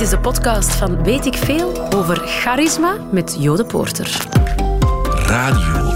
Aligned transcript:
Dit 0.00 0.08
is 0.08 0.14
de 0.14 0.20
podcast 0.22 0.74
van 0.74 1.02
Weet 1.02 1.26
ik 1.26 1.36
Veel 1.36 1.92
over 1.94 2.16
charisma 2.16 2.96
met 3.10 3.36
Jode 3.38 3.64
Poorter. 3.64 4.26
Radio 5.26 5.74
1. 5.74 5.89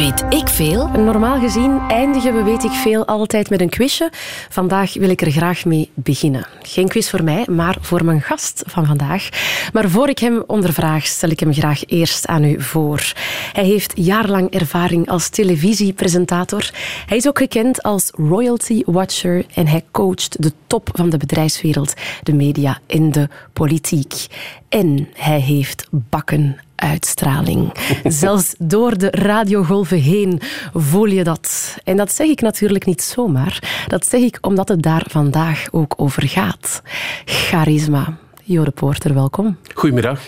Weet 0.00 0.24
ik 0.28 0.48
veel? 0.48 0.88
Normaal 0.88 1.40
gezien 1.40 1.78
eindigen 1.88 2.34
we 2.34 2.42
Weet 2.42 2.64
ik 2.64 2.70
veel 2.70 3.06
altijd 3.06 3.50
met 3.50 3.60
een 3.60 3.68
quizje. 3.68 4.10
Vandaag 4.48 4.94
wil 4.94 5.08
ik 5.08 5.20
er 5.20 5.30
graag 5.30 5.64
mee 5.64 5.90
beginnen. 5.94 6.46
Geen 6.62 6.88
quiz 6.88 7.10
voor 7.10 7.24
mij, 7.24 7.46
maar 7.50 7.76
voor 7.80 8.04
mijn 8.04 8.20
gast 8.20 8.62
van 8.66 8.86
vandaag. 8.86 9.28
Maar 9.72 9.90
voor 9.90 10.08
ik 10.08 10.18
hem 10.18 10.42
ondervraag, 10.46 11.06
stel 11.06 11.30
ik 11.30 11.40
hem 11.40 11.52
graag 11.52 11.86
eerst 11.86 12.26
aan 12.26 12.44
u 12.44 12.62
voor. 12.62 13.12
Hij 13.52 13.64
heeft 13.64 13.92
jarenlang 13.94 14.50
ervaring 14.50 15.08
als 15.08 15.28
televisiepresentator. 15.28 16.70
Hij 17.06 17.16
is 17.16 17.28
ook 17.28 17.38
gekend 17.38 17.82
als 17.82 18.10
royalty 18.14 18.82
watcher 18.86 19.44
en 19.54 19.66
hij 19.66 19.84
coacht 19.90 20.42
de 20.42 20.52
top 20.66 20.88
van 20.92 21.10
de 21.10 21.16
bedrijfswereld, 21.16 21.94
de 22.22 22.34
media 22.34 22.78
en 22.86 23.12
de 23.12 23.28
politiek. 23.52 24.26
En 24.68 25.08
hij 25.14 25.40
heeft 25.40 25.88
bakken 25.90 26.56
uitstraling. 26.80 27.72
Zelfs 28.04 28.54
door 28.58 28.98
de 28.98 29.10
radiogolven 29.10 30.00
heen 30.00 30.40
voel 30.74 31.06
je 31.06 31.24
dat. 31.24 31.76
En 31.84 31.96
dat 31.96 32.12
zeg 32.12 32.26
ik 32.26 32.40
natuurlijk 32.40 32.86
niet 32.86 33.02
zomaar. 33.02 33.84
Dat 33.86 34.06
zeg 34.06 34.20
ik 34.20 34.38
omdat 34.40 34.68
het 34.68 34.82
daar 34.82 35.04
vandaag 35.08 35.66
ook 35.70 35.94
over 35.96 36.28
gaat. 36.28 36.82
Charisma. 37.24 38.18
Jode 38.52 38.70
Poorter, 38.70 39.14
welkom. 39.14 39.56
Goedemiddag. 39.74 40.20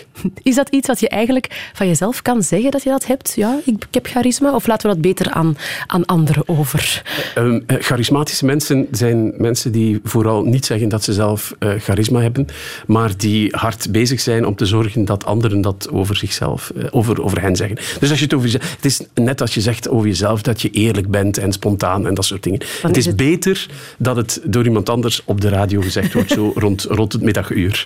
Is 0.43 0.55
dat 0.55 0.69
iets 0.69 0.87
wat 0.87 0.99
je 0.99 1.09
eigenlijk 1.09 1.69
van 1.73 1.87
jezelf 1.87 2.21
kan 2.21 2.43
zeggen 2.43 2.71
dat 2.71 2.83
je 2.83 2.89
dat 2.89 3.05
hebt? 3.05 3.33
Ja, 3.35 3.59
ik, 3.65 3.73
ik 3.73 3.93
heb 3.93 4.07
charisma. 4.07 4.55
Of 4.55 4.67
laten 4.67 4.89
we 4.89 4.93
dat 4.93 5.03
beter 5.03 5.31
aan, 5.31 5.57
aan 5.87 6.05
anderen 6.05 6.47
over? 6.47 7.03
Uh, 7.37 7.61
charismatische 7.67 8.45
mensen 8.45 8.87
zijn 8.91 9.33
mensen 9.37 9.71
die 9.71 9.99
vooral 10.03 10.43
niet 10.43 10.65
zeggen 10.65 10.89
dat 10.89 11.03
ze 11.03 11.13
zelf 11.13 11.53
uh, 11.59 11.73
charisma 11.77 12.21
hebben, 12.21 12.47
maar 12.87 13.17
die 13.17 13.55
hard 13.55 13.91
bezig 13.91 14.19
zijn 14.19 14.45
om 14.45 14.55
te 14.55 14.65
zorgen 14.65 15.05
dat 15.05 15.25
anderen 15.25 15.61
dat 15.61 15.89
over 15.91 16.15
zichzelf, 16.15 16.71
uh, 16.75 16.85
over, 16.91 17.23
over 17.23 17.41
hen 17.41 17.55
zeggen. 17.55 17.77
Dus 17.99 18.09
als 18.09 18.19
je 18.19 18.25
het 18.25 18.33
over 18.33 18.49
jezelf, 18.49 18.75
het 18.75 18.85
is 18.85 19.01
net 19.13 19.41
als 19.41 19.53
je 19.53 19.61
zegt 19.61 19.89
over 19.89 20.07
jezelf 20.07 20.41
dat 20.41 20.61
je 20.61 20.69
eerlijk 20.69 21.07
bent 21.07 21.37
en 21.37 21.51
spontaan 21.51 22.07
en 22.07 22.13
dat 22.13 22.25
soort 22.25 22.43
dingen. 22.43 22.59
Dan 22.59 22.67
het 22.81 22.97
is, 22.97 23.05
het... 23.05 23.15
beter 23.15 23.67
dat 23.97 24.15
het 24.15 24.41
door 24.43 24.63
iemand 24.63 24.89
anders 24.89 25.21
op 25.25 25.41
de 25.41 25.49
radio 25.49 25.81
gezegd 25.81 26.13
wordt, 26.13 26.31
zo 26.31 26.51
rond, 26.63 26.83
rond 26.83 27.13
het 27.13 27.21
middaguur. 27.21 27.85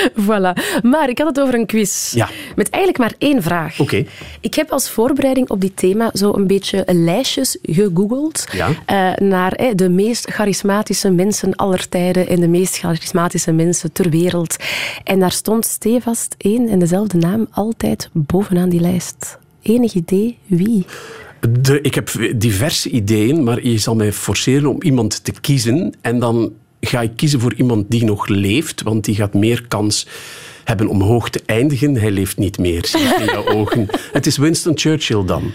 voilà. 0.26 0.80
Maar 0.82 1.08
ik 1.08 1.18
had 1.18 1.26
het 1.26 1.40
over 1.40 1.54
een 1.54 1.66
quiz. 1.66 2.12
Ja. 2.12 2.28
Met 2.56 2.70
eigenlijk 2.70 3.02
maar 3.02 3.14
één 3.18 3.42
vraag. 3.42 3.72
Oké. 3.72 3.82
Okay. 3.82 4.06
Ik 4.40 4.54
heb 4.54 4.70
als 4.70 4.90
voorbereiding 4.90 5.50
op 5.50 5.60
dit 5.60 5.76
thema 5.76 6.10
zo 6.12 6.32
een 6.34 6.46
beetje 6.46 6.84
lijstjes 6.86 7.58
gegoogeld 7.62 8.44
ja. 8.52 8.68
uh, 8.68 9.28
naar 9.28 9.52
eh, 9.52 9.70
de 9.74 9.88
meest 9.88 10.30
charismatische 10.30 11.10
mensen 11.10 11.56
aller 11.56 11.88
tijden 11.88 12.28
en 12.28 12.40
de 12.40 12.48
meest 12.48 12.78
charismatische 12.78 13.52
mensen 13.52 13.92
ter 13.92 14.10
wereld. 14.10 14.56
En 15.04 15.18
daar 15.18 15.32
stond 15.32 15.64
stevast 15.66 16.34
één 16.38 16.68
en 16.68 16.78
dezelfde 16.78 17.18
naam 17.18 17.46
altijd 17.50 18.10
bovenaan 18.12 18.68
die 18.68 18.80
lijst. 18.80 19.38
Enig 19.62 19.94
idee 19.94 20.38
wie? 20.46 20.86
De, 21.60 21.80
ik 21.80 21.94
heb 21.94 22.10
diverse 22.36 22.90
ideeën, 22.90 23.42
maar 23.42 23.66
je 23.66 23.78
zal 23.78 23.94
mij 23.94 24.12
forceren 24.12 24.70
om 24.70 24.82
iemand 24.82 25.24
te 25.24 25.32
kiezen. 25.40 25.94
En 26.00 26.18
dan 26.18 26.52
ga 26.86 27.00
ik 27.00 27.12
kiezen 27.16 27.40
voor 27.40 27.54
iemand 27.54 27.90
die 27.90 28.04
nog 28.04 28.28
leeft, 28.28 28.82
want 28.82 29.04
die 29.04 29.14
gaat 29.14 29.34
meer 29.34 29.64
kans 29.68 30.06
hebben 30.64 30.86
om 30.86 31.02
hoog 31.02 31.30
te 31.30 31.40
eindigen. 31.46 31.96
Hij 31.96 32.10
leeft 32.10 32.36
niet 32.38 32.58
meer, 32.58 32.86
zie 32.86 33.00
ik 33.00 33.18
in 33.18 33.24
jouw 33.24 33.46
ogen. 33.46 33.86
Het 34.12 34.26
is 34.26 34.36
Winston 34.36 34.78
Churchill 34.78 35.24
dan. 35.24 35.52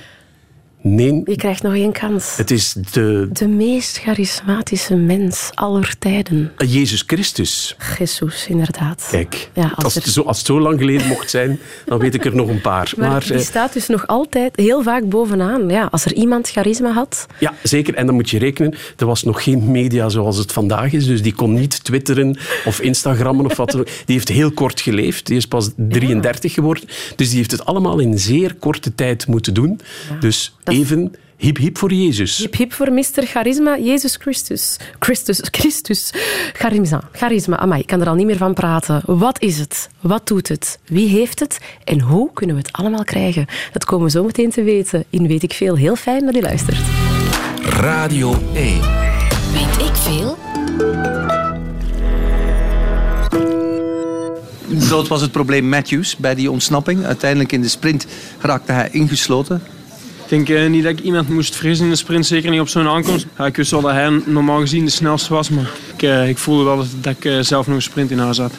Nee. 0.82 1.22
Je 1.26 1.36
krijgt 1.36 1.64
nog 1.64 1.74
één 1.74 1.92
kans. 1.92 2.36
Het 2.36 2.52
is 2.52 2.76
de... 2.92 3.30
De 3.32 3.48
meest 3.48 3.98
charismatische 3.98 4.96
mens 4.96 5.52
aller 5.54 5.96
tijden. 6.00 6.52
Jezus 6.58 7.04
Christus. 7.08 7.76
Jezus, 7.98 8.48
inderdaad. 8.48 9.08
Kijk, 9.12 9.50
ja, 9.54 9.72
als, 9.76 9.94
zo, 9.94 10.22
als 10.22 10.38
het 10.38 10.46
zo 10.46 10.60
lang 10.60 10.80
geleden 10.80 11.08
mocht 11.16 11.30
zijn, 11.30 11.60
dan 11.86 12.00
weet 12.00 12.14
ik 12.14 12.26
er 12.26 12.36
nog 12.36 12.50
een 12.50 12.62
paar. 12.62 12.94
Maar, 12.98 13.10
maar 13.10 13.24
die 13.24 13.34
eh, 13.34 13.40
staat 13.40 13.74
dus 13.74 13.88
nog 13.88 14.08
altijd 14.08 14.56
heel 14.56 14.84
vaak 14.84 15.10
bovenaan. 15.10 15.70
Ja, 15.70 15.88
als 15.92 16.06
er 16.06 16.14
iemand 16.14 16.50
charisma 16.50 16.92
had... 16.92 17.26
Ja, 17.40 17.54
zeker. 17.64 17.94
En 17.94 18.06
dan 18.06 18.16
moet 18.16 18.30
je 18.30 18.40
rekenen, 18.40 18.76
er 18.98 19.06
was 19.06 19.24
nog 19.24 19.44
geen 19.44 19.72
media 19.72 20.10
zoals 20.10 20.38
het 20.38 20.52
vandaag 20.52 20.94
is, 20.94 21.06
dus 21.06 21.22
die 21.22 21.34
kon 21.34 21.54
niet 21.54 21.84
twitteren 21.84 22.38
of 22.66 22.80
instagrammen 22.80 23.46
of 23.46 23.58
wat. 23.58 23.72
Die 23.72 23.86
heeft 24.06 24.28
heel 24.28 24.52
kort 24.52 24.82
geleefd. 24.82 25.26
Die 25.26 25.38
is 25.38 25.48
pas 25.48 25.70
33 25.76 26.50
ja. 26.50 26.56
geworden. 26.56 26.84
Dus 27.16 27.28
die 27.28 27.38
heeft 27.38 27.52
het 27.52 27.66
allemaal 27.66 28.00
in 28.00 28.20
zeer 28.20 28.56
korte 28.56 28.96
tijd 28.96 29.28
moeten 29.28 29.54
doen. 29.54 29.80
Ja. 30.10 30.20
Dus 30.20 30.56
even 30.68 31.16
hip 31.38 31.58
hip 31.58 31.78
voor 31.78 31.94
Jezus. 31.94 32.38
Hip 32.38 32.56
hip 32.56 32.74
voor 32.74 32.92
Mr. 32.92 33.04
Charisma, 33.24 33.78
Jezus 33.78 34.16
Christus. 34.16 34.78
Christus, 35.00 35.40
Christus. 35.52 36.14
Charisma, 36.54 37.02
charisma. 37.12 37.58
Amai, 37.58 37.82
ik 37.82 37.88
kan 37.88 38.02
er 38.02 38.08
al 38.08 38.16
niet 38.16 38.26
meer 38.26 38.38
van 38.38 38.54
praten. 38.54 39.02
Wat 39.06 39.42
is 39.42 39.60
het? 39.60 39.90
Wat 40.02 40.28
doet 40.28 40.48
het? 40.48 40.80
Wie 40.86 41.08
heeft 41.08 41.40
het? 41.40 41.60
En 41.84 42.02
hoe 42.02 42.34
kunnen 42.34 42.56
we 42.56 42.62
het 42.62 42.74
allemaal 42.74 43.04
krijgen? 43.04 43.46
Dat 43.72 43.86
komen 43.86 44.06
we 44.06 44.12
zo 44.12 44.24
meteen 44.24 44.50
te 44.50 44.64
weten 44.64 45.06
in 45.10 45.28
Weet 45.28 45.44
ik 45.44 45.54
Veel. 45.54 45.76
Heel 45.76 45.96
fijn 45.96 46.26
dat 46.26 46.36
je 46.36 46.42
luistert. 46.42 46.80
Radio 47.62 48.36
1. 48.54 48.82
Weet 49.54 49.88
ik 49.88 49.96
veel? 49.96 50.38
Groot 54.80 55.08
was 55.08 55.22
het 55.22 55.32
probleem 55.32 55.70
Matthews 55.70 56.16
bij 56.16 56.36
die 56.36 56.52
ontsnapping. 56.52 57.06
Uiteindelijk 57.06 57.52
in 57.52 57.62
de 57.62 57.68
sprint 57.68 58.06
raakte 58.42 58.72
hij 58.72 58.90
ingesloten. 58.92 59.62
Ik 60.28 60.46
denk 60.46 60.50
uh, 60.50 60.70
niet 60.70 60.84
dat 60.84 60.92
ik 60.92 61.00
iemand 61.00 61.30
moest 61.30 61.56
vrezen 61.56 61.86
in 61.86 61.92
de 61.92 61.98
sprint, 61.98 62.26
zeker 62.26 62.52
niet 62.52 62.60
op 62.60 62.68
zo'n 62.68 62.88
aankomst. 62.88 63.26
Ja, 63.38 63.46
ik 63.46 63.56
wist 63.56 63.72
wel 63.72 63.82
dat 63.82 63.92
hij 63.92 64.22
normaal 64.26 64.60
gezien 64.60 64.86
de 64.86 64.92
snelste 64.92 65.34
was, 65.34 65.50
maar 65.50 65.70
ik, 65.96 66.02
uh, 66.02 66.30
ik 66.30 66.38
voelde 66.38 66.64
wel 66.64 66.86
dat, 67.02 67.16
ik 67.16 67.26
uh, 67.26 67.40
zelf 67.42 67.68
nog 67.68 67.76
een 67.76 67.82
sprint 67.82 68.12
in 68.12 68.20
huis 68.20 68.38
had. 68.38 68.54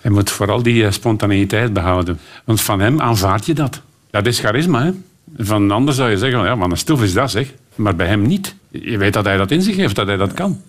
Hij 0.00 0.10
moet 0.10 0.30
vooral 0.30 0.62
die 0.62 0.90
spontaneïteit 0.90 1.72
behouden. 1.72 2.18
Want 2.44 2.60
van 2.60 2.80
hem 2.80 3.00
aanvaard 3.00 3.46
je 3.46 3.54
dat. 3.54 3.80
Dat 4.10 4.26
is 4.26 4.40
charisma, 4.40 4.84
hè? 4.84 4.90
Van 5.36 5.62
een 5.62 5.70
ander 5.70 5.94
zou 5.94 6.10
je 6.10 6.18
zeggen, 6.18 6.44
ja, 6.44 6.54
maar 6.54 6.70
een 6.70 6.76
stof 6.76 7.02
is 7.02 7.12
dat, 7.12 7.30
zeg. 7.30 7.52
Maar 7.74 7.96
bij 7.96 8.06
hem 8.06 8.22
niet. 8.22 8.54
Je 8.70 8.98
weet 8.98 9.12
dat 9.12 9.24
hij 9.24 9.36
dat 9.36 9.50
in 9.50 9.62
zich 9.62 9.76
heeft, 9.76 9.94
dat 9.94 10.06
hij 10.06 10.16
dat 10.16 10.34
kan. 10.34 10.60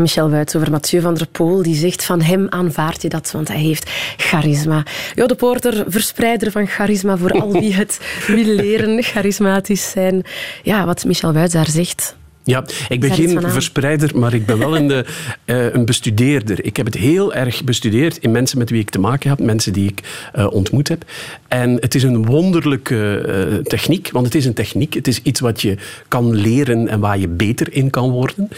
Michel 0.00 0.30
Wuits 0.30 0.56
over 0.56 0.70
Mathieu 0.70 1.00
van 1.00 1.14
der 1.14 1.26
Poel. 1.26 1.62
Die 1.62 1.76
zegt 1.76 2.04
van 2.04 2.22
hem 2.22 2.46
aanvaard 2.48 3.02
je 3.02 3.08
dat, 3.08 3.30
want 3.30 3.48
hij 3.48 3.60
heeft 3.60 3.90
charisma. 4.16 4.82
Jo 5.14 5.26
de 5.26 5.34
Poorter, 5.34 5.84
verspreider 5.88 6.50
van 6.50 6.66
charisma 6.66 7.16
voor 7.16 7.30
al 7.30 7.52
wie 7.60 7.74
het 7.74 8.00
wil 8.26 8.54
leren, 8.54 9.02
charismatisch 9.02 9.90
zijn. 9.90 10.22
Ja, 10.62 10.86
wat 10.86 11.04
Michel 11.04 11.32
Wuits 11.32 11.52
daar 11.52 11.70
zegt... 11.70 12.16
Ja, 12.44 12.64
ik 12.88 13.00
ben 13.00 13.10
geen 13.10 13.50
verspreider, 13.50 14.18
maar 14.18 14.34
ik 14.34 14.46
ben 14.46 14.58
wel 14.58 14.76
een, 14.76 14.88
de, 14.88 15.04
uh, 15.44 15.72
een 15.74 15.84
bestudeerder. 15.84 16.64
Ik 16.64 16.76
heb 16.76 16.86
het 16.86 16.94
heel 16.94 17.34
erg 17.34 17.64
bestudeerd 17.64 18.16
in 18.16 18.30
mensen 18.30 18.58
met 18.58 18.70
wie 18.70 18.80
ik 18.80 18.90
te 18.90 18.98
maken 18.98 19.30
heb, 19.30 19.38
mensen 19.38 19.72
die 19.72 19.88
ik 19.88 20.28
uh, 20.36 20.52
ontmoet 20.52 20.88
heb. 20.88 21.04
En 21.48 21.70
het 21.80 21.94
is 21.94 22.02
een 22.02 22.26
wonderlijke 22.26 23.24
uh, 23.52 23.64
techniek, 23.64 24.10
want 24.12 24.26
het 24.26 24.34
is 24.34 24.44
een 24.44 24.54
techniek. 24.54 24.94
Het 24.94 25.08
is 25.08 25.22
iets 25.22 25.40
wat 25.40 25.62
je 25.62 25.76
kan 26.08 26.34
leren 26.34 26.88
en 26.88 27.00
waar 27.00 27.18
je 27.18 27.28
beter 27.28 27.72
in 27.72 27.90
kan 27.90 28.10
worden. 28.10 28.48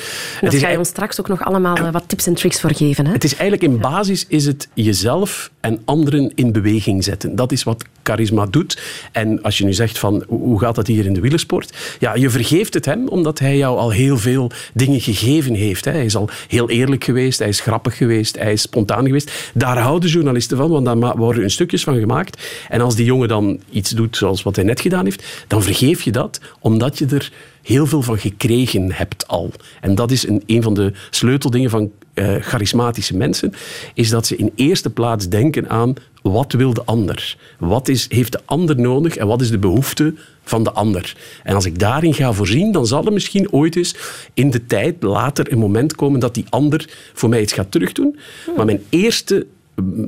Daar 0.41 0.53
ga 0.53 0.69
je 0.69 0.79
ons 0.79 0.89
straks 0.89 1.21
ook 1.21 1.29
nog 1.29 1.45
allemaal 1.45 1.91
wat 1.91 2.05
tips 2.07 2.27
en 2.27 2.35
tricks 2.35 2.61
voor 2.61 2.75
geven. 2.75 3.07
Hè? 3.07 3.13
Het 3.13 3.25
is 3.25 3.35
eigenlijk 3.35 3.73
in 3.73 3.81
basis 3.81 4.25
is 4.29 4.47
het 4.47 4.69
jezelf 4.75 5.51
en 5.61 5.81
anderen 5.85 6.33
in 6.35 6.53
beweging 6.53 7.05
zetten. 7.05 7.37
Dat 7.37 7.53
is 7.53 7.63
wat 7.63 7.85
charisma 8.03 8.47
doet. 8.47 8.83
En 9.13 9.43
als 9.43 9.59
je 9.59 9.65
nu 9.65 9.73
zegt 9.73 9.99
van 9.99 10.25
hoe 10.29 10.61
gaat 10.61 10.75
dat 10.75 10.87
hier 10.87 11.07
in 11.07 11.13
de 11.13 11.21
wielersport? 11.21 11.97
Ja, 11.99 12.15
je 12.15 12.31
vergeeft 12.31 12.75
het 12.75 12.85
hem 12.85 13.09
omdat 13.09 13.39
hij 13.39 13.57
jou 13.57 13.76
al 13.77 13.91
heel 13.91 14.19
veel 14.19 14.51
dingen 14.75 15.01
gegeven 15.01 15.55
heeft. 15.55 15.85
Hij 15.85 16.05
is 16.05 16.17
al 16.17 16.29
heel 16.49 16.71
eerlijk 16.71 17.05
geweest, 17.05 17.39
hij 17.39 17.49
is 17.49 17.61
grappig 17.61 17.97
geweest, 17.97 18.39
hij 18.39 18.53
is 18.53 18.63
spontaan 18.63 19.07
geweest. 19.07 19.51
Daar 19.55 19.79
houden 19.79 20.11
journalisten 20.11 20.57
van, 20.57 20.71
want 20.71 20.85
daar 20.85 21.17
worden 21.17 21.41
hun 21.41 21.51
stukjes 21.51 21.85
van 21.85 21.99
gemaakt. 21.99 22.43
En 22.69 22.81
als 22.81 22.95
die 22.95 23.05
jongen 23.05 23.29
dan 23.29 23.61
iets 23.71 23.91
doet 23.91 24.17
zoals 24.17 24.43
wat 24.43 24.57
hij 24.57 24.65
net 24.65 24.81
gedaan 24.81 25.05
heeft, 25.05 25.45
dan 25.47 25.63
vergeef 25.63 26.03
je 26.03 26.13
dat, 26.13 26.41
omdat 26.61 26.99
je 26.99 27.07
er 27.07 27.33
heel 27.63 27.87
veel 27.87 28.03
van 28.03 28.19
gekregen 28.19 28.93
hebt 28.93 29.29
al. 29.29 29.53
En 29.81 29.95
dat 29.95 30.11
is 30.11 30.29
een, 30.29 30.43
een 30.47 30.63
van 30.63 30.75
de 30.75 30.93
sleuteldingen 31.11 31.71
van 31.71 31.91
uh, 32.19 32.37
charismatische 32.41 33.17
mensen, 33.17 33.53
is 33.95 34.11
dat 34.11 34.27
ze 34.27 34.37
in 34.37 34.53
eerste 34.55 34.91
plaats 34.91 35.29
denken 35.29 35.69
aan 35.69 35.95
wat 36.23 36.53
wil 36.53 36.75
de 36.75 36.85
ander? 36.85 37.37
Wat 37.59 37.89
is, 37.89 38.07
heeft 38.09 38.33
de 38.33 38.41
ander 38.45 38.81
nodig 38.81 39.17
en 39.17 39.27
wat 39.27 39.41
is 39.41 39.51
de 39.51 39.59
behoefte 39.59 40.15
van 40.43 40.65
de 40.65 40.73
ander? 40.73 41.17
En 41.43 41.55
als 41.55 41.65
ik 41.65 41.79
daarin 41.79 42.15
ga 42.15 42.33
voorzien, 42.33 42.73
dan 42.73 42.87
zal 42.87 43.07
er 43.07 43.13
misschien 43.13 43.53
ooit 43.53 43.77
eens 43.77 43.97
in 44.35 44.51
de 44.51 44.67
tijd 44.67 45.03
later 45.03 45.53
een 45.53 45.59
moment 45.59 45.95
komen 45.95 46.21
dat 46.21 46.35
die 46.35 46.47
ander 46.49 46.89
voor 47.15 47.29
mij 47.29 47.41
iets 47.41 47.53
gaat 47.53 47.71
terugdoen. 47.71 48.19
Maar 48.57 48.65
mijn 48.65 48.83
eerste 48.89 49.47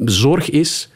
zorg 0.05 0.51
is 0.51 0.89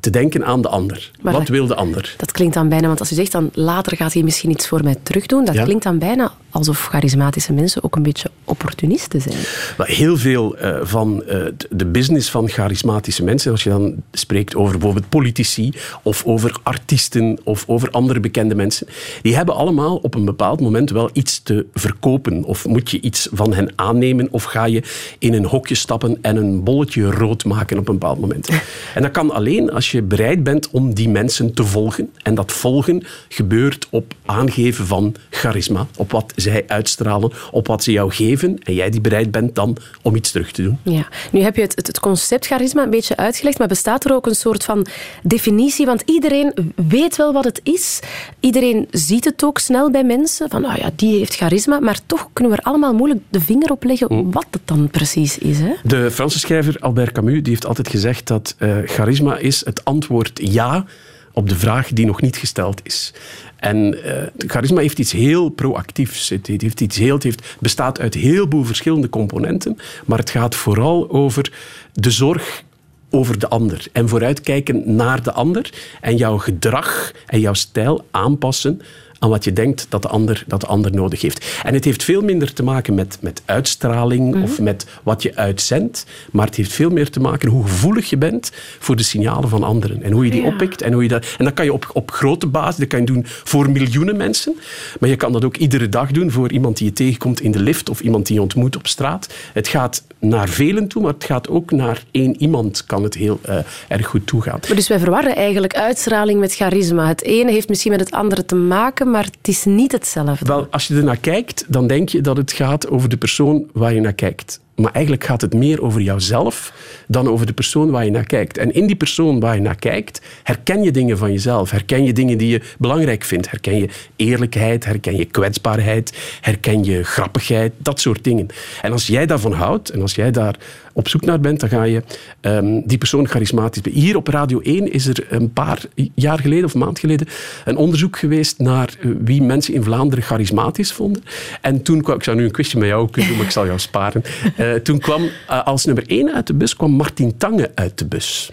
te 0.00 0.10
denken 0.10 0.44
aan 0.44 0.62
de 0.62 0.68
ander. 0.68 1.10
Maar 1.20 1.32
Wat 1.32 1.48
wil 1.48 1.66
de 1.66 1.74
ander? 1.74 2.14
Dat 2.16 2.32
klinkt 2.32 2.54
dan 2.54 2.68
bijna, 2.68 2.86
want 2.86 3.00
als 3.00 3.12
u 3.12 3.14
zegt 3.14 3.32
dan 3.32 3.50
later 3.52 3.96
gaat 3.96 4.12
hij 4.12 4.22
misschien 4.22 4.50
iets 4.50 4.68
voor 4.68 4.82
mij 4.84 4.96
terugdoen, 5.02 5.44
dat 5.44 5.54
ja. 5.54 5.64
klinkt 5.64 5.84
dan 5.84 5.98
bijna 5.98 6.32
alsof 6.50 6.86
charismatische 6.86 7.52
mensen 7.52 7.84
ook 7.84 7.96
een 7.96 8.02
beetje 8.02 8.30
opportunisten 8.44 9.20
zijn. 9.20 9.36
Maar 9.76 9.86
heel 9.86 10.16
veel 10.16 10.56
uh, 10.58 10.78
van 10.82 11.22
uh, 11.26 11.46
de 11.70 11.86
business 11.86 12.30
van 12.30 12.48
charismatische 12.48 13.24
mensen, 13.24 13.50
als 13.50 13.62
je 13.62 13.70
dan 13.70 13.94
spreekt 14.12 14.54
over 14.54 14.72
bijvoorbeeld 14.72 15.08
politici 15.08 15.72
of 16.02 16.24
over 16.24 16.58
artiesten 16.62 17.38
of 17.44 17.64
over 17.66 17.90
andere 17.90 18.20
bekende 18.20 18.54
mensen, 18.54 18.86
die 19.22 19.36
hebben 19.36 19.54
allemaal 19.54 19.96
op 19.96 20.14
een 20.14 20.24
bepaald 20.24 20.60
moment 20.60 20.90
wel 20.90 21.10
iets 21.12 21.42
te 21.42 21.66
verkopen. 21.74 22.44
Of 22.44 22.66
moet 22.66 22.90
je 22.90 23.00
iets 23.00 23.28
van 23.32 23.52
hen 23.52 23.72
aannemen 23.74 24.28
of 24.30 24.44
ga 24.44 24.64
je 24.64 24.82
in 25.18 25.34
een 25.34 25.44
hokje 25.44 25.74
stappen 25.74 26.18
en 26.20 26.36
een 26.36 26.64
bolletje 26.64 27.10
rood 27.10 27.44
maken 27.44 27.78
op 27.78 27.88
een 27.88 27.98
bepaald 27.98 28.20
moment. 28.20 28.48
En 28.94 29.02
dat 29.02 29.10
kan 29.10 29.30
alleen 29.30 29.72
als 29.72 29.85
je 29.90 30.02
bereid 30.02 30.42
bent 30.42 30.70
om 30.70 30.94
die 30.94 31.08
mensen 31.08 31.54
te 31.54 31.64
volgen. 31.64 32.10
En 32.22 32.34
dat 32.34 32.52
volgen 32.52 33.02
gebeurt 33.28 33.86
op 33.90 34.14
aangeven 34.24 34.86
van 34.86 35.14
charisma, 35.30 35.86
op 35.96 36.10
wat 36.10 36.32
zij 36.36 36.64
uitstralen, 36.66 37.32
op 37.50 37.66
wat 37.66 37.82
ze 37.82 37.92
jou 37.92 38.12
geven 38.12 38.58
en 38.62 38.74
jij 38.74 38.90
die 38.90 39.00
bereid 39.00 39.30
bent 39.30 39.54
dan 39.54 39.76
om 40.02 40.16
iets 40.16 40.30
terug 40.30 40.52
te 40.52 40.62
doen. 40.62 40.78
Ja. 40.82 41.08
Nu 41.32 41.40
heb 41.40 41.56
je 41.56 41.62
het, 41.62 41.74
het 41.86 42.00
concept 42.00 42.46
charisma 42.46 42.82
een 42.82 42.90
beetje 42.90 43.16
uitgelegd, 43.16 43.58
maar 43.58 43.68
bestaat 43.68 44.04
er 44.04 44.14
ook 44.14 44.26
een 44.26 44.34
soort 44.34 44.64
van 44.64 44.86
definitie? 45.22 45.86
Want 45.86 46.02
iedereen 46.04 46.52
weet 46.88 47.16
wel 47.16 47.32
wat 47.32 47.44
het 47.44 47.60
is. 47.62 48.00
Iedereen 48.40 48.88
ziet 48.90 49.24
het 49.24 49.44
ook 49.44 49.58
snel 49.58 49.90
bij 49.90 50.04
mensen, 50.04 50.48
van 50.48 50.62
nou 50.62 50.78
ja, 50.78 50.90
die 50.96 51.18
heeft 51.18 51.36
charisma, 51.36 51.80
maar 51.80 51.98
toch 52.06 52.28
kunnen 52.32 52.52
we 52.52 52.58
er 52.58 52.64
allemaal 52.64 52.94
moeilijk 52.94 53.20
de 53.28 53.40
vinger 53.40 53.70
op 53.70 53.84
leggen 53.84 54.06
hm. 54.06 54.30
wat 54.30 54.46
het 54.50 54.62
dan 54.64 54.88
precies 54.90 55.38
is. 55.38 55.58
Hè? 55.58 55.72
De 55.82 56.10
Franse 56.10 56.38
schrijver 56.38 56.76
Albert 56.80 57.12
Camus 57.12 57.42
die 57.42 57.52
heeft 57.52 57.66
altijd 57.66 57.88
gezegd 57.88 58.26
dat 58.26 58.54
uh, 58.58 58.76
charisma 58.84 59.36
is 59.36 59.64
het 59.64 59.75
antwoord 59.84 60.40
ja 60.42 60.84
op 61.32 61.48
de 61.48 61.56
vraag 61.56 61.88
die 61.88 62.06
nog 62.06 62.20
niet 62.20 62.36
gesteld 62.36 62.80
is. 62.84 63.12
En 63.56 63.76
uh, 63.76 64.12
charisma 64.36 64.80
heeft 64.80 64.98
iets 64.98 65.12
heel 65.12 65.48
proactiefs. 65.48 66.28
Het, 66.28 66.46
heeft 66.46 66.80
iets 66.80 66.96
heel, 66.96 67.18
het 67.18 67.56
bestaat 67.60 68.00
uit 68.00 68.14
heel 68.14 68.46
veel 68.50 68.64
verschillende 68.64 69.08
componenten, 69.08 69.76
maar 70.06 70.18
het 70.18 70.30
gaat 70.30 70.54
vooral 70.54 71.10
over 71.10 71.52
de 71.92 72.10
zorg 72.10 72.64
over 73.10 73.38
de 73.38 73.48
ander 73.48 73.86
en 73.92 74.08
vooruitkijken 74.08 74.96
naar 74.96 75.22
de 75.22 75.32
ander 75.32 75.72
en 76.00 76.16
jouw 76.16 76.38
gedrag 76.38 77.12
en 77.26 77.40
jouw 77.40 77.54
stijl 77.54 78.06
aanpassen 78.10 78.80
aan 79.18 79.30
wat 79.30 79.44
je 79.44 79.52
denkt 79.52 79.86
dat 79.88 80.02
de 80.02 80.08
ander, 80.08 80.44
dat 80.46 80.60
de 80.60 80.66
ander 80.66 80.94
nodig 80.94 81.20
heeft. 81.20 81.60
En 81.62 81.74
het 81.74 81.84
heeft 81.84 82.04
veel 82.04 82.22
minder 82.22 82.52
te 82.52 82.62
maken 82.62 82.94
met, 82.94 83.18
met 83.20 83.42
uitstraling 83.44 84.42
of 84.42 84.52
mhm. 84.52 84.62
met 84.62 84.86
wat 85.02 85.22
je 85.22 85.36
uitzendt, 85.36 86.06
maar 86.32 86.46
het 86.46 86.56
heeft 86.56 86.72
veel 86.72 86.90
meer 86.90 87.10
te 87.10 87.20
maken 87.20 87.48
hoe 87.48 87.62
gevoelig 87.62 88.10
je 88.10 88.16
bent 88.16 88.52
voor 88.78 88.96
de 88.96 89.02
signalen 89.02 89.48
van 89.48 89.62
anderen 89.62 90.02
en 90.02 90.12
hoe 90.12 90.24
je 90.24 90.30
die 90.30 90.42
ja. 90.42 90.46
oppikt. 90.46 90.82
En, 90.82 90.92
hoe 90.92 91.02
je 91.02 91.08
dat, 91.08 91.26
en 91.38 91.44
dat 91.44 91.54
kan 91.54 91.64
je 91.64 91.72
op, 91.72 91.90
op 91.92 92.10
grote 92.10 92.46
basis, 92.46 92.76
dat 92.76 92.88
kan 92.88 93.00
je 93.00 93.06
doen 93.06 93.24
voor 93.26 93.70
miljoenen 93.70 94.16
mensen, 94.16 94.54
maar 95.00 95.08
je 95.08 95.16
kan 95.16 95.32
dat 95.32 95.44
ook 95.44 95.56
iedere 95.56 95.88
dag 95.88 96.10
doen 96.10 96.30
voor 96.30 96.52
iemand 96.52 96.76
die 96.76 96.86
je 96.86 96.92
tegenkomt 96.92 97.40
in 97.40 97.50
de 97.50 97.60
lift 97.60 97.90
of 97.90 98.00
iemand 98.00 98.26
die 98.26 98.36
je 98.36 98.42
ontmoet 98.42 98.76
op 98.76 98.86
straat. 98.86 99.34
Het 99.52 99.68
gaat 99.68 100.02
naar 100.18 100.48
velen 100.48 100.88
toe, 100.88 101.02
maar 101.02 101.12
het 101.12 101.24
gaat 101.24 101.48
ook 101.48 101.70
naar 101.70 102.02
één 102.10 102.40
iemand 102.40 102.84
kan 102.86 103.02
het 103.02 103.14
heel 103.14 103.40
uh, 103.48 103.58
erg 103.88 104.06
goed 104.06 104.26
toegaan. 104.26 104.58
Maar 104.66 104.76
dus 104.76 104.88
wij 104.88 104.98
verwarren 104.98 105.36
eigenlijk 105.36 105.74
uitstraling 105.74 106.40
met 106.40 106.54
charisma. 106.54 107.08
Het 107.08 107.22
ene 107.22 107.50
heeft 107.50 107.68
misschien 107.68 107.90
met 107.90 108.00
het 108.00 108.10
andere 108.10 108.44
te 108.44 108.54
maken, 108.54 109.05
maar 109.10 109.24
het 109.24 109.48
is 109.48 109.64
niet 109.64 109.92
hetzelfde. 109.92 110.46
Wel, 110.46 110.66
als 110.70 110.86
je 110.86 110.94
ernaar 110.94 111.16
kijkt, 111.16 111.64
dan 111.68 111.86
denk 111.86 112.08
je 112.08 112.20
dat 112.20 112.36
het 112.36 112.52
gaat 112.52 112.88
over 112.88 113.08
de 113.08 113.16
persoon 113.16 113.66
waar 113.72 113.94
je 113.94 114.00
naar 114.00 114.12
kijkt. 114.12 114.60
Maar 114.76 114.92
eigenlijk 114.92 115.24
gaat 115.24 115.40
het 115.40 115.54
meer 115.54 115.82
over 115.82 116.00
jouzelf 116.00 116.72
dan 117.08 117.28
over 117.28 117.46
de 117.46 117.52
persoon 117.52 117.90
waar 117.90 118.04
je 118.04 118.10
naar 118.10 118.26
kijkt. 118.26 118.58
En 118.58 118.74
in 118.74 118.86
die 118.86 118.96
persoon 118.96 119.40
waar 119.40 119.54
je 119.54 119.60
naar 119.60 119.76
kijkt, 119.76 120.20
herken 120.42 120.82
je 120.82 120.90
dingen 120.90 121.18
van 121.18 121.32
jezelf. 121.32 121.70
Herken 121.70 122.04
je 122.04 122.12
dingen 122.12 122.38
die 122.38 122.48
je 122.48 122.60
belangrijk 122.78 123.24
vindt. 123.24 123.50
Herken 123.50 123.78
je 123.78 123.88
eerlijkheid, 124.16 124.84
herken 124.84 125.16
je 125.16 125.24
kwetsbaarheid, 125.24 126.38
herken 126.40 126.84
je 126.84 127.02
grappigheid, 127.02 127.72
dat 127.78 128.00
soort 128.00 128.24
dingen. 128.24 128.46
En 128.82 128.92
als 128.92 129.06
jij 129.06 129.26
daarvan 129.26 129.52
houdt 129.52 129.90
en 129.90 130.00
als 130.02 130.14
jij 130.14 130.30
daar 130.30 130.56
op 130.96 131.08
zoek 131.08 131.24
naar 131.24 131.40
bent, 131.40 131.60
dan 131.60 131.68
ga 131.68 131.82
je 131.82 132.02
um, 132.40 132.82
die 132.86 132.98
persoon 132.98 133.28
charismatisch... 133.28 133.82
Hier 133.92 134.16
op 134.16 134.28
Radio 134.28 134.60
1 134.60 134.92
is 134.92 135.06
er 135.06 135.26
een 135.28 135.52
paar 135.52 135.82
jaar 136.14 136.38
geleden 136.38 136.64
of 136.64 136.74
een 136.74 136.80
maand 136.80 136.98
geleden 136.98 137.26
een 137.64 137.76
onderzoek 137.76 138.18
geweest 138.18 138.58
naar 138.58 138.96
eh, 139.00 139.10
wie 139.20 139.42
mensen 139.42 139.74
in 139.74 139.82
Vlaanderen 139.82 140.24
charismatisch 140.24 140.92
vonden. 140.92 141.22
En 141.60 141.82
toen 141.82 142.02
kwam... 142.02 142.16
Ik 142.16 142.22
zou 142.22 142.36
nu 142.36 142.44
een 142.44 142.50
quizje 142.50 142.78
met 142.78 142.88
jou 142.88 143.10
kunnen 143.10 143.28
doen, 143.28 143.38
maar 143.38 143.46
ik 143.46 143.52
zal 143.52 143.66
jou 143.66 143.78
sparen. 143.78 144.22
Uh, 144.58 144.74
toen 144.86 144.98
kwam 144.98 145.22
uh, 145.22 145.64
als 145.64 145.84
nummer 145.84 146.04
1 146.06 146.34
uit 146.34 146.46
de 146.46 146.54
bus 146.54 146.76
kwam 146.76 146.90
Martin 146.90 147.36
Tange 147.36 147.70
uit 147.74 147.98
de 147.98 148.06
bus. 148.06 148.50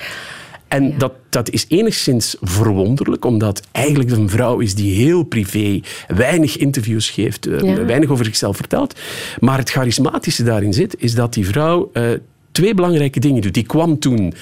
En 0.68 0.88
ja. 0.88 0.98
dat, 0.98 1.14
dat 1.30 1.50
is 1.50 1.66
enigszins 1.68 2.36
verwonderlijk, 2.42 3.26
omdat 3.26 3.62
eigenlijk 3.72 4.12
een 4.12 4.30
vrouw 4.30 4.60
is 4.60 4.76
die 4.76 4.96
heel 4.96 5.24
privé, 5.24 5.80
weinig 6.08 6.58
interviews 6.58 7.10
geeft, 7.10 7.46
ja. 7.46 7.86
weinig 7.86 8.10
over 8.10 8.26
zichzelf 8.26 8.56
vertelt. 8.56 9.00
Maar 9.40 9.58
het 9.58 9.70
charismatische 9.70 10.44
daarin 10.44 10.74
zit, 10.74 10.96
is 10.98 11.16
dat 11.16 11.34
die 11.34 11.48
vrouw 11.48 11.90
uh, 11.94 12.12
twee 12.54 12.74
belangrijke 12.74 13.20
dingen 13.20 13.42
doet. 13.42 13.54
Die 13.54 13.66
kwam 13.66 14.00
toen 14.00 14.34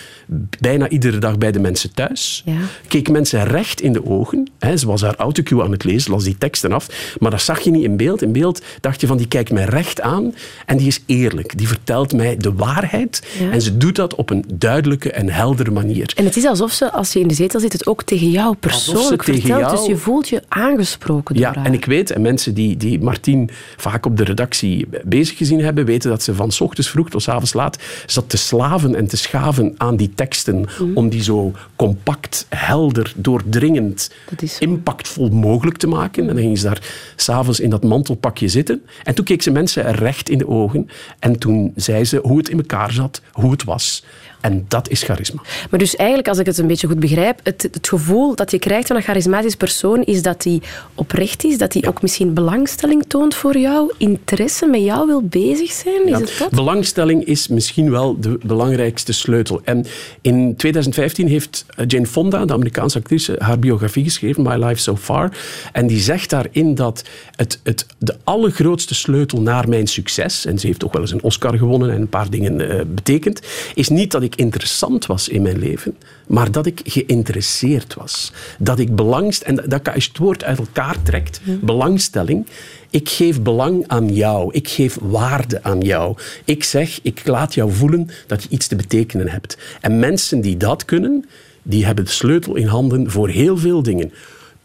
bijna 0.60 0.90
iedere 0.90 1.18
dag 1.18 1.38
bij 1.38 1.52
de 1.52 1.60
mensen 1.60 1.94
thuis. 1.94 2.42
Ja. 2.46 2.58
Keek 2.88 3.10
mensen 3.10 3.44
recht 3.44 3.82
in 3.82 3.94
de 3.94 4.06
ogen. 4.06 4.50
Hè, 4.60 4.78
ze 4.78 4.88
was 4.88 5.02
haar 5.02 5.16
autocue 5.16 5.64
aan 5.64 5.72
het 5.72 5.84
lezen, 5.84 6.12
las 6.12 6.24
die 6.24 6.38
teksten 6.38 6.72
af. 6.72 7.16
Maar 7.20 7.32
dat 7.32 7.42
zag 7.42 7.60
je 7.60 7.72
niet 7.72 7.84
in 7.84 7.98
beeld. 7.98 8.22
In 8.22 8.32
beeld 8.32 8.62
dacht 8.82 9.02
je 9.02 9.08
van, 9.08 9.18
die 9.18 9.28
kijkt 9.28 9.52
mij 9.52 9.66
recht 9.66 10.02
aan 10.02 10.34
en 10.66 10.78
die 10.78 10.88
is 10.88 11.04
eerlijk. 11.06 11.58
Die 11.58 11.68
vertelt 11.68 12.14
mij 12.14 12.38
de 12.38 12.54
waarheid. 12.54 13.28
Ja. 13.40 13.52
En 13.52 13.62
ze 13.62 13.78
doet 13.78 13.96
dat 13.96 14.16
op 14.16 14.30
een 14.30 14.46
duidelijke 14.54 15.12
en 15.12 15.30
heldere 15.30 15.72
manier. 15.72 16.14
En 16.16 16.26
het 16.26 16.38
is 16.38 16.46
alsof 16.46 16.72
ze, 16.72 16.92
als 16.92 17.14
je 17.14 17.20
in 17.20 17.28
de 17.28 17.34
zetel 17.34 17.60
zit, 17.60 17.74
het 17.74 17.88
ook 17.88 18.04
tegen 18.04 18.30
jou 18.30 18.56
persoonlijk 18.56 19.24
vertelt. 19.24 19.48
Jou... 19.48 19.76
Dus 19.76 19.86
je 19.86 19.98
voelt 19.98 20.30
je 20.30 20.44
aangesproken 20.48 21.36
door 21.36 21.44
Ja, 21.44 21.54
haar. 21.54 21.66
en 21.66 21.74
ik 21.74 21.86
weet, 21.86 22.12
en 22.12 22.22
mensen 22.22 22.54
die, 22.54 22.78
die 22.78 23.00
Martien 23.00 23.50
vaak 23.78 24.06
op 24.06 24.18
de 24.18 24.24
redactie 24.24 24.88
bezig 25.04 25.38
gezien 25.38 25.60
hebben, 25.64 25.86
weten 25.86 26.10
dat 26.10 26.24
ze 26.24 26.36
van 26.36 26.52
s 26.52 26.62
ochtends 26.62 26.90
vroeg 26.90 27.10
tot 27.10 27.22
s 27.22 27.28
avonds 27.28 27.54
laat 27.54 27.78
zat 28.06 28.30
te 28.30 28.38
slaven 28.38 28.96
en 28.96 29.08
te 29.08 29.18
schaven 29.18 29.74
aan 29.78 29.96
die 29.96 30.14
teksten 30.16 30.66
mm. 30.80 30.98
om 30.98 31.10
die 31.10 31.24
zo 31.24 31.52
compact, 31.76 32.46
helder, 32.50 33.14
doordringend, 33.16 34.12
impactvol 34.60 35.30
mogelijk 35.30 35.78
te 35.78 35.88
maken. 35.88 36.28
En 36.28 36.36
dan 36.36 36.44
ging 36.44 36.58
ze 36.58 36.64
daar 36.64 37.14
s'avonds 37.16 37.60
in 37.60 37.70
dat 37.70 37.84
mantelpakje 37.84 38.48
zitten. 38.48 38.82
En 39.04 39.16
toen 39.16 39.26
keek 39.26 39.42
ze 39.42 39.52
mensen 39.52 39.92
recht 39.92 40.30
in 40.30 40.38
de 40.38 40.48
ogen 40.48 40.90
en 41.20 41.40
toen 41.40 41.72
zei 41.76 42.06
ze 42.06 42.20
hoe 42.24 42.38
het 42.38 42.50
in 42.50 42.58
elkaar 42.58 42.92
zat, 42.92 43.22
hoe 43.32 43.52
het 43.52 43.64
was. 43.64 44.04
En 44.42 44.66
dat 44.68 44.90
is 44.90 45.04
charisma. 45.04 45.42
Maar 45.70 45.80
dus 45.80 45.96
eigenlijk, 45.96 46.28
als 46.28 46.38
ik 46.38 46.46
het 46.46 46.58
een 46.58 46.68
beetje 46.68 46.88
goed 46.88 47.00
begrijp, 47.00 47.40
het, 47.44 47.62
het 47.72 47.88
gevoel 47.88 48.36
dat 48.36 48.52
je 48.52 48.60
krijgt 48.60 48.88
van 48.88 48.96
een 48.96 49.02
charismatisch 49.02 49.56
persoon 49.56 50.04
is 50.04 50.22
dat 50.22 50.44
hij 50.44 50.62
oprecht 50.96 51.44
is, 51.44 51.58
dat 51.58 51.74
hij 51.74 51.82
ja. 51.82 51.88
ook 51.88 52.02
misschien 52.02 52.34
belangstelling 52.34 53.04
toont 53.08 53.36
voor 53.36 53.58
jou, 53.58 53.94
interesse 53.98 54.66
met 54.66 54.82
jou 54.82 55.08
wil 55.08 55.22
bezig 55.22 55.72
zijn. 55.72 56.04
Is 56.04 56.10
ja. 56.10 56.20
het 56.20 56.36
dat? 56.40 56.50
Belangstelling 56.50 57.26
is 57.26 57.48
misschien 57.48 57.92
wel 57.92 58.20
de 58.20 58.40
belangrijkste 58.44 59.14
sleutel. 59.14 59.62
En 59.64 59.86
in 60.22 60.56
2015 60.56 61.28
heeft 61.28 61.66
Jane 61.88 62.06
Fonda, 62.06 62.46
de 62.46 62.54
Amerikaanse 62.54 62.98
actrice, 62.98 63.36
haar 63.40 63.60
biografie 63.60 64.04
geschreven, 64.04 64.44
My 64.44 64.64
Life 64.66 64.82
So 64.82 64.96
Far. 64.96 65.32
En 65.72 65.88
die 65.88 66.00
zegt 66.00 66.30
daarin 66.30 66.76
dat 66.76 67.04
het, 67.36 67.60
het, 67.64 67.86
de 67.98 68.16
allergrootste 68.24 68.96
sleutel 68.96 69.42
naar 69.42 69.70
mijn 69.70 69.88
succes, 69.88 70.46
en 70.46 70.60
ze 70.60 70.68
heeft 70.68 70.86
ook 70.86 70.94
wel 70.94 71.02
eens 71.02 71.12
een 71.12 71.24
Oscar 71.24 71.58
gewonnen 71.58 71.92
en 71.92 72.02
een 72.02 72.10
paar 72.10 72.30
dingen 72.30 72.62
uh, 72.62 72.82
betekend, 72.88 73.42
is 73.74 73.90
niet 73.90 74.12
dat 74.12 74.22
ik 74.22 74.31
interessant 74.36 75.06
was 75.06 75.30
in 75.30 75.42
mijn 75.42 75.60
leven, 75.60 75.98
maar 76.28 76.52
dat 76.52 76.66
ik 76.66 76.82
geïnteresseerd 76.84 77.94
was. 77.94 78.32
Dat 78.60 78.80
ik 78.80 78.96
belangst 78.96 79.42
en 79.42 79.56
dat 79.56 79.94
als 79.94 80.04
je 80.04 80.10
het 80.10 80.20
woord 80.20 80.44
uit 80.44 80.58
elkaar 80.58 81.02
trekt, 81.04 81.42
ja. 81.44 81.54
belangstelling. 81.62 82.48
Ik 82.90 83.10
geef 83.10 83.42
belang 83.42 83.84
aan 83.88 84.14
jou. 84.14 84.54
Ik 84.54 84.68
geef 84.68 84.98
waarde 85.02 85.64
aan 85.64 85.82
jou. 85.82 86.18
Ik 86.46 86.64
zeg, 86.64 87.00
ik 87.02 87.28
laat 87.28 87.54
jou 87.54 87.72
voelen 87.72 88.10
dat 88.28 88.44
je 88.44 88.50
iets 88.50 88.68
te 88.68 88.76
betekenen 88.76 89.30
hebt. 89.30 89.58
En 89.82 90.00
mensen 90.00 90.42
die 90.42 90.58
dat 90.58 90.86
kunnen, 90.86 91.26
die 91.64 91.86
hebben 91.86 92.06
de 92.06 92.12
sleutel 92.12 92.56
in 92.56 92.68
handen 92.68 93.12
voor 93.12 93.30
heel 93.30 93.58
veel 93.58 93.84
dingen. 93.84 94.14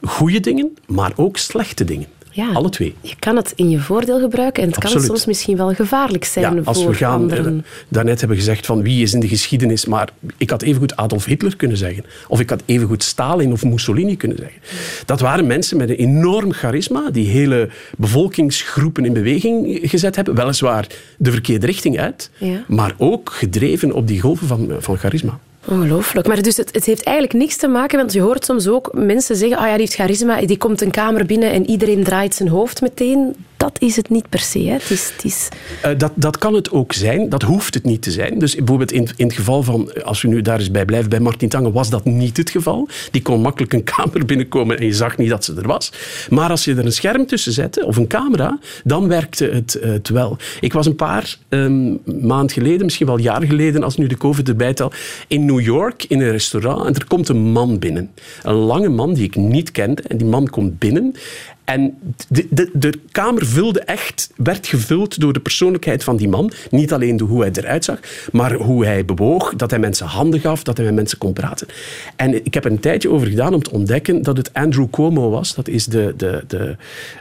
Goede 0.02 0.40
dingen, 0.40 0.76
maar 0.87 1.12
ook 1.16 1.37
slechte 1.37 1.85
dingen. 1.85 2.06
Ja, 2.37 2.52
Alle 2.52 2.69
twee. 2.69 2.95
Je 3.00 3.14
kan 3.19 3.37
het 3.37 3.52
in 3.55 3.71
je 3.71 3.78
voordeel 3.78 4.21
gebruiken 4.21 4.62
en 4.62 4.69
het 4.69 4.76
Absoluut. 4.76 4.97
kan 4.97 5.07
soms 5.07 5.26
misschien 5.26 5.57
wel 5.57 5.75
gevaarlijk 5.75 6.25
zijn 6.25 6.55
ja, 6.55 6.61
als 6.64 6.83
voor 6.83 6.90
we 6.90 6.97
gaan, 6.97 7.21
anderen. 7.21 7.55
Uh, 7.55 7.62
daarnet 7.88 8.19
hebben 8.19 8.37
gezegd 8.37 8.66
van 8.66 8.83
wie 8.83 9.02
is 9.02 9.14
in 9.14 9.21
de 9.21 9.28
geschiedenis, 9.28 9.87
maar 9.87 10.09
ik 10.37 10.50
had 10.50 10.62
evengoed 10.62 10.97
Adolf 10.97 11.25
Hitler 11.25 11.57
kunnen 11.57 11.76
zeggen. 11.76 12.05
Of 12.28 12.40
ik 12.40 12.50
had 12.50 12.62
evengoed 12.66 13.02
Stalin 13.02 13.52
of 13.52 13.64
Mussolini 13.64 14.16
kunnen 14.16 14.37
zeggen. 14.37 14.61
Dat 15.05 15.21
waren 15.21 15.47
mensen 15.47 15.76
met 15.76 15.88
een 15.88 15.97
enorm 15.97 16.52
charisma 16.52 17.11
die 17.11 17.28
hele 17.28 17.69
bevolkingsgroepen 17.97 19.05
in 19.05 19.12
beweging 19.12 19.78
gezet 19.83 20.16
hebben. 20.16 20.35
Weliswaar 20.35 20.87
de 21.19 21.31
verkeerde 21.31 21.66
richting 21.66 21.99
uit, 21.99 22.31
ja. 22.38 22.64
maar 22.69 22.95
ook 22.99 23.31
gedreven 23.31 23.93
op 23.93 24.07
die 24.07 24.21
golven 24.21 24.47
van, 24.47 24.71
van 24.78 24.97
charisma. 24.97 25.38
Ongelooflijk. 25.68 26.26
Maar 26.26 26.42
dus 26.42 26.56
het, 26.56 26.75
het, 26.75 26.85
heeft 26.85 27.02
eigenlijk 27.02 27.37
niks 27.37 27.56
te 27.56 27.68
maken, 27.68 27.99
want 27.99 28.12
je 28.12 28.20
hoort 28.20 28.44
soms 28.44 28.68
ook 28.68 28.90
mensen 28.92 29.37
zeggen, 29.37 29.56
ah 29.56 29.64
ja, 29.64 29.70
die 29.70 29.80
heeft 29.80 29.94
charisma, 29.94 30.40
die 30.40 30.58
komt 30.58 30.80
een 30.80 30.90
kamer 30.90 31.26
binnen 31.26 31.50
en 31.50 31.70
iedereen 31.70 32.04
draait 32.04 32.35
zijn 32.35 32.49
hoofd 32.49 32.80
meteen. 32.80 33.46
Dat 33.66 33.82
is 33.82 33.96
het 33.96 34.08
niet 34.08 34.28
per 34.28 34.38
se. 34.38 34.58
Hè. 34.58 34.73
Het 34.73 34.90
is, 34.90 35.12
het 35.16 35.25
is... 35.25 35.49
Uh, 35.85 35.99
dat, 35.99 36.12
dat 36.14 36.38
kan 36.38 36.54
het 36.54 36.70
ook 36.70 36.92
zijn, 36.92 37.28
dat 37.28 37.42
hoeft 37.42 37.75
het 37.75 37.85
niet 37.85 38.02
te 38.02 38.11
zijn. 38.11 38.38
Dus 38.38 38.54
bijvoorbeeld 38.54 38.92
in, 38.92 39.08
in 39.16 39.26
het 39.26 39.37
geval 39.37 39.62
van, 39.62 40.02
als 40.04 40.23
we 40.23 40.28
nu 40.28 40.42
daar 40.42 40.58
eens 40.58 40.70
bij 40.70 40.85
blijven, 40.85 41.11
bij 41.11 41.20
Martin 41.20 41.49
Tange 41.49 41.73
was 41.73 41.90
dat 41.90 42.04
niet 42.04 42.37
het 42.37 42.50
geval. 42.50 42.88
Die 43.11 43.23
kon 43.23 43.40
makkelijk 43.40 43.73
een 43.73 43.85
kamer 43.96 44.25
binnenkomen 44.25 44.78
en 44.78 44.87
je 44.87 44.92
zag 44.92 45.16
niet 45.16 45.28
dat 45.28 45.44
ze 45.44 45.54
er 45.54 45.66
was. 45.66 45.92
Maar 46.30 46.50
als 46.50 46.64
je 46.64 46.75
er 46.75 46.85
een 46.85 46.92
scherm 46.92 47.26
tussen 47.26 47.52
zette, 47.52 47.87
of 47.87 47.96
een 47.96 48.06
camera, 48.06 48.58
dan 48.85 49.08
werkte 49.08 49.44
het, 49.44 49.78
uh, 49.82 49.90
het 49.92 50.08
wel. 50.08 50.37
Ik 50.61 50.73
was 50.73 50.87
een 50.87 50.96
paar 50.96 51.37
um, 51.49 51.99
maand 52.20 52.52
geleden, 52.52 52.85
misschien 52.85 53.06
wel 53.06 53.18
jaar 53.18 53.42
geleden, 53.42 53.82
als 53.82 53.96
nu 53.96 54.06
de 54.06 54.16
COVID 54.16 54.49
erbij 54.49 54.75
tel, 54.75 54.92
in 55.28 55.44
New 55.44 55.61
York 55.61 56.04
in 56.04 56.20
een 56.20 56.30
restaurant 56.30 56.87
en 56.87 56.94
er 56.94 57.06
komt 57.06 57.28
een 57.28 57.52
man 57.52 57.78
binnen. 57.78 58.11
Een 58.42 58.54
lange 58.54 58.88
man 58.88 59.14
die 59.14 59.25
ik 59.25 59.37
niet 59.37 59.70
kende. 59.70 60.02
En 60.02 60.16
die 60.16 60.26
man 60.26 60.50
komt 60.50 60.78
binnen 60.78 61.14
en 61.66 61.99
de, 62.28 62.46
de, 62.50 62.70
de, 62.73 62.92
kamer 63.11 63.46
vulde 63.46 63.80
echt, 63.80 64.30
werd 64.37 64.66
gevuld 64.66 65.20
door 65.20 65.32
de 65.32 65.40
persoonlijkheid 65.40 66.04
van 66.04 66.16
die 66.16 66.28
man. 66.28 66.52
Niet 66.70 66.92
alleen 66.92 67.16
door 67.16 67.28
hoe 67.28 67.40
hij 67.40 67.50
eruit 67.52 67.85
zag, 67.85 67.99
maar 68.32 68.52
hoe 68.52 68.85
hij 68.85 69.04
bewoog, 69.04 69.54
dat 69.56 69.70
hij 69.70 69.78
mensen 69.78 70.06
handen 70.06 70.40
gaf, 70.40 70.62
dat 70.62 70.76
hij 70.76 70.87
met 70.87 70.94
mensen 70.94 71.18
kon 71.18 71.32
praten. 71.32 71.66
En 72.16 72.44
ik 72.44 72.54
heb 72.54 72.64
er 72.64 72.70
een 72.70 72.80
tijdje 72.80 73.11
over 73.11 73.26
gedaan 73.26 73.54
om 73.54 73.62
te 73.62 73.70
ontdekken 73.70 74.23
dat 74.23 74.37
het 74.37 74.52
Andrew 74.52 74.90
Cuomo 74.90 75.30
was. 75.30 75.54
Dat 75.54 75.68
is 75.68 75.87
de, 75.87 76.14
de, 76.16 76.44
de, 76.46 76.76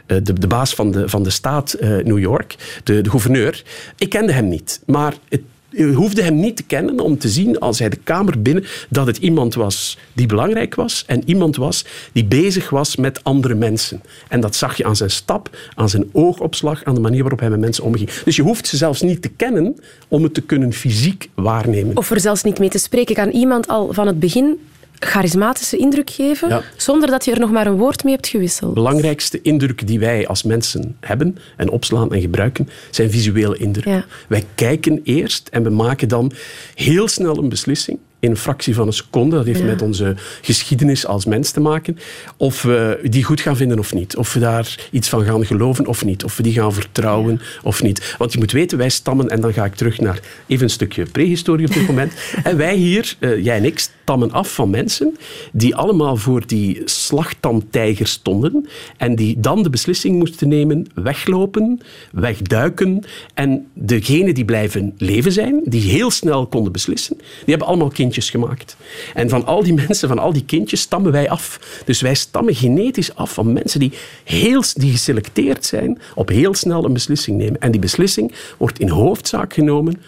eh, 0.06 0.16
de, 0.22 0.32
de 0.32 0.46
baas 0.46 0.74
van 0.74 0.90
de, 0.90 1.08
van 1.08 1.22
de 1.22 1.30
staat 1.30 1.76
uh, 1.80 2.04
New 2.04 2.18
York, 2.18 2.80
de, 2.84 3.00
de 3.00 3.10
gouverneur. 3.10 3.62
Ik 3.98 4.08
kende 4.08 4.32
hem 4.32 4.48
niet, 4.48 4.80
maar 4.86 5.14
het 5.28 5.42
je 5.76 5.92
hoefde 5.92 6.22
hem 6.22 6.40
niet 6.40 6.56
te 6.56 6.62
kennen 6.62 7.00
om 7.00 7.18
te 7.18 7.28
zien 7.28 7.58
als 7.58 7.78
hij 7.78 7.88
de 7.88 7.98
kamer 8.04 8.42
binnen 8.42 8.64
dat 8.88 9.06
het 9.06 9.16
iemand 9.16 9.54
was 9.54 9.98
die 10.12 10.26
belangrijk 10.26 10.74
was 10.74 11.04
en 11.06 11.22
iemand 11.24 11.56
was 11.56 11.84
die 12.12 12.24
bezig 12.24 12.70
was 12.70 12.96
met 12.96 13.24
andere 13.24 13.54
mensen. 13.54 14.02
En 14.28 14.40
dat 14.40 14.54
zag 14.54 14.76
je 14.76 14.84
aan 14.84 14.96
zijn 14.96 15.10
stap, 15.10 15.56
aan 15.74 15.88
zijn 15.88 16.08
oogopslag, 16.12 16.84
aan 16.84 16.94
de 16.94 17.00
manier 17.00 17.20
waarop 17.20 17.40
hij 17.40 17.50
met 17.50 17.60
mensen 17.60 17.84
omging. 17.84 18.10
Dus 18.10 18.36
je 18.36 18.42
hoeft 18.42 18.66
ze 18.66 18.76
zelfs 18.76 19.02
niet 19.02 19.22
te 19.22 19.28
kennen 19.28 19.76
om 20.08 20.22
het 20.22 20.34
te 20.34 20.42
kunnen 20.42 20.72
fysiek 20.72 21.28
waarnemen. 21.34 21.96
Of 21.96 22.10
er 22.10 22.20
zelfs 22.20 22.42
niet 22.42 22.58
mee 22.58 22.68
te 22.68 22.78
spreken. 22.78 23.14
Kan 23.14 23.30
iemand 23.30 23.68
al 23.68 23.92
van 23.92 24.06
het 24.06 24.18
begin 24.18 24.58
charismatische 24.98 25.76
indruk 25.76 26.10
geven, 26.10 26.62
zonder 26.76 27.10
dat 27.10 27.24
je 27.24 27.32
er 27.32 27.40
nog 27.40 27.50
maar 27.50 27.66
een 27.66 27.76
woord 27.76 28.04
mee 28.04 28.14
hebt 28.14 28.28
gewisseld. 28.28 28.74
De 28.74 28.80
belangrijkste 28.80 29.42
indruk 29.42 29.86
die 29.86 29.98
wij 29.98 30.26
als 30.26 30.42
mensen 30.42 30.96
hebben 31.00 31.38
en 31.56 31.70
opslaan 31.70 32.12
en 32.12 32.20
gebruiken, 32.20 32.68
zijn 32.90 33.10
visuele 33.10 33.56
indrukken. 33.56 34.04
Wij 34.28 34.44
kijken 34.54 35.00
eerst 35.04 35.48
en 35.48 35.62
we 35.62 35.70
maken 35.70 36.08
dan 36.08 36.32
heel 36.74 37.08
snel 37.08 37.38
een 37.38 37.48
beslissing 37.48 37.98
in 38.20 38.30
een 38.30 38.36
fractie 38.36 38.74
van 38.74 38.86
een 38.86 38.92
seconde. 38.92 39.36
Dat 39.36 39.46
heeft 39.46 39.62
met 39.62 39.82
onze 39.82 40.14
geschiedenis 40.42 41.06
als 41.06 41.24
mens 41.24 41.50
te 41.50 41.60
maken. 41.60 41.98
Of 42.36 42.62
we 42.62 42.98
die 43.02 43.24
goed 43.24 43.40
gaan 43.40 43.56
vinden 43.56 43.78
of 43.78 43.94
niet. 43.94 44.16
Of 44.16 44.32
we 44.32 44.40
daar 44.40 44.88
iets 44.90 45.08
van 45.08 45.24
gaan 45.24 45.46
geloven 45.46 45.86
of 45.86 46.04
niet. 46.04 46.24
Of 46.24 46.36
we 46.36 46.42
die 46.42 46.52
gaan 46.52 46.72
vertrouwen 46.72 47.40
of 47.62 47.82
niet. 47.82 48.14
Want 48.18 48.32
je 48.32 48.38
moet 48.38 48.52
weten, 48.52 48.78
wij 48.78 48.88
stammen, 48.88 49.28
en 49.28 49.40
dan 49.40 49.52
ga 49.52 49.64
ik 49.64 49.74
terug 49.74 50.00
naar 50.00 50.20
even 50.46 50.64
een 50.64 50.70
stukje 50.70 51.04
prehistorie 51.04 51.66
op 51.66 51.74
dit 51.74 51.86
moment. 51.92 52.12
en 52.44 52.56
wij 52.56 52.74
hier, 52.74 53.16
uh, 53.18 53.44
jij 53.44 53.56
en 53.56 53.64
ik, 53.64 53.86
stammen 54.06 54.32
af 54.32 54.54
van 54.54 54.70
mensen 54.70 55.16
die 55.52 55.76
allemaal 55.76 56.16
voor 56.16 56.46
die 56.46 56.82
slagtandtijger 56.84 58.06
stonden 58.06 58.66
en 58.96 59.16
die 59.16 59.40
dan 59.40 59.62
de 59.62 59.70
beslissing 59.70 60.18
moesten 60.18 60.48
nemen 60.48 60.86
weglopen, 60.94 61.80
wegduiken 62.12 63.04
en 63.34 63.66
degenen 63.72 64.34
die 64.34 64.44
blijven 64.44 64.94
leven 64.98 65.32
zijn, 65.32 65.60
die 65.64 65.90
heel 65.90 66.10
snel 66.10 66.46
konden 66.46 66.72
beslissen, 66.72 67.16
die 67.16 67.26
hebben 67.44 67.66
allemaal 67.66 67.88
kindjes 67.88 68.30
gemaakt. 68.30 68.76
En 69.14 69.28
van 69.28 69.46
al 69.46 69.62
die 69.62 69.74
mensen, 69.86 70.08
van 70.08 70.18
al 70.18 70.32
die 70.32 70.44
kindjes, 70.44 70.80
stammen 70.80 71.12
wij 71.12 71.30
af. 71.30 71.60
Dus 71.84 72.00
wij 72.00 72.14
stammen 72.14 72.54
genetisch 72.54 73.14
af 73.14 73.34
van 73.34 73.52
mensen 73.52 73.80
die, 73.80 73.92
heel, 74.24 74.62
die 74.74 74.90
geselecteerd 74.90 75.64
zijn 75.64 75.98
op 76.14 76.28
heel 76.28 76.54
snel 76.54 76.84
een 76.84 76.92
beslissing 76.92 77.38
nemen. 77.38 77.60
En 77.60 77.70
die 77.70 77.80
beslissing 77.80 78.32
wordt 78.58 78.78
in 78.78 78.88
hoofdzaak 78.88 79.52
genomen 79.52 80.00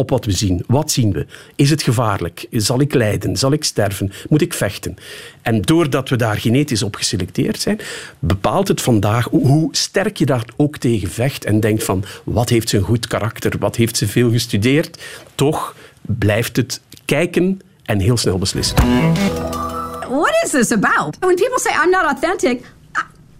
op 0.00 0.10
wat 0.10 0.24
we 0.24 0.32
zien. 0.32 0.64
Wat 0.66 0.90
zien 0.90 1.12
we? 1.12 1.26
Is 1.54 1.70
het 1.70 1.82
gevaarlijk? 1.82 2.46
Zal 2.50 2.80
ik 2.80 2.94
lijden? 2.94 3.36
Zal 3.36 3.52
ik 3.52 3.64
sterven? 3.64 4.12
Moet 4.28 4.40
ik 4.40 4.54
vechten? 4.54 4.96
En 5.42 5.62
doordat 5.62 6.08
we 6.08 6.16
daar 6.16 6.36
genetisch 6.36 6.82
op 6.82 6.94
geselecteerd 6.94 7.60
zijn, 7.60 7.80
bepaalt 8.18 8.68
het 8.68 8.80
vandaag 8.80 9.28
hoe 9.30 9.68
sterk 9.70 10.16
je 10.16 10.26
daar 10.26 10.44
ook 10.56 10.76
tegen 10.76 11.10
vecht 11.10 11.44
en 11.44 11.60
denkt 11.60 11.84
van 11.84 12.04
wat 12.24 12.48
heeft 12.48 12.68
ze 12.68 12.76
een 12.76 12.82
goed 12.82 13.06
karakter? 13.06 13.52
Wat 13.58 13.76
heeft 13.76 13.96
ze 13.96 14.08
veel 14.08 14.30
gestudeerd? 14.30 15.02
Toch 15.34 15.74
blijft 16.02 16.56
het 16.56 16.80
kijken 17.04 17.60
en 17.84 17.98
heel 17.98 18.16
snel 18.16 18.38
beslissen. 18.38 18.76
What 20.08 20.32
is 20.44 20.50
this 20.50 20.72
about? 20.72 21.16
When 21.18 21.34
people 21.34 21.60
say 21.60 21.72
I'm 21.84 21.90
not 21.90 22.04
authentic, 22.04 22.64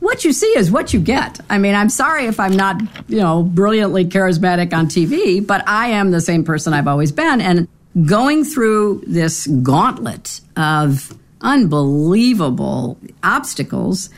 what 0.00 0.24
you 0.24 0.32
see 0.32 0.46
is 0.56 0.70
what 0.70 0.92
you 0.92 1.00
get. 1.00 1.40
I 1.48 1.58
mean, 1.58 1.74
I'm 1.74 1.90
sorry 1.90 2.26
if 2.26 2.40
I'm 2.40 2.56
not, 2.56 2.80
you 3.08 3.18
know, 3.18 3.42
brilliantly 3.42 4.06
charismatic 4.06 4.72
on 4.72 4.86
TV, 4.86 5.46
but 5.46 5.66
I 5.68 5.88
am 5.88 6.10
the 6.10 6.20
same 6.20 6.42
person 6.42 6.72
I've 6.72 6.88
always 6.88 7.12
been. 7.12 7.40
And 7.40 7.68
going 8.06 8.44
through 8.44 9.04
this 9.06 9.46
gauntlet 9.46 10.40
of 10.56 11.16
unbelievable 11.42 12.98
obstacles, 13.22 14.10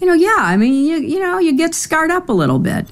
you 0.00 0.06
know, 0.06 0.14
yeah, 0.14 0.36
I 0.38 0.56
mean, 0.56 0.86
you, 0.86 0.98
you 0.98 1.20
know, 1.20 1.38
you 1.38 1.56
get 1.56 1.74
scarred 1.74 2.10
up 2.10 2.28
a 2.28 2.32
little 2.32 2.58
bit. 2.58 2.86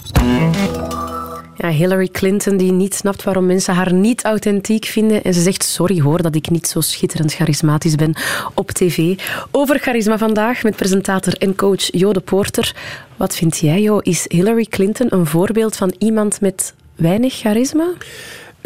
Ja, 1.56 1.68
Hillary 1.68 2.08
Clinton 2.08 2.56
die 2.56 2.72
niet 2.72 2.94
snapt 2.94 3.22
waarom 3.22 3.46
mensen 3.46 3.74
haar 3.74 3.92
niet 3.92 4.24
authentiek 4.24 4.84
vinden. 4.84 5.22
En 5.22 5.34
ze 5.34 5.40
zegt, 5.40 5.64
sorry 5.64 6.00
hoor 6.00 6.22
dat 6.22 6.34
ik 6.34 6.50
niet 6.50 6.68
zo 6.68 6.80
schitterend 6.80 7.34
charismatisch 7.34 7.94
ben 7.94 8.14
op 8.54 8.70
tv. 8.70 9.18
Over 9.50 9.78
charisma 9.78 10.18
vandaag 10.18 10.62
met 10.62 10.76
presentator 10.76 11.34
en 11.38 11.54
coach 11.54 11.88
Jo 11.90 12.12
de. 12.12 12.72
Wat 13.16 13.36
vind 13.36 13.58
jij, 13.58 13.82
Jo? 13.82 13.98
Is 13.98 14.24
Hillary 14.28 14.64
Clinton 14.64 15.06
een 15.10 15.26
voorbeeld 15.26 15.76
van 15.76 15.94
iemand 15.98 16.40
met 16.40 16.74
weinig 16.94 17.34
charisma? 17.34 17.86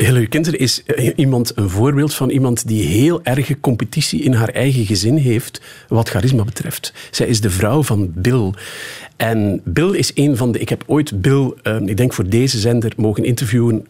Hillary 0.02 0.26
Clinton 0.26 0.54
is 0.54 0.82
eh, 0.84 1.10
iemand, 1.16 1.52
een 1.54 1.70
voorbeeld 1.70 2.14
van 2.14 2.30
iemand 2.30 2.68
die 2.68 2.82
heel 2.82 3.22
erge 3.22 3.60
competitie 3.60 4.22
in 4.22 4.32
haar 4.32 4.48
eigen 4.48 4.86
gezin 4.86 5.16
heeft 5.16 5.60
wat 5.88 6.08
charisma 6.08 6.44
betreft. 6.44 6.92
Zij 7.10 7.26
is 7.26 7.40
de 7.40 7.50
vrouw 7.50 7.82
van 7.82 8.12
Bill. 8.14 8.52
En 9.16 9.60
Bill 9.64 9.90
is 9.90 10.10
een 10.14 10.36
van 10.36 10.52
de... 10.52 10.58
Ik 10.58 10.68
heb 10.68 10.84
ooit 10.86 11.20
Bill, 11.20 11.52
uh, 11.62 11.80
ik 11.80 11.96
denk 11.96 12.12
voor 12.12 12.28
deze 12.28 12.58
zender, 12.58 12.92
mogen 12.96 13.24
interviewen 13.24 13.86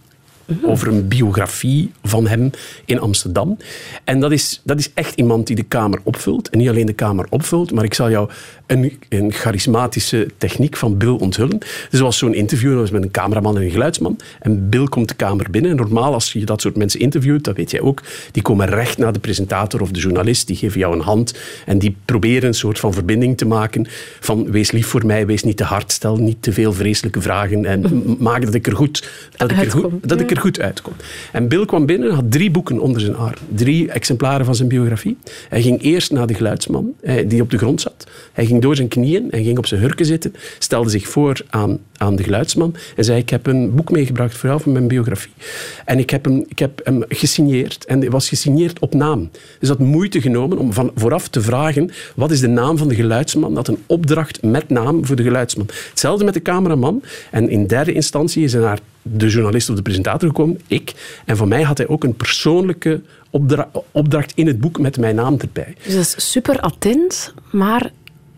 over 0.63 0.89
een 0.89 1.09
biografie 1.09 1.91
van 2.03 2.27
hem 2.27 2.51
in 2.85 3.01
Amsterdam. 3.01 3.57
En 4.05 4.21
dat 4.21 4.33
is, 4.33 4.61
dat 4.65 4.79
is 4.79 4.91
echt 4.95 5.15
iemand 5.15 5.47
die 5.47 5.57
de 5.57 5.63
kamer 5.63 6.01
opvult. 6.03 6.51
En 6.51 6.59
niet 6.59 6.69
alleen 6.69 6.87
de 6.87 6.93
kamer 6.93 7.27
opvult, 7.31 7.73
maar 7.73 7.85
ik 7.85 7.95
zal 7.95 8.11
jou 8.11 8.31
een, 8.67 8.99
een 9.09 9.33
charismatische 9.33 10.29
techniek 10.39 10.77
van 10.77 10.97
Bill 10.97 11.17
onthullen. 11.19 11.59
Dus 11.59 11.99
er 11.99 12.03
was 12.03 12.19
zo'n 12.19 12.35
interview, 12.35 12.71
dat 12.71 12.81
was 12.81 12.91
met 12.91 13.03
een 13.03 13.11
cameraman 13.11 13.57
en 13.57 13.63
een 13.63 13.71
geluidsman. 13.71 14.17
En 14.41 14.69
Bill 14.69 14.85
komt 14.85 15.09
de 15.09 15.15
kamer 15.15 15.51
binnen. 15.51 15.71
En 15.71 15.77
normaal, 15.77 16.13
als 16.13 16.33
je 16.33 16.45
dat 16.45 16.61
soort 16.61 16.77
mensen 16.77 17.01
interviewt, 17.01 17.45
dat 17.45 17.57
weet 17.57 17.71
jij 17.71 17.81
ook, 17.81 18.03
die 18.33 18.43
komen 18.43 18.67
recht 18.67 18.99
naar 18.99 19.13
de 19.13 19.19
presentator 19.19 19.81
of 19.81 19.91
de 19.91 20.01
journalist, 20.01 20.47
die 20.47 20.57
geven 20.57 20.81
jou 20.81 20.95
een 20.95 21.01
hand 21.01 21.35
en 21.67 21.79
die 21.79 21.97
proberen 22.05 22.49
een 22.49 22.55
soort 22.55 22.79
van 22.79 22.93
verbinding 22.93 23.37
te 23.37 23.47
maken 23.47 23.87
van 24.21 24.51
wees 24.51 24.71
lief 24.71 24.87
voor 24.87 25.07
mij, 25.07 25.27
wees 25.27 25.43
niet 25.43 25.57
te 25.57 25.65
hard, 25.65 25.93
stel 25.93 26.17
niet 26.17 26.43
te 26.43 26.53
veel 26.53 26.73
vreselijke 26.73 27.21
vragen 27.21 27.65
en 27.65 28.05
maak 28.19 28.45
dat 28.45 28.55
ik 28.55 28.67
er 28.67 28.77
goed, 28.77 29.11
dat 29.37 29.51
ik 29.51 29.59
er 29.59 29.71
goed, 29.71 30.09
dat 30.09 30.21
ik 30.21 30.31
er 30.31 30.38
goed 30.39 30.61
uitkom. 30.61 30.93
En 31.33 31.49
Bill 31.49 31.65
kwam 31.65 31.87
binnen 31.87 32.09
en 32.09 32.15
had 32.15 32.31
drie 32.31 32.51
boeken 32.51 32.79
onder 32.79 33.01
zijn 33.01 33.17
arm. 33.17 33.35
Drie 33.55 33.91
exemplaren 33.91 34.45
van 34.45 34.55
zijn 34.55 34.69
biografie. 34.69 35.17
Hij 35.49 35.63
ging 35.63 35.83
eerst 35.83 36.13
naar 36.13 36.27
de 36.27 36.35
geluidsman, 36.35 36.93
eh, 37.01 37.29
die 37.29 37.43
op 37.43 37.51
de 37.51 37.59
grond 37.59 37.81
zat. 37.81 38.07
Hij 38.33 38.47
ging 38.47 38.63
door 38.63 38.77
zijn 38.77 38.89
knieën 38.89 39.31
en 39.31 39.45
ging 39.45 39.59
op 39.59 39.67
zijn 39.67 39.81
hurken 39.81 40.07
zitten, 40.07 40.35
stelde 40.59 40.91
zich 40.91 41.09
voor 41.09 41.41
aan, 41.51 41.79
aan 41.97 42.17
de 42.17 42.23
geluidsman 42.23 42.75
en 42.97 43.05
zei, 43.05 43.19
ik 43.19 43.31
heb 43.31 43.47
een 43.47 43.75
boek 43.75 43.91
meegebracht 43.91 44.37
voor 44.37 44.61
van 44.61 44.73
mijn 44.73 44.89
biografie. 44.89 45.33
En 45.85 45.99
ik 45.99 46.11
heb 46.11 46.25
hem, 46.25 46.45
ik 46.49 46.59
heb 46.59 46.81
hem 46.85 47.05
gesigneerd. 47.09 47.85
En 47.85 48.01
hij 48.01 48.11
was 48.11 48.29
gesigneerd 48.29 48.79
op 48.79 48.95
naam. 48.95 49.31
Dus 49.59 49.69
dat 49.69 49.79
moeite 49.79 50.21
genomen 50.21 50.59
om 50.59 50.73
van 50.73 50.91
vooraf 50.95 51.29
te 51.29 51.41
vragen, 51.41 51.91
wat 52.15 52.31
is 52.31 52.41
de 52.41 52.49
naam 52.49 52.79
van 52.79 52.89
de 52.89 52.95
geluidsman? 52.95 53.55
Dat 53.55 53.69
een 53.69 53.79
opdracht 53.87 54.43
met 54.43 54.69
naam 54.69 55.07
voor 55.07 55.17
de 55.17 55.23
geluidsman. 55.23 55.67
Hetzelfde 55.89 56.25
met 56.25 56.35
de 56.35 56.43
cameraman. 56.43 57.03
En 57.31 57.49
in 57.49 57.67
derde 57.67 57.93
instantie 57.93 58.45
is 58.45 58.53
hij 58.53 58.63
naar 58.63 58.79
de 59.13 59.29
journalist 59.29 59.71
of 59.71 59.77
de 59.77 59.83
presentator 59.83 60.29
gekomen, 60.29 60.61
ik. 60.67 60.95
En 61.25 61.37
van 61.37 61.49
mij 61.49 61.63
had 61.63 61.79
hij 61.79 61.89
ook 61.89 62.05
een 62.05 62.17
persoonlijke 62.17 63.01
opdracht 63.93 64.33
in 64.35 64.47
het 64.47 64.61
boek 64.61 64.79
met 64.79 64.99
mijn 64.99 65.15
naam 65.15 65.37
erbij. 65.39 65.75
Dus 65.85 65.95
dat 65.95 66.03
is 66.03 66.31
super 66.31 66.61
attent, 66.61 67.35
maar 67.51 67.91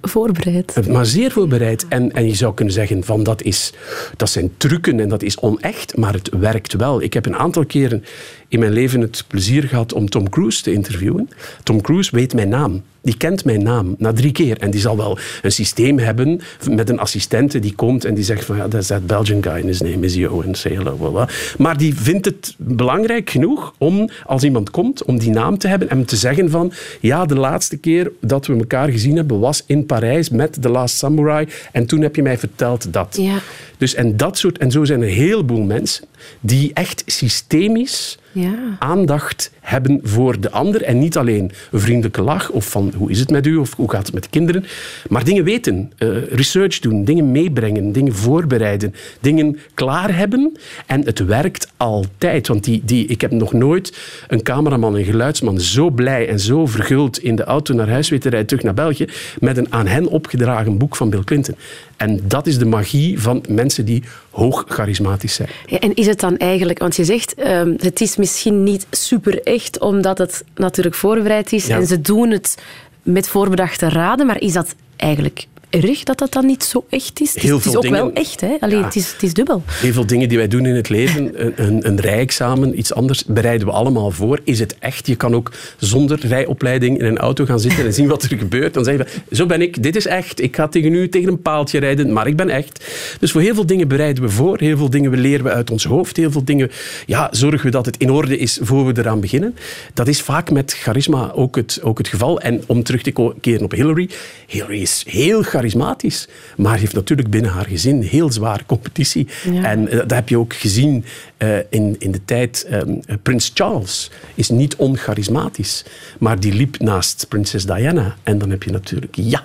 voorbereid. 0.03 0.89
Maar 0.89 1.07
zeer 1.07 1.31
voorbereid. 1.31 1.89
En, 1.89 2.13
en 2.13 2.27
je 2.27 2.35
zou 2.35 2.55
kunnen 2.55 2.75
zeggen 2.75 3.05
van 3.05 3.23
dat, 3.23 3.43
is, 3.43 3.73
dat 4.17 4.31
zijn 4.31 4.51
trucken 4.57 5.01
en 5.01 5.09
dat 5.09 5.23
is 5.23 5.39
onecht, 5.39 5.97
maar 5.97 6.13
het 6.13 6.31
werkt 6.41 6.73
wel. 6.73 7.03
Ik 7.03 7.13
heb 7.13 7.27
een 7.27 7.37
aantal 7.37 7.65
keren 7.65 8.05
in 8.49 8.59
mijn 8.59 8.73
leven 8.73 9.01
het 9.01 9.25
plezier 9.27 9.63
gehad 9.63 9.93
om 9.93 10.09
Tom 10.09 10.29
Cruise 10.29 10.63
te 10.63 10.73
interviewen. 10.73 11.31
Tom 11.63 11.81
Cruise 11.81 12.17
weet 12.17 12.35
mijn 12.35 12.49
naam. 12.49 12.83
Die 13.03 13.17
kent 13.17 13.45
mijn 13.45 13.63
naam 13.63 13.95
na 13.99 14.13
drie 14.13 14.33
keer. 14.33 14.59
En 14.59 14.71
die 14.71 14.81
zal 14.81 14.97
wel 14.97 15.19
een 15.43 15.53
systeem 15.53 15.99
hebben 15.99 16.41
met 16.71 16.89
een 16.89 16.99
assistente 16.99 17.59
die 17.59 17.75
komt 17.75 18.05
en 18.05 18.15
die 18.15 18.25
zegt 18.25 18.45
van 18.45 18.57
ja, 18.57 18.69
dat 18.69 18.81
is 18.81 18.87
that 18.87 19.07
Belgian 19.07 19.43
guy 19.43 19.53
and 19.53 19.65
his 19.65 19.81
name 19.81 20.07
is 20.07 20.15
Yo 20.15 20.43
and 20.47 20.59
say 20.59 20.73
hello. 20.73 21.27
Maar 21.59 21.77
die 21.77 21.95
vindt 21.95 22.25
het 22.25 22.55
belangrijk 22.57 23.31
genoeg 23.31 23.75
om, 23.79 24.09
als 24.27 24.43
iemand 24.43 24.71
komt, 24.71 25.05
om 25.05 25.19
die 25.19 25.31
naam 25.31 25.59
te 25.59 25.69
hebben 25.69 25.91
en 25.91 26.05
te 26.05 26.17
zeggen 26.17 26.51
van 26.51 26.73
ja, 27.01 27.27
de 27.27 27.37
laatste 27.37 27.77
keer 27.77 28.13
dat 28.21 28.47
we 28.47 28.57
elkaar 28.57 28.89
gezien 28.89 29.17
hebben 29.17 29.39
was 29.41 29.63
in 29.67 29.87
Parijs 29.87 30.31
met 30.31 30.63
The 30.63 30.69
Last 30.69 30.97
Samurai 30.97 31.49
en 31.73 31.87
toen 31.87 32.01
heb 32.01 32.17
je 32.17 32.23
mij 32.23 32.39
verteld 32.39 32.93
dat. 32.93 33.17
Ja. 33.21 33.39
Dus 33.79 33.95
en 33.95 34.17
dat 34.17 34.39
soort, 34.39 34.59
en 34.59 34.71
zo 34.71 34.85
zijn 34.85 35.03
er 35.03 35.09
een 35.09 35.15
heleboel 35.15 35.63
mensen 35.63 36.05
die 36.41 36.71
echt 36.75 37.03
systemisch 37.07 38.19
Ja. 38.33 38.55
aandacht 38.79 39.51
hebben 39.71 40.01
voor 40.03 40.41
de 40.41 40.51
ander. 40.51 40.83
En 40.83 40.99
niet 40.99 41.17
alleen 41.17 41.51
een 41.71 41.81
vriendelijke 41.81 42.23
lach 42.23 42.51
of 42.51 42.71
van 42.71 42.93
hoe 42.97 43.11
is 43.11 43.19
het 43.19 43.31
met 43.31 43.47
u 43.47 43.57
of 43.57 43.75
hoe 43.77 43.91
gaat 43.91 44.05
het 44.05 44.15
met 44.15 44.23
de 44.23 44.29
kinderen. 44.31 44.65
Maar 45.09 45.25
dingen 45.25 45.45
weten, 45.45 45.93
eh, 45.99 46.09
research 46.31 46.79
doen, 46.79 47.05
dingen 47.05 47.33
meebrengen, 47.33 47.93
dingen 47.93 48.15
voorbereiden, 48.15 48.95
dingen 49.21 49.59
klaar 49.75 50.17
hebben. 50.17 50.57
En 50.87 51.05
het 51.05 51.25
werkt 51.25 51.69
altijd. 51.77 52.49
Want 52.49 52.65
die, 52.65 52.83
die, 52.85 53.07
ik 53.07 53.21
heb 53.21 53.31
nog 53.31 53.53
nooit 53.53 53.99
een 54.29 54.43
cameraman, 54.43 54.95
een 54.95 55.05
geluidsman 55.05 55.61
zo 55.61 55.91
blij 55.91 56.29
en 56.29 56.41
zo 56.41 56.67
verguld 56.67 57.19
in 57.19 57.37
de 57.37 57.45
auto 57.45 57.75
naar 57.75 57.89
huis 57.89 58.09
weten 58.09 58.31
rijden 58.31 58.49
terug 58.49 58.65
naar 58.65 58.75
België 58.75 59.07
met 59.41 59.57
een 59.57 59.73
aan 59.73 59.87
hen 59.87 60.07
opgedragen 60.07 60.79
boek 60.79 60.97
van 60.97 61.11
Bill 61.11 61.25
Clinton. 61.25 61.55
En 61.97 62.21
dat 62.25 62.47
is 62.47 62.59
de 62.59 62.65
magie 62.65 63.21
van 63.21 63.45
mensen 63.49 63.85
die 63.85 64.03
hoog 64.31 64.65
charismatisch 64.69 65.35
zijn. 65.35 65.49
Ja, 65.67 65.79
en 65.79 65.95
is 65.95 66.07
het 66.07 66.21
dan 66.21 66.37
eigenlijk, 66.37 66.79
want 66.79 66.97
je 66.97 67.05
zegt 67.05 67.35
ehm, 67.35 67.75
het 67.77 68.01
is 68.01 68.17
misschien 68.17 68.63
niet 68.63 68.87
super 68.91 69.43
echt 69.43 69.60
omdat 69.79 70.19
het 70.19 70.45
natuurlijk 70.55 70.95
voorbereid 70.95 71.53
is 71.53 71.67
Ja. 71.67 71.77
en 71.77 71.87
ze 71.87 72.01
doen 72.01 72.31
het 72.31 72.63
met 73.03 73.29
voorbedachte 73.29 73.89
raden, 73.89 74.27
maar 74.27 74.41
is 74.41 74.53
dat 74.53 74.75
eigenlijk 74.97 75.47
erg 75.71 76.03
dat 76.03 76.19
dat 76.19 76.33
dan 76.33 76.47
niet 76.47 76.65
zo 76.65 76.85
echt 76.89 77.21
is? 77.21 77.35
Het 77.35 77.45
is, 77.45 77.51
het 77.51 77.67
is 77.67 77.77
ook 77.77 77.89
wel 77.89 78.13
echt, 78.13 78.41
hè? 78.41 78.57
Alleen 78.61 78.79
Ja. 78.79 78.85
het, 78.85 78.97
is, 78.97 79.13
het 79.13 79.23
is 79.23 79.33
dubbel. 79.35 79.63
Heel 79.67 79.93
veel 79.93 80.07
dingen 80.07 80.29
die 80.29 80.39
wij 80.39 80.49
doen 80.49 80.67
in 80.67 80.75
het 80.75 80.89
leven, 80.89 81.45
een, 81.47 81.53
een, 81.57 81.87
een 81.87 82.01
rijexamen, 82.01 82.79
iets 82.79 82.95
anders, 82.95 83.25
bereiden 83.25 83.67
we 83.67 83.73
allemaal 83.73 84.11
voor. 84.11 84.41
Is 84.45 84.59
het 84.59 84.77
echt? 84.79 85.07
Je 85.07 85.17
kan 85.17 85.35
ook 85.35 85.53
zonder 85.79 86.27
rijopleiding 86.27 86.99
in 86.99 87.05
een 87.05 87.19
auto 87.19 87.45
gaan 87.45 87.61
zitten 87.61 87.85
en 87.85 87.93
zien 87.93 88.09
wat 88.09 88.23
er 88.23 88.39
gebeurt. 88.39 88.75
Dan 88.75 88.85
zeggen 88.85 89.07
we, 89.29 89.37
zo 89.37 89.47
ben 89.47 89.63
ik, 89.63 89.83
dit 89.83 89.97
is 89.97 90.07
echt. 90.07 90.43
Ik 90.43 90.57
ga 90.57 90.69
tegen 90.69 90.95
u 90.95 91.09
tegen 91.09 91.29
een 91.29 91.43
paaltje 91.43 91.79
rijden, 91.79 92.13
maar 92.13 92.27
ik 92.27 92.37
ben 92.37 92.49
echt. 92.49 92.85
Dus 93.21 93.33
voor 93.33 93.41
heel 93.41 93.55
veel 93.55 93.67
dingen 93.67 93.89
bereiden 93.89 94.23
we 94.23 94.29
voor. 94.29 94.59
Heel 94.59 94.77
veel 94.77 94.91
dingen 94.91 95.21
leren 95.21 95.45
we 95.45 95.51
uit 95.51 95.71
ons 95.71 95.85
hoofd. 95.85 96.17
Heel 96.17 96.31
veel 96.31 96.45
dingen 96.45 96.71
ja, 97.07 97.29
zorgen 97.31 97.65
we 97.65 97.71
dat 97.71 97.87
het 97.87 97.97
in 97.97 98.11
orde 98.11 98.39
is 98.39 98.59
voor 98.63 98.87
we 98.87 99.01
eraan 99.01 99.21
beginnen. 99.21 99.57
Dat 99.95 100.09
is 100.09 100.21
vaak 100.23 100.51
met 100.51 100.73
charisma 100.73 101.33
ook 101.33 101.57
het, 101.57 101.81
ook 101.83 101.99
het 101.99 102.09
geval. 102.09 102.41
En 102.41 102.63
om 102.67 102.83
terug 102.83 103.03
te 103.03 103.33
keren 103.41 103.65
op 103.65 103.71
Hillary. 103.73 104.09
Hillary 104.47 104.81
is 104.81 105.05
heel 105.09 105.43
charismatisch, 105.61 106.29
maar 106.57 106.79
heeft 106.79 106.95
natuurlijk 106.95 107.31
binnen 107.31 107.51
haar 107.51 107.67
gezin 107.67 108.03
heel 108.03 108.33
zware 108.33 108.67
competitie. 108.67 109.29
Ja. 109.53 109.63
En 109.65 109.89
eh, 109.89 109.99
dat 109.99 110.11
heb 110.11 110.29
je 110.29 110.39
ook 110.39 110.55
gezien 110.55 111.05
eh, 111.37 111.57
in, 111.71 111.97
in 111.99 112.11
de 112.11 112.25
tijd. 112.25 112.67
eh, 112.69 112.81
Prins 113.23 113.51
Charles 113.55 114.11
is 114.35 114.49
niet 114.49 114.77
oncharismatisch, 114.77 115.85
maar 116.19 116.41
die 116.41 116.53
liep 116.53 116.79
naast 116.79 117.27
prinses 117.29 117.65
Diana. 117.67 118.17
En 118.23 118.39
dan 118.39 118.51
heb 118.51 118.63
je 118.63 118.71
natuurlijk, 118.71 119.17
ja, 119.17 119.45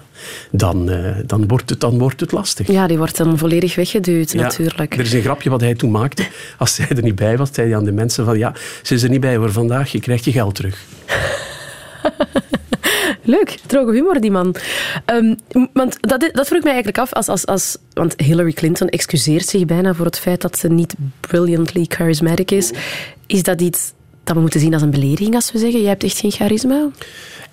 dan, 0.51 0.89
eh, 0.89 1.15
dan, 1.25 1.47
wordt, 1.47 1.69
het, 1.69 1.79
dan 1.79 1.97
wordt 1.97 2.19
het 2.19 2.31
lastig. 2.31 2.67
Ja, 2.67 2.87
die 2.87 2.97
wordt 2.97 3.17
dan 3.17 3.37
volledig 3.37 3.75
weggeduwd 3.75 4.31
Ja, 4.31 4.41
natuurlijk. 4.41 4.93
Er 4.93 5.05
is 5.05 5.13
een 5.13 5.21
grapje 5.21 5.49
wat 5.49 5.61
hij 5.61 5.75
toen 5.75 5.91
maakte. 5.91 6.27
Als 6.57 6.75
zij 6.75 6.87
er 6.89 7.03
niet 7.03 7.15
bij 7.15 7.37
was, 7.37 7.49
zei 7.51 7.67
hij 7.67 7.77
aan 7.77 7.85
de 7.85 7.91
mensen 7.91 8.25
van 8.25 8.37
ja, 8.37 8.53
ze 8.83 8.93
is 8.93 9.03
er 9.03 9.09
niet 9.09 9.19
bij 9.19 9.35
voor 9.37 9.51
vandaag, 9.51 9.91
je 9.91 9.99
krijgt 9.99 10.25
je 10.25 10.31
geld 10.31 10.55
terug. 10.55 10.83
Leuk, 13.25 13.57
droge 13.65 13.91
humor, 13.91 14.21
die 14.21 14.31
man. 14.31 14.55
Ehm, 15.05 15.35
want 15.73 15.97
dat, 16.01 16.29
dat 16.31 16.47
vroeg 16.47 16.63
mij 16.63 16.73
eigenlijk 16.73 16.97
af. 16.97 17.13
Als, 17.13 17.27
als, 17.27 17.45
als, 17.45 17.77
want 17.93 18.13
Hillary 18.17 18.53
Clinton 18.53 18.89
excuseert 18.89 19.47
zich 19.47 19.65
bijna 19.65 19.93
voor 19.93 20.05
het 20.05 20.19
feit 20.19 20.41
dat 20.41 20.57
ze 20.57 20.67
niet 20.67 20.95
brilliantly 21.19 21.85
charismatic 21.87 22.51
is. 22.51 22.71
Is 23.25 23.43
dat 23.43 23.61
iets 23.61 23.93
dat 24.23 24.35
we 24.35 24.41
moeten 24.41 24.59
zien 24.59 24.73
als 24.73 24.81
een 24.81 24.91
belediging 24.91 25.35
als 25.35 25.51
we 25.51 25.59
zeggen, 25.59 25.79
jij 25.79 25.89
hebt 25.89 26.03
echt 26.03 26.17
geen 26.17 26.31
charisma? 26.31 26.89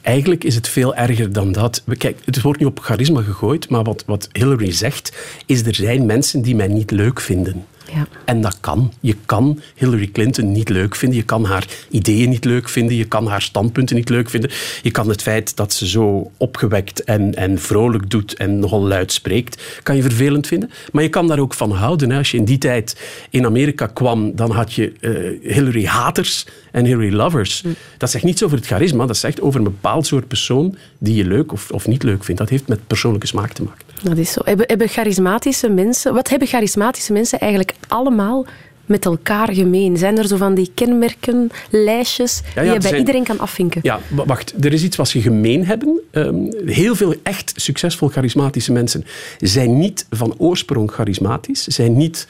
Eigenlijk 0.00 0.44
is 0.44 0.54
het 0.54 0.68
veel 0.68 0.94
erger 0.94 1.32
dan 1.32 1.52
dat. 1.52 1.82
Kijk, 1.98 2.18
het 2.24 2.42
wordt 2.42 2.60
nu 2.60 2.66
op 2.66 2.80
charisma 2.80 3.22
gegooid, 3.22 3.68
maar 3.68 3.82
wat, 3.82 4.04
wat 4.06 4.28
Hillary 4.32 4.72
zegt, 4.72 5.16
is 5.46 5.62
er 5.66 5.74
zijn 5.74 6.06
mensen 6.06 6.42
die 6.42 6.56
mij 6.56 6.68
niet 6.68 6.90
leuk 6.90 7.20
vinden. 7.20 7.66
Ja. 7.94 8.06
En 8.24 8.40
dat 8.40 8.60
kan. 8.60 8.92
Je 9.00 9.16
kan 9.26 9.60
Hillary 9.74 10.10
Clinton 10.12 10.52
niet 10.52 10.68
leuk 10.68 10.94
vinden. 10.94 11.18
Je 11.18 11.24
kan 11.24 11.44
haar 11.44 11.66
ideeën 11.90 12.28
niet 12.28 12.44
leuk 12.44 12.68
vinden. 12.68 12.96
Je 12.96 13.04
kan 13.04 13.26
haar 13.26 13.42
standpunten 13.42 13.96
niet 13.96 14.08
leuk 14.08 14.30
vinden. 14.30 14.50
Je 14.82 14.90
kan 14.90 15.08
het 15.08 15.22
feit 15.22 15.56
dat 15.56 15.72
ze 15.72 15.88
zo 15.88 16.30
opgewekt 16.36 17.04
en, 17.04 17.34
en 17.34 17.58
vrolijk 17.58 18.10
doet 18.10 18.34
en 18.34 18.58
nogal 18.58 18.82
luid 18.86 19.12
spreekt, 19.12 19.62
kan 19.82 19.96
je 19.96 20.02
vervelend 20.02 20.46
vinden. 20.46 20.70
Maar 20.92 21.02
je 21.02 21.08
kan 21.08 21.26
daar 21.26 21.38
ook 21.38 21.54
van 21.54 21.70
houden. 21.70 22.10
Hè. 22.10 22.18
Als 22.18 22.30
je 22.30 22.36
in 22.36 22.44
die 22.44 22.58
tijd 22.58 23.00
in 23.30 23.46
Amerika 23.46 23.86
kwam, 23.86 24.36
dan 24.36 24.50
had 24.50 24.72
je 24.72 24.92
eh, 25.00 25.52
Hillary-haters 25.54 26.46
en 26.70 26.84
Hillary-lovers. 26.84 27.64
Dat 27.98 28.10
zegt 28.10 28.24
niets 28.24 28.42
over 28.42 28.56
het 28.56 28.66
charisma. 28.66 29.06
Dat 29.06 29.16
zegt 29.16 29.40
over 29.40 29.58
een 29.58 29.64
bepaald 29.64 30.06
soort 30.06 30.28
persoon 30.28 30.76
die 30.98 31.14
je 31.14 31.24
leuk 31.24 31.52
of, 31.52 31.70
of 31.70 31.86
niet 31.86 32.02
leuk 32.02 32.24
vindt. 32.24 32.40
Dat 32.40 32.50
heeft 32.50 32.68
met 32.68 32.86
persoonlijke 32.86 33.26
smaak 33.26 33.52
te 33.52 33.62
maken. 33.62 33.91
Dat 34.02 34.16
is 34.18 34.32
zo. 34.32 34.40
Hebben, 34.44 34.66
hebben 34.68 34.88
charismatische 34.88 35.68
mensen, 35.68 36.14
wat 36.14 36.28
hebben 36.28 36.48
charismatische 36.48 37.12
mensen 37.12 37.40
eigenlijk 37.40 37.74
allemaal 37.88 38.46
met 38.86 39.04
elkaar 39.04 39.52
gemeen? 39.52 39.96
Zijn 39.96 40.18
er 40.18 40.26
zo 40.26 40.36
van 40.36 40.54
die 40.54 40.70
kenmerken, 40.74 41.50
lijstjes, 41.70 42.40
ja, 42.54 42.62
die 42.62 42.72
je 42.72 42.78
bij 42.78 42.88
zijn- 42.88 43.00
iedereen 43.00 43.24
kan 43.24 43.38
afvinken? 43.38 43.80
Ja, 43.84 44.00
wa- 44.08 44.24
wacht. 44.26 44.54
Er 44.64 44.72
is 44.72 44.82
iets 44.82 44.96
wat 44.96 45.08
ze 45.08 45.20
gemeen 45.20 45.66
hebben. 45.66 46.00
Ehm, 46.10 46.34
heel 46.66 46.94
veel 46.94 47.14
echt 47.22 47.52
succesvol 47.56 48.08
charismatische 48.08 48.72
mensen 48.72 49.04
zijn 49.38 49.78
niet 49.78 50.06
van 50.10 50.34
oorsprong 50.38 50.90
charismatisch, 50.92 51.66
zijn 51.66 51.96
niet 51.96 52.26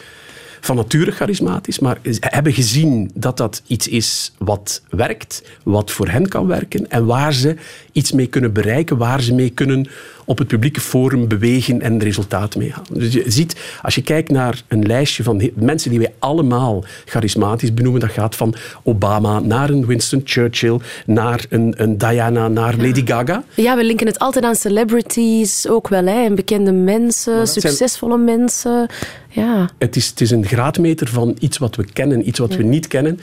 van 0.61 0.77
nature 0.77 1.11
charismatisch, 1.11 1.79
maar 1.79 1.99
ze 2.05 2.17
hebben 2.21 2.53
gezien 2.53 3.11
dat 3.15 3.37
dat 3.37 3.63
iets 3.67 3.89
is 3.89 4.33
wat 4.39 4.83
werkt, 4.91 5.43
wat 5.65 5.91
voor 5.91 6.09
hen 6.09 6.29
kan 6.29 6.47
werken 6.47 6.91
en 6.91 7.07
waar 7.07 7.35
ze 7.35 7.57
iets 7.93 8.13
mee 8.13 8.27
kunnen 8.27 8.53
bereiken, 8.53 8.97
waar 8.97 9.23
ze 9.23 9.35
mee 9.35 9.51
kunnen 9.51 9.87
op 10.25 10.39
het 10.39 10.47
publieke 10.47 10.81
forum 10.81 11.29
bewegen 11.29 11.81
en 11.81 11.99
resultaat 11.99 12.57
mee 12.57 12.71
halen. 12.71 12.99
Dus 13.01 13.13
je 13.13 13.25
ziet, 13.27 13.57
als 13.83 13.95
je 13.95 14.03
kijkt 14.03 14.31
naar 14.31 14.63
een 14.69 14.87
lijstje 14.87 15.23
van 15.23 15.51
mensen 15.55 15.91
die 15.91 15.99
wij 15.99 16.13
allemaal 16.19 16.85
charismatisch 17.05 17.75
benoemen, 17.75 18.01
dat 18.01 18.11
gaat 18.11 18.37
van 18.37 18.55
Obama 18.83 19.41
naar 19.41 19.71
een 19.71 19.87
Winston 19.87 20.21
Churchill, 20.25 20.79
naar 21.07 21.45
een, 21.49 21.75
een 21.77 21.99
Diana, 21.99 22.49
naar 22.49 22.77
Lady 22.77 23.07
Gaga. 23.07 23.45
Ja, 23.55 23.77
we 23.77 23.85
linken 23.85 24.07
het 24.07 24.19
altijd 24.19 24.45
aan 24.45 24.55
celebrities, 24.55 25.69
ook 25.69 25.89
wel, 25.89 26.07
hè? 26.07 26.25
en 26.25 26.35
bekende 26.35 26.73
mensen, 26.73 27.47
zijn- 27.49 27.61
succesvolle 27.61 28.19
mensen. 28.19 28.87
Ja. 29.29 29.69
Het 29.79 29.97
is, 29.97 30.09
het 30.09 30.21
is 30.21 30.31
een 30.31 30.45
graadmeter 30.47 31.09
van 31.09 31.37
iets 31.39 31.59
wat 31.59 31.77
we 31.77 31.85
kennen, 31.93 32.29
iets 32.29 32.39
wat 32.39 32.55
we 32.55 32.63
niet 32.63 32.87
kennen, 32.87 33.21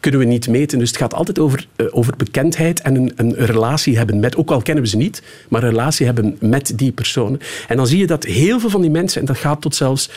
kunnen 0.00 0.20
we 0.20 0.26
niet 0.26 0.48
meten. 0.48 0.78
Dus 0.78 0.88
het 0.88 0.98
gaat 0.98 1.14
altijd 1.14 1.38
over, 1.38 1.66
eh, 1.76 1.86
over 1.90 2.14
bekendheid 2.16 2.80
en 2.80 2.94
een, 2.94 3.12
een 3.16 3.34
relatie 3.34 3.96
hebben 3.96 4.20
met, 4.20 4.36
ook 4.36 4.50
al 4.50 4.62
kennen 4.62 4.84
we 4.84 4.90
ze 4.90 4.96
niet, 4.96 5.22
maar 5.48 5.62
een 5.62 5.68
relatie 5.68 6.06
hebben 6.06 6.36
met 6.40 6.72
die 6.76 6.92
personen. 6.92 7.40
En 7.68 7.76
dan 7.76 7.86
zie 7.86 7.98
je 7.98 8.06
dat 8.06 8.24
heel 8.24 8.60
veel 8.60 8.70
van 8.70 8.80
die 8.80 8.90
mensen, 8.90 9.20
en 9.20 9.26
dat 9.26 9.38
gaat 9.38 9.60
tot 9.60 9.74
zelfs 9.74 10.10
90% 10.10 10.12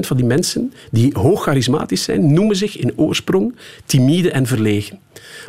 van 0.00 0.16
die 0.16 0.26
mensen 0.26 0.72
die 0.90 1.12
hoog 1.12 1.42
charismatisch 1.42 2.02
zijn, 2.02 2.32
noemen 2.32 2.56
zich 2.56 2.76
in 2.76 2.92
oorsprong 2.96 3.54
timide 3.84 4.30
en 4.30 4.46
verlegen. 4.46 4.98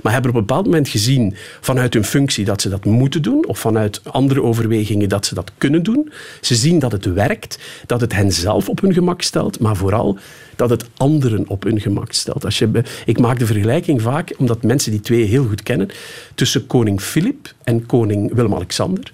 Maar 0.02 0.14
hebben 0.14 0.32
op 0.32 0.38
een 0.38 0.46
bepaald 0.46 0.66
moment 0.66 0.88
gezien 0.88 1.36
vanuit 1.62 1.94
hun 1.94 2.04
functie 2.04 2.46
dat 2.46 2.62
ze 2.62 2.70
dat 2.70 2.86
moeten 2.86 3.22
doen, 3.22 3.48
of 3.48 3.60
vanuit 3.60 4.02
andere 4.04 4.42
overwegingen 4.42 5.10
dat 5.10 5.26
ze 5.26 5.34
dat 5.34 5.52
kunnen 5.58 5.84
doen. 5.84 6.12
Ze 6.42 6.56
zien 6.56 6.80
dat 6.80 6.92
het 6.92 7.06
werkt, 7.06 7.60
dat 7.86 8.02
het 8.02 8.14
hen 8.14 8.32
zelf 8.32 8.70
op 8.70 8.82
hun 8.82 8.94
gemak 8.94 9.22
stelt, 9.22 9.60
maar 9.60 9.76
vooral 9.76 10.18
dat 10.62 10.70
het 10.70 10.90
anderen 10.98 11.48
op 11.48 11.64
hun 11.64 11.80
gemak 11.80 12.12
stelt. 12.12 12.46
Als 12.46 12.60
je, 12.60 12.84
ik 13.06 13.20
maak 13.20 13.40
de 13.40 13.46
vergelijking 13.46 14.02
vaak, 14.02 14.34
omdat 14.38 14.64
mensen 14.64 14.92
die 14.92 15.00
twee 15.00 15.24
heel 15.24 15.46
goed 15.46 15.64
kennen, 15.64 15.90
tussen 16.36 16.68
koning 16.68 17.02
Filip 17.02 17.54
en 17.64 17.86
koning 17.86 18.34
Willem-Alexander. 18.34 19.14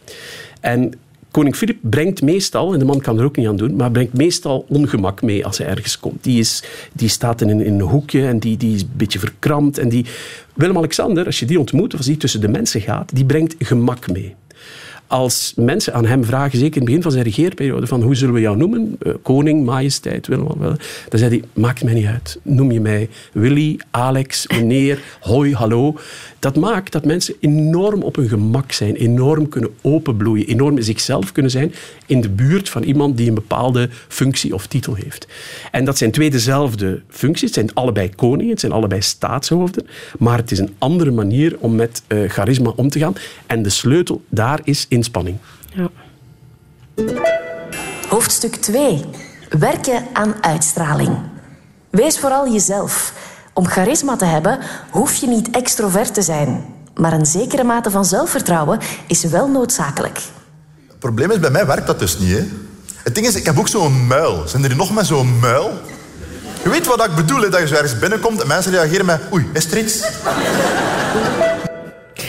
En 0.59 0.93
koning 1.31 1.55
Filip 1.55 1.77
brengt 1.81 2.21
meestal, 2.21 2.73
en 2.73 2.79
de 2.79 2.85
man 2.85 3.01
kan 3.01 3.19
er 3.19 3.23
ook 3.23 3.35
niet 3.35 3.47
aan 3.47 3.57
doen, 3.57 3.75
maar 3.75 3.91
brengt 3.91 4.13
meestal 4.13 4.65
ongemak 4.69 5.21
mee 5.21 5.45
als 5.45 5.57
hij 5.57 5.67
ergens 5.67 5.99
komt. 5.99 6.23
Die, 6.23 6.39
is, 6.39 6.63
die 6.93 7.09
staat 7.09 7.41
in 7.41 7.49
een, 7.49 7.61
in 7.61 7.73
een 7.73 7.81
hoekje 7.81 8.27
en 8.27 8.39
die, 8.39 8.57
die 8.57 8.75
is 8.75 8.81
een 8.81 8.89
beetje 8.95 9.19
verkrampt. 9.19 9.77
En 9.77 9.89
die... 9.89 10.05
Willem-Alexander, 10.53 11.25
als 11.25 11.39
je 11.39 11.45
die 11.45 11.59
ontmoet, 11.59 11.91
of 11.91 11.97
als 11.97 12.07
die 12.07 12.17
tussen 12.17 12.41
de 12.41 12.47
mensen 12.47 12.81
gaat, 12.81 13.15
die 13.15 13.25
brengt 13.25 13.55
gemak 13.59 14.11
mee. 14.11 14.35
Als 15.07 15.53
mensen 15.55 15.93
aan 15.93 16.05
hem 16.05 16.23
vragen, 16.23 16.59
zeker 16.59 16.73
in 16.75 16.81
het 16.81 16.85
begin 16.85 17.01
van 17.01 17.11
zijn 17.11 17.23
regeerperiode, 17.23 17.87
van 17.87 18.01
hoe 18.01 18.15
zullen 18.15 18.33
we 18.33 18.39
jou 18.39 18.57
noemen? 18.57 18.95
Eh, 19.01 19.13
koning, 19.21 19.65
majesteit, 19.65 20.27
Willem, 20.27 20.47
dan 21.09 21.19
zei 21.19 21.29
hij, 21.29 21.43
maakt 21.53 21.83
mij 21.83 21.93
niet 21.93 22.05
uit. 22.05 22.39
Noem 22.41 22.71
je 22.71 22.81
mij 22.81 23.09
Willy, 23.33 23.79
Alex, 23.91 24.47
meneer, 24.47 24.99
hoi, 25.19 25.53
hallo. 25.53 25.95
Dat 26.39 26.55
maakt 26.55 26.91
dat 26.91 27.05
mensen 27.05 27.35
enorm 27.39 28.01
op 28.01 28.15
hun 28.15 28.29
gemak 28.29 28.71
zijn, 28.71 28.95
enorm 28.95 29.49
kunnen 29.49 29.69
openbloeien, 29.81 30.47
enorm 30.47 30.81
zichzelf 30.81 31.31
kunnen 31.31 31.51
zijn 31.51 31.73
in 32.05 32.21
de 32.21 32.29
buurt 32.29 32.69
van 32.69 32.83
iemand 32.83 33.17
die 33.17 33.27
een 33.27 33.33
bepaalde 33.33 33.89
functie 34.07 34.53
of 34.53 34.67
titel 34.67 34.95
heeft. 34.95 35.27
En 35.71 35.85
dat 35.85 35.97
zijn 35.97 36.11
twee 36.11 36.29
dezelfde 36.29 37.01
functies. 37.09 37.47
Het 37.47 37.53
zijn 37.53 37.73
allebei 37.73 38.09
koningen, 38.15 38.51
het 38.51 38.59
zijn 38.59 38.71
allebei 38.71 39.01
staatshoofden, 39.01 39.87
maar 40.19 40.37
het 40.37 40.51
is 40.51 40.59
een 40.59 40.73
andere 40.77 41.11
manier 41.11 41.55
om 41.59 41.75
met 41.75 42.01
uh, 42.07 42.29
charisma 42.29 42.73
om 42.75 42.89
te 42.89 42.99
gaan. 42.99 43.15
En 43.45 43.63
de 43.63 43.69
sleutel 43.69 44.21
daar 44.29 44.59
is 44.63 44.85
inspanning. 44.97 45.37
Ja. 45.73 45.89
Hoofdstuk 48.09 48.55
2. 48.55 49.05
Werken 49.49 50.05
aan 50.13 50.35
uitstraling. 50.41 51.17
Wees 51.89 52.19
vooral 52.19 52.51
jezelf. 52.51 53.13
Om 53.53 53.67
charisma 53.67 54.15
te 54.15 54.25
hebben 54.25 54.59
hoef 54.89 55.15
je 55.15 55.27
niet 55.27 55.49
extrovert 55.49 56.13
te 56.13 56.21
zijn. 56.21 56.65
Maar 56.95 57.13
een 57.13 57.25
zekere 57.25 57.63
mate 57.63 57.91
van 57.91 58.05
zelfvertrouwen 58.05 58.79
is 59.07 59.23
wel 59.23 59.49
noodzakelijk. 59.49 60.19
Het 60.87 60.99
probleem 60.99 61.31
is, 61.31 61.39
bij 61.39 61.49
mij 61.49 61.65
werkt 61.65 61.87
dat 61.87 61.99
dus 61.99 62.17
niet. 62.17 62.37
Hè? 62.37 62.47
Het 63.03 63.15
ding 63.15 63.27
is, 63.27 63.35
ik 63.35 63.45
heb 63.45 63.59
ook 63.59 63.67
zo'n 63.67 64.07
muil. 64.07 64.47
Zijn 64.47 64.63
er 64.63 64.75
nog 64.75 64.93
met 64.93 65.05
zo'n 65.05 65.39
muil? 65.39 65.71
Je 66.63 66.69
weet 66.69 66.85
wat 66.85 67.05
ik 67.05 67.15
bedoel, 67.15 67.41
hè? 67.41 67.49
dat 67.49 67.59
je 67.59 67.67
zo 67.67 67.73
ergens 67.73 67.99
binnenkomt 67.99 68.41
en 68.41 68.47
mensen 68.47 68.71
reageren 68.71 69.05
met... 69.05 69.21
Oei, 69.33 69.49
is 69.53 69.71
er 69.71 69.77
iets? 69.77 70.01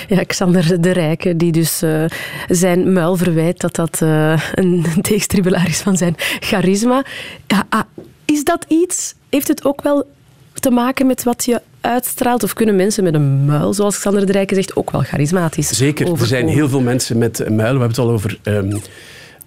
Ja, 0.16 0.23
Xander 0.25 0.81
de 0.81 0.90
Rijke, 0.90 1.37
die 1.37 1.53
dus 1.53 1.83
uh, 1.83 2.05
zijn 2.49 2.92
muil 2.92 3.16
verwijt 3.16 3.61
dat 3.61 3.75
dat 3.75 4.01
uh, 4.03 4.40
een 4.55 4.87
tegenstribbelaar 5.03 5.68
is 5.68 5.81
van 5.81 5.97
zijn 5.97 6.14
charisma. 6.40 7.05
Ja, 7.47 7.66
ah, 7.68 7.81
is 8.25 8.44
dat 8.44 8.64
iets? 8.68 9.14
Heeft 9.29 9.49
het 9.49 9.64
ook 9.64 9.83
wel 9.83 10.07
te 10.55 10.71
maken 10.71 11.07
met 11.07 11.23
wat 11.23 11.44
je 11.44 11.61
uitstraalt? 11.81 12.42
Of 12.42 12.53
kunnen 12.53 12.77
mensen 12.77 13.05
met 13.05 13.14
een 13.14 13.44
muil, 13.44 13.75
zoals 13.75 13.99
Xander 13.99 14.27
de 14.27 14.33
Rijke 14.33 14.55
zegt, 14.55 14.77
ook 14.77 14.90
wel 14.90 15.03
charismatisch 15.03 15.68
Zeker, 15.68 16.21
er 16.21 16.27
zijn 16.27 16.49
heel 16.49 16.68
veel 16.68 16.81
mensen 16.81 17.18
met 17.18 17.38
een 17.38 17.57
muil. 17.57 17.73
We 17.73 17.79
hebben 17.79 17.88
het 17.88 17.99
al 17.99 18.11
over... 18.11 18.38
Um, 18.42 18.81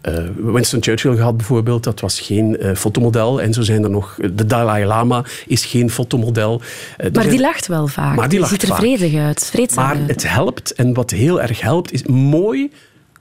uh, 0.07 0.13
Winston 0.35 0.83
Churchill 0.83 1.15
gehad 1.15 1.37
bijvoorbeeld, 1.37 1.83
dat 1.83 1.99
was 1.99 2.19
geen 2.19 2.57
uh, 2.59 2.75
fotomodel. 2.75 3.41
En 3.41 3.53
zo 3.53 3.61
zijn 3.61 3.83
er 3.83 3.89
nog... 3.89 4.17
De 4.33 4.45
Dalai 4.45 4.85
Lama 4.85 5.25
is 5.47 5.65
geen 5.65 5.89
fotomodel. 5.89 6.61
Uh, 6.97 7.11
maar 7.11 7.29
die 7.29 7.39
lacht 7.39 7.67
wel 7.67 7.87
vaak. 7.87 8.15
Maar 8.15 8.29
die, 8.29 8.39
die 8.39 8.47
ziet 8.47 8.63
er 8.63 8.75
vredig 8.75 9.15
uit, 9.15 9.45
vreedzaam 9.45 9.85
Maar 9.85 9.95
uit. 9.95 10.07
het 10.07 10.29
helpt, 10.29 10.73
en 10.73 10.93
wat 10.93 11.09
heel 11.09 11.41
erg 11.41 11.61
helpt, 11.61 11.91
is 11.91 12.03
mooi 12.03 12.71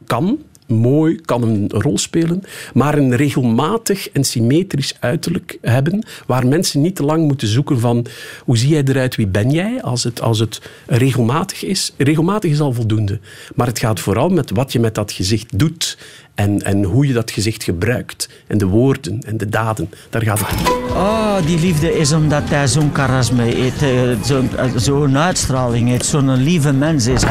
kan 0.06 0.38
mooi, 0.70 1.20
kan 1.20 1.42
een 1.42 1.70
rol 1.70 1.98
spelen, 1.98 2.42
maar 2.74 2.98
een 2.98 3.16
regelmatig 3.16 4.10
en 4.10 4.24
symmetrisch 4.24 4.94
uiterlijk 5.00 5.58
hebben, 5.60 6.06
waar 6.26 6.46
mensen 6.46 6.80
niet 6.80 6.96
te 6.96 7.04
lang 7.04 7.26
moeten 7.26 7.48
zoeken 7.48 7.80
van 7.80 8.06
hoe 8.44 8.58
zie 8.58 8.68
jij 8.68 8.82
eruit, 8.84 9.16
wie 9.16 9.26
ben 9.26 9.50
jij, 9.50 9.82
als 9.82 10.04
het, 10.04 10.20
als 10.20 10.38
het 10.38 10.60
regelmatig 10.86 11.64
is. 11.64 11.92
Regelmatig 11.96 12.50
is 12.50 12.60
al 12.60 12.72
voldoende, 12.72 13.20
maar 13.54 13.66
het 13.66 13.78
gaat 13.78 14.00
vooral 14.00 14.28
met 14.28 14.50
wat 14.50 14.72
je 14.72 14.80
met 14.80 14.94
dat 14.94 15.12
gezicht 15.12 15.58
doet 15.58 15.96
en, 16.34 16.62
en 16.62 16.84
hoe 16.84 17.06
je 17.06 17.12
dat 17.12 17.30
gezicht 17.30 17.62
gebruikt. 17.62 18.28
En 18.46 18.58
de 18.58 18.66
woorden 18.66 19.20
en 19.26 19.36
de 19.36 19.48
daden. 19.48 19.90
Daar 20.10 20.22
gaat 20.22 20.40
het 20.40 20.68
om. 20.68 20.74
Oh, 20.90 21.46
die 21.46 21.58
liefde 21.58 21.98
is 21.98 22.12
omdat 22.12 22.42
hij 22.48 22.66
zo'n 22.66 22.90
charisma 22.92 23.42
heeft, 23.42 23.84
zo'n 24.26 24.50
zo 24.78 25.06
uitstraling 25.06 25.88
heeft, 25.88 26.06
zo'n 26.06 26.34
lieve 26.34 26.72
mens 26.72 27.06
is. 27.06 27.22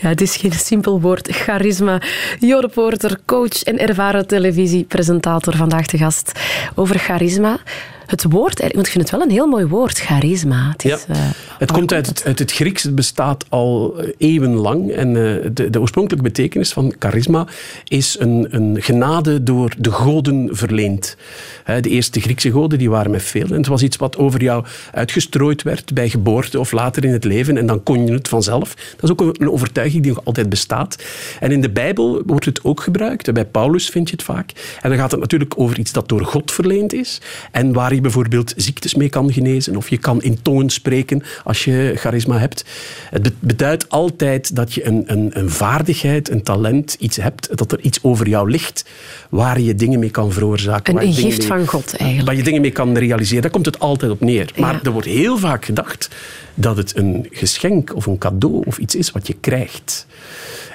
Ja, 0.00 0.08
het 0.08 0.20
is 0.20 0.36
geen 0.36 0.52
simpel 0.52 1.00
woord. 1.00 1.28
Charisma. 1.30 2.00
Jo 2.38 2.68
Porter, 2.74 3.18
coach 3.26 3.62
en 3.62 3.78
ervaren 3.78 4.26
televisiepresentator, 4.26 5.56
vandaag 5.56 5.86
de 5.86 5.98
gast 5.98 6.32
over 6.74 6.98
charisma. 6.98 7.58
Het 8.06 8.24
woord, 8.28 8.60
want 8.60 8.86
ik 8.86 8.92
vind 8.92 9.04
het 9.04 9.10
wel 9.10 9.20
een 9.20 9.30
heel 9.30 9.46
mooi 9.46 9.66
woord, 9.66 9.98
charisma. 9.98 10.70
Het, 10.72 10.84
is, 10.84 11.04
ja. 11.08 11.14
uh, 11.14 11.20
het 11.58 11.72
komt 11.72 11.92
uit 11.92 12.06
het, 12.06 12.22
uit 12.24 12.38
het, 12.38 12.52
Grieks, 12.52 12.82
het 12.82 12.94
bestaat 12.94 13.44
al 13.48 14.00
eeuwenlang. 14.18 14.92
En 14.92 15.08
uh, 15.08 15.14
de, 15.52 15.70
de, 15.70 15.80
oorspronkelijke 15.80 16.28
betekenis 16.28 16.72
van 16.72 16.94
charisma 16.98 17.46
is 17.84 18.16
een, 18.18 18.46
een 18.50 18.82
genade 18.82 19.42
door 19.42 19.74
de 19.78 19.90
goden 19.90 20.48
verleend. 20.52 21.16
De 21.64 21.88
eerste 21.88 22.20
Griekse 22.20 22.50
goden 22.50 22.78
die 22.78 22.90
waren 22.90 23.10
met 23.10 23.22
veel. 23.22 23.46
En 23.46 23.56
het 23.56 23.66
was 23.66 23.82
iets 23.82 23.96
wat 23.96 24.16
over 24.16 24.42
jou 24.42 24.64
uitgestrooid 24.92 25.62
werd 25.62 25.94
bij 25.94 26.08
geboorte 26.08 26.58
of 26.58 26.72
later 26.72 27.04
in 27.04 27.12
het 27.12 27.24
leven. 27.24 27.56
En 27.56 27.66
dan 27.66 27.82
kon 27.82 28.06
je 28.06 28.12
het 28.12 28.28
vanzelf. 28.28 28.74
Dat 28.74 29.02
is 29.02 29.10
ook 29.10 29.20
een 29.20 29.50
overtuiging 29.50 30.02
die 30.02 30.12
nog 30.12 30.24
altijd 30.24 30.48
bestaat. 30.48 31.02
En 31.40 31.52
in 31.52 31.60
de 31.60 31.70
Bijbel 31.70 32.22
wordt 32.26 32.44
het 32.44 32.64
ook 32.64 32.80
gebruikt. 32.80 33.32
Bij 33.32 33.44
Paulus 33.44 33.88
vind 33.88 34.08
je 34.08 34.16
het 34.16 34.24
vaak. 34.24 34.50
En 34.82 34.88
dan 34.88 34.98
gaat 34.98 35.10
het 35.10 35.20
natuurlijk 35.20 35.54
over 35.56 35.78
iets 35.78 35.92
dat 35.92 36.08
door 36.08 36.24
God 36.24 36.52
verleend 36.52 36.92
is. 36.92 37.20
En 37.50 37.72
waar 37.72 37.92
je 37.94 38.00
bijvoorbeeld 38.00 38.52
ziektes 38.56 38.94
mee 38.94 39.08
kan 39.08 39.32
genezen. 39.32 39.76
Of 39.76 39.88
je 39.88 39.98
kan 39.98 40.22
in 40.22 40.42
tongen 40.42 40.70
spreken 40.70 41.22
als 41.44 41.64
je 41.64 41.92
charisma 41.96 42.38
hebt. 42.38 42.64
Het 43.10 43.40
beduidt 43.40 43.88
altijd 43.88 44.56
dat 44.56 44.74
je 44.74 44.86
een, 44.86 45.04
een, 45.06 45.30
een 45.32 45.50
vaardigheid, 45.50 46.30
een 46.30 46.42
talent, 46.42 46.96
iets 46.98 47.16
hebt. 47.16 47.56
Dat 47.56 47.72
er 47.72 47.80
iets 47.80 47.98
over 48.02 48.28
jou 48.28 48.50
ligt 48.50 48.84
waar 49.30 49.60
je 49.60 49.74
dingen 49.74 49.98
mee 49.98 50.10
kan 50.10 50.32
veroorzaken. 50.32 51.02
Een, 51.02 51.12
gift 51.12 51.44
van 51.44 51.66
God 51.66 51.96
eigenlijk. 51.96 52.28
Waar 52.28 52.36
je 52.36 52.42
dingen 52.42 52.60
mee 52.60 52.70
kan 52.70 52.96
realiseren. 52.96 53.42
Daar 53.42 53.50
komt 53.50 53.66
het 53.66 53.78
altijd 53.78 54.10
op 54.10 54.20
neer. 54.20 54.50
Maar 54.56 54.72
ja. 54.72 54.80
er 54.82 54.90
wordt 54.90 55.06
heel 55.06 55.38
vaak 55.38 55.64
gedacht 55.64 56.08
dat 56.54 56.76
het 56.76 56.96
een 56.96 57.26
geschenk 57.30 57.94
of 57.94 58.06
een 58.06 58.18
cadeau 58.18 58.62
of 58.66 58.78
iets 58.78 58.94
is 58.94 59.10
wat 59.10 59.26
je 59.26 59.36
krijgt. 59.40 60.06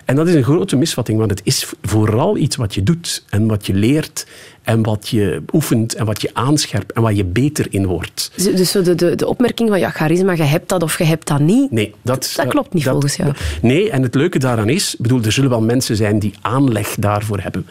En 0.10 0.16
dat 0.16 0.28
is 0.28 0.36
een 0.36 0.44
grote 0.44 0.76
misvatting, 0.76 1.18
want 1.18 1.30
het 1.32 1.42
is 1.44 1.74
vooral 1.82 2.38
iets 2.38 2.56
wat 2.56 2.76
je 2.76 2.84
doet 2.84 3.24
en 3.30 3.48
wat 3.48 3.66
je 3.66 3.74
leert 3.74 4.28
en 4.64 4.84
wat 4.84 5.10
je 5.10 5.42
oefent 5.54 5.96
en 5.96 6.06
wat 6.06 6.22
je 6.22 6.30
aanscherpt 6.34 6.92
en 6.92 7.02
waar 7.02 7.14
je 7.14 7.26
beter 7.26 7.68
in 7.70 7.86
wordt. 7.86 8.32
Dus 8.36 8.72
de, 8.72 8.96
de, 8.96 9.16
de 9.16 9.28
opmerking 9.28 9.70
van 9.70 9.80
ja, 9.80 9.90
charisma, 9.90 10.32
je 10.32 10.44
hebt 10.44 10.70
dat 10.70 10.84
of 10.84 10.98
je 10.98 11.04
hebt 11.04 11.28
dat 11.28 11.40
niet, 11.40 11.72
nee, 11.72 11.94
dat, 12.02 12.34
dat 12.36 12.48
klopt 12.48 12.74
niet 12.74 12.84
dat, 12.84 12.92
volgens 12.92 13.16
jou. 13.16 13.34
Nee, 13.62 13.90
en 13.90 14.02
het 14.02 14.16
leuke 14.16 14.40
daaraan 14.40 14.70
is, 14.70 14.96
bedoel, 15.00 15.24
er 15.24 15.32
zullen 15.32 15.50
wel 15.50 15.62
mensen 15.62 15.96
zijn 15.96 16.20
die 16.20 16.34
aanleg 16.42 16.96
daarvoor 17.00 17.40
hebben. 17.40 17.66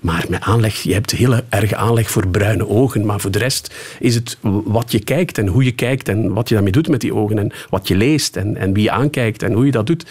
Maar 0.00 0.24
met 0.28 0.40
aanleg, 0.40 0.82
je 0.82 0.92
hebt 0.92 1.10
heel 1.10 1.40
erg 1.48 1.72
aanleg 1.72 2.10
voor 2.10 2.28
bruine 2.28 2.68
ogen, 2.68 3.06
maar 3.06 3.20
voor 3.20 3.30
de 3.30 3.38
rest 3.38 3.74
is 3.98 4.14
het 4.14 4.38
wat 4.64 4.92
je 4.92 5.04
kijkt 5.04 5.38
en 5.38 5.46
hoe 5.46 5.64
je 5.64 5.72
kijkt 5.72 6.08
en 6.08 6.32
wat 6.32 6.48
je 6.48 6.54
daarmee 6.54 6.72
doet 6.72 6.88
met 6.88 7.00
die 7.00 7.14
ogen 7.14 7.38
en 7.38 7.52
wat 7.70 7.88
je 7.88 7.96
leest 7.96 8.36
en, 8.36 8.56
en 8.56 8.72
wie 8.72 8.82
je 8.82 8.90
aankijkt 8.90 9.42
en 9.42 9.52
hoe 9.52 9.64
je 9.64 9.72
dat 9.72 9.86
doet. 9.86 10.06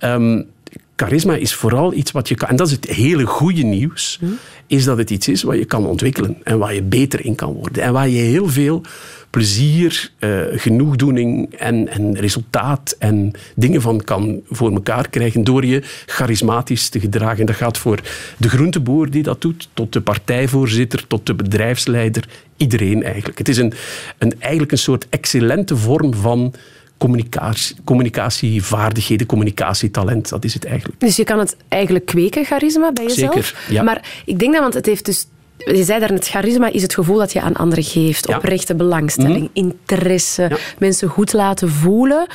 Um, 0.00 0.52
charisma 0.96 1.34
is 1.34 1.54
vooral 1.54 1.92
iets 1.92 2.10
wat 2.10 2.28
je 2.28 2.34
kan. 2.34 2.48
En 2.48 2.56
dat 2.56 2.66
is 2.66 2.72
het 2.72 2.84
hele 2.84 3.26
goede 3.26 3.62
nieuws. 3.62 4.20
Is 4.66 4.84
dat 4.84 4.98
het 4.98 5.10
iets 5.10 5.28
is 5.28 5.42
wat 5.42 5.58
je 5.58 5.64
kan 5.64 5.86
ontwikkelen. 5.86 6.36
En 6.42 6.58
waar 6.58 6.74
je 6.74 6.82
beter 6.82 7.24
in 7.24 7.34
kan 7.34 7.52
worden. 7.52 7.82
En 7.82 7.92
waar 7.92 8.08
je 8.08 8.18
heel 8.18 8.48
veel 8.48 8.82
plezier, 9.30 10.10
uh, 10.18 10.40
genoegdoening 10.50 11.54
en, 11.54 11.88
en 11.88 12.16
resultaat 12.16 12.96
en 12.98 13.32
dingen 13.54 13.80
van 13.80 14.04
kan 14.04 14.40
voor 14.50 14.72
elkaar 14.72 15.08
krijgen 15.08 15.44
door 15.44 15.64
je 15.64 15.82
charismatisch 16.06 16.88
te 16.88 17.00
gedragen. 17.00 17.38
En 17.38 17.46
dat 17.46 17.56
gaat 17.56 17.78
voor 17.78 18.00
de 18.36 18.48
groenteboer 18.48 19.10
die 19.10 19.22
dat 19.22 19.40
doet, 19.40 19.68
tot 19.72 19.92
de 19.92 20.00
partijvoorzitter, 20.00 21.06
tot 21.06 21.26
de 21.26 21.34
bedrijfsleider, 21.34 22.28
iedereen 22.56 23.02
eigenlijk. 23.02 23.38
Het 23.38 23.48
is 23.48 23.56
een, 23.56 23.72
een, 24.18 24.34
eigenlijk 24.38 24.72
een 24.72 24.78
soort 24.78 25.06
excellente 25.08 25.76
vorm 25.76 26.14
van 26.14 26.54
communicatie, 27.04 27.76
communicatievaardigheden, 27.84 29.26
communicatietalent. 29.26 30.28
Dat 30.28 30.44
is 30.44 30.54
het 30.54 30.64
eigenlijk. 30.64 31.00
Dus 31.00 31.16
je 31.16 31.24
kan 31.24 31.38
het 31.38 31.56
eigenlijk 31.68 32.06
kweken, 32.06 32.44
charisma, 32.44 32.92
bij 32.92 33.04
jezelf? 33.04 33.34
Zeker, 33.34 33.54
ja. 33.68 33.82
Maar 33.82 34.08
ik 34.24 34.38
denk 34.38 34.52
dat, 34.52 34.60
want 34.62 34.74
het 34.74 34.86
heeft 34.86 35.04
dus... 35.04 35.26
Je 35.56 35.84
zei 35.84 36.00
daarnet, 36.00 36.28
charisma 36.28 36.72
is 36.72 36.82
het 36.82 36.94
gevoel 36.94 37.16
dat 37.18 37.32
je 37.32 37.40
aan 37.40 37.54
anderen 37.56 37.84
geeft. 37.84 38.28
Ja. 38.28 38.36
Oprechte 38.36 38.74
belangstelling, 38.74 39.48
Mhm. 39.52 39.66
interesse, 39.66 40.42
Ja. 40.42 40.56
mensen 40.78 41.08
goed 41.08 41.32
laten 41.32 41.68
voelen. 41.70 42.26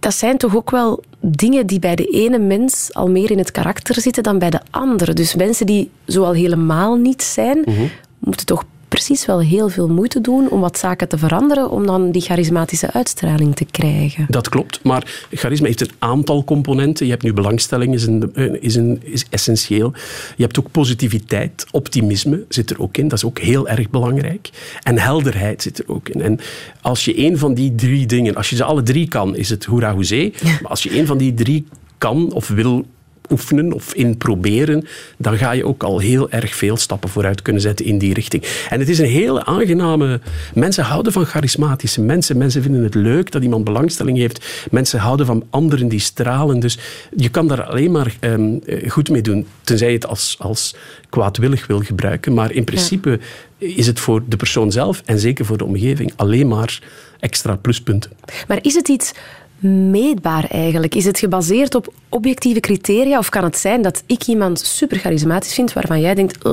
Dat 0.00 0.14
zijn 0.14 0.36
toch 0.38 0.56
ook 0.56 0.70
wel 0.70 1.02
dingen 1.20 1.66
die 1.66 1.78
bij 1.78 1.94
de 1.94 2.04
ene 2.06 2.38
mens 2.38 2.88
al 2.92 3.10
meer 3.10 3.30
in 3.30 3.38
het 3.38 3.50
karakter 3.50 4.00
zitten 4.00 4.22
dan 4.22 4.38
bij 4.38 4.50
de 4.50 4.60
andere. 4.70 5.12
Dus 5.12 5.34
mensen 5.34 5.66
die 5.66 5.90
zo 6.06 6.24
al 6.24 6.32
helemaal 6.32 6.94
niet 6.96 7.22
zijn, 7.22 7.62
Mhm. 7.64 7.82
moeten 8.18 8.46
toch 8.46 8.64
precies 8.88 9.26
wel 9.26 9.40
heel 9.40 9.68
veel 9.68 9.88
moeite 9.88 10.20
doen 10.20 10.48
om 10.48 10.60
wat 10.60 10.78
zaken 10.78 11.08
te 11.08 11.18
veranderen, 11.18 11.70
om 11.70 11.86
dan 11.86 12.10
die 12.10 12.22
charismatische 12.22 12.92
uitstraling 12.92 13.56
te 13.56 13.64
krijgen. 13.64 14.26
Dat 14.28 14.48
klopt, 14.48 14.80
maar 14.82 15.26
charisma 15.30 15.66
heeft 15.66 15.80
een 15.80 15.90
aantal 15.98 16.44
componenten. 16.44 17.06
Je 17.06 17.12
hebt 17.12 17.24
nu 17.24 17.32
belangstelling, 17.32 17.94
is, 17.94 18.06
een, 18.06 18.30
eh, 18.34 18.52
is, 18.60 18.74
een, 18.74 19.00
is 19.02 19.24
essentieel. 19.30 19.92
Je 20.36 20.42
hebt 20.42 20.58
ook 20.58 20.70
positiviteit, 20.70 21.66
optimisme 21.70 22.44
zit 22.48 22.70
er 22.70 22.80
ook 22.80 22.96
in. 22.96 23.08
Dat 23.08 23.18
is 23.18 23.24
ook 23.24 23.38
heel 23.38 23.68
erg 23.68 23.90
belangrijk. 23.90 24.50
En 24.82 24.98
helderheid 24.98 25.62
zit 25.62 25.78
er 25.78 25.84
ook 25.88 26.08
in. 26.08 26.20
En 26.20 26.40
als 26.80 27.04
je 27.04 27.24
een 27.24 27.38
van 27.38 27.54
die 27.54 27.74
drie 27.74 28.06
dingen, 28.06 28.34
als 28.34 28.50
je 28.50 28.56
ze 28.56 28.64
alle 28.64 28.82
drie 28.82 29.08
kan, 29.08 29.36
is 29.36 29.48
het 29.48 29.64
hoera 29.64 29.94
hoezee. 29.94 30.34
Maar 30.42 30.70
als 30.70 30.82
je 30.82 30.98
een 30.98 31.06
van 31.06 31.18
die 31.18 31.34
drie 31.34 31.66
kan 31.98 32.32
of 32.32 32.48
wil 32.48 32.86
oefenen 33.30 33.72
of 33.72 33.94
in 33.94 34.16
proberen, 34.16 34.86
dan 35.16 35.36
ga 35.36 35.52
je 35.52 35.66
ook 35.66 35.82
al 35.82 35.98
heel 35.98 36.30
erg 36.30 36.54
veel 36.54 36.76
stappen 36.76 37.08
vooruit 37.08 37.42
kunnen 37.42 37.62
zetten 37.62 37.86
in 37.86 37.98
die 37.98 38.14
richting. 38.14 38.42
En 38.68 38.78
het 38.78 38.88
is 38.88 38.98
een 38.98 39.06
hele 39.06 39.44
aangename... 39.44 40.20
Mensen 40.54 40.84
houden 40.84 41.12
van 41.12 41.24
charismatische 41.24 42.00
mensen. 42.00 42.36
Mensen 42.36 42.62
vinden 42.62 42.82
het 42.82 42.94
leuk 42.94 43.30
dat 43.30 43.42
iemand 43.42 43.64
belangstelling 43.64 44.18
heeft. 44.18 44.66
Mensen 44.70 44.98
houden 44.98 45.26
van 45.26 45.44
anderen 45.50 45.88
die 45.88 46.00
stralen. 46.00 46.60
Dus 46.60 46.78
je 47.16 47.28
kan 47.28 47.48
daar 47.48 47.64
alleen 47.64 47.90
maar 47.90 48.16
ehm, 48.20 48.56
eh, 48.66 48.90
goed 48.90 49.10
mee 49.10 49.22
doen, 49.22 49.46
tenzij 49.62 49.88
je 49.88 49.94
het 49.94 50.06
als, 50.06 50.36
als 50.38 50.74
kwaadwillig 51.08 51.66
wil 51.66 51.80
gebruiken. 51.80 52.34
Maar 52.34 52.52
in 52.52 52.64
principe 52.64 53.20
is 53.58 53.86
het 53.86 54.00
voor 54.00 54.22
de 54.28 54.36
persoon 54.36 54.72
zelf 54.72 55.02
en 55.04 55.18
zeker 55.18 55.44
voor 55.44 55.58
de 55.58 55.64
omgeving 55.64 56.12
alleen 56.16 56.48
maar 56.48 56.80
extra 57.20 57.56
pluspunten. 57.56 58.10
Maar 58.48 58.58
is 58.62 58.74
het 58.74 58.88
iets 58.88 59.12
meetbaar 59.58 60.44
eigenlijk? 60.50 60.94
Is 60.94 61.04
het 61.04 61.18
gebaseerd 61.18 61.74
op 61.74 61.92
objectieve 62.08 62.60
criteria 62.60 63.18
of 63.18 63.28
kan 63.28 63.44
het 63.44 63.58
zijn 63.58 63.82
dat 63.82 64.02
ik 64.06 64.26
iemand 64.26 64.60
super 64.60 64.98
charismatisch 64.98 65.54
vind 65.54 65.72
waarvan 65.72 66.00
jij 66.00 66.14
denkt, 66.14 66.44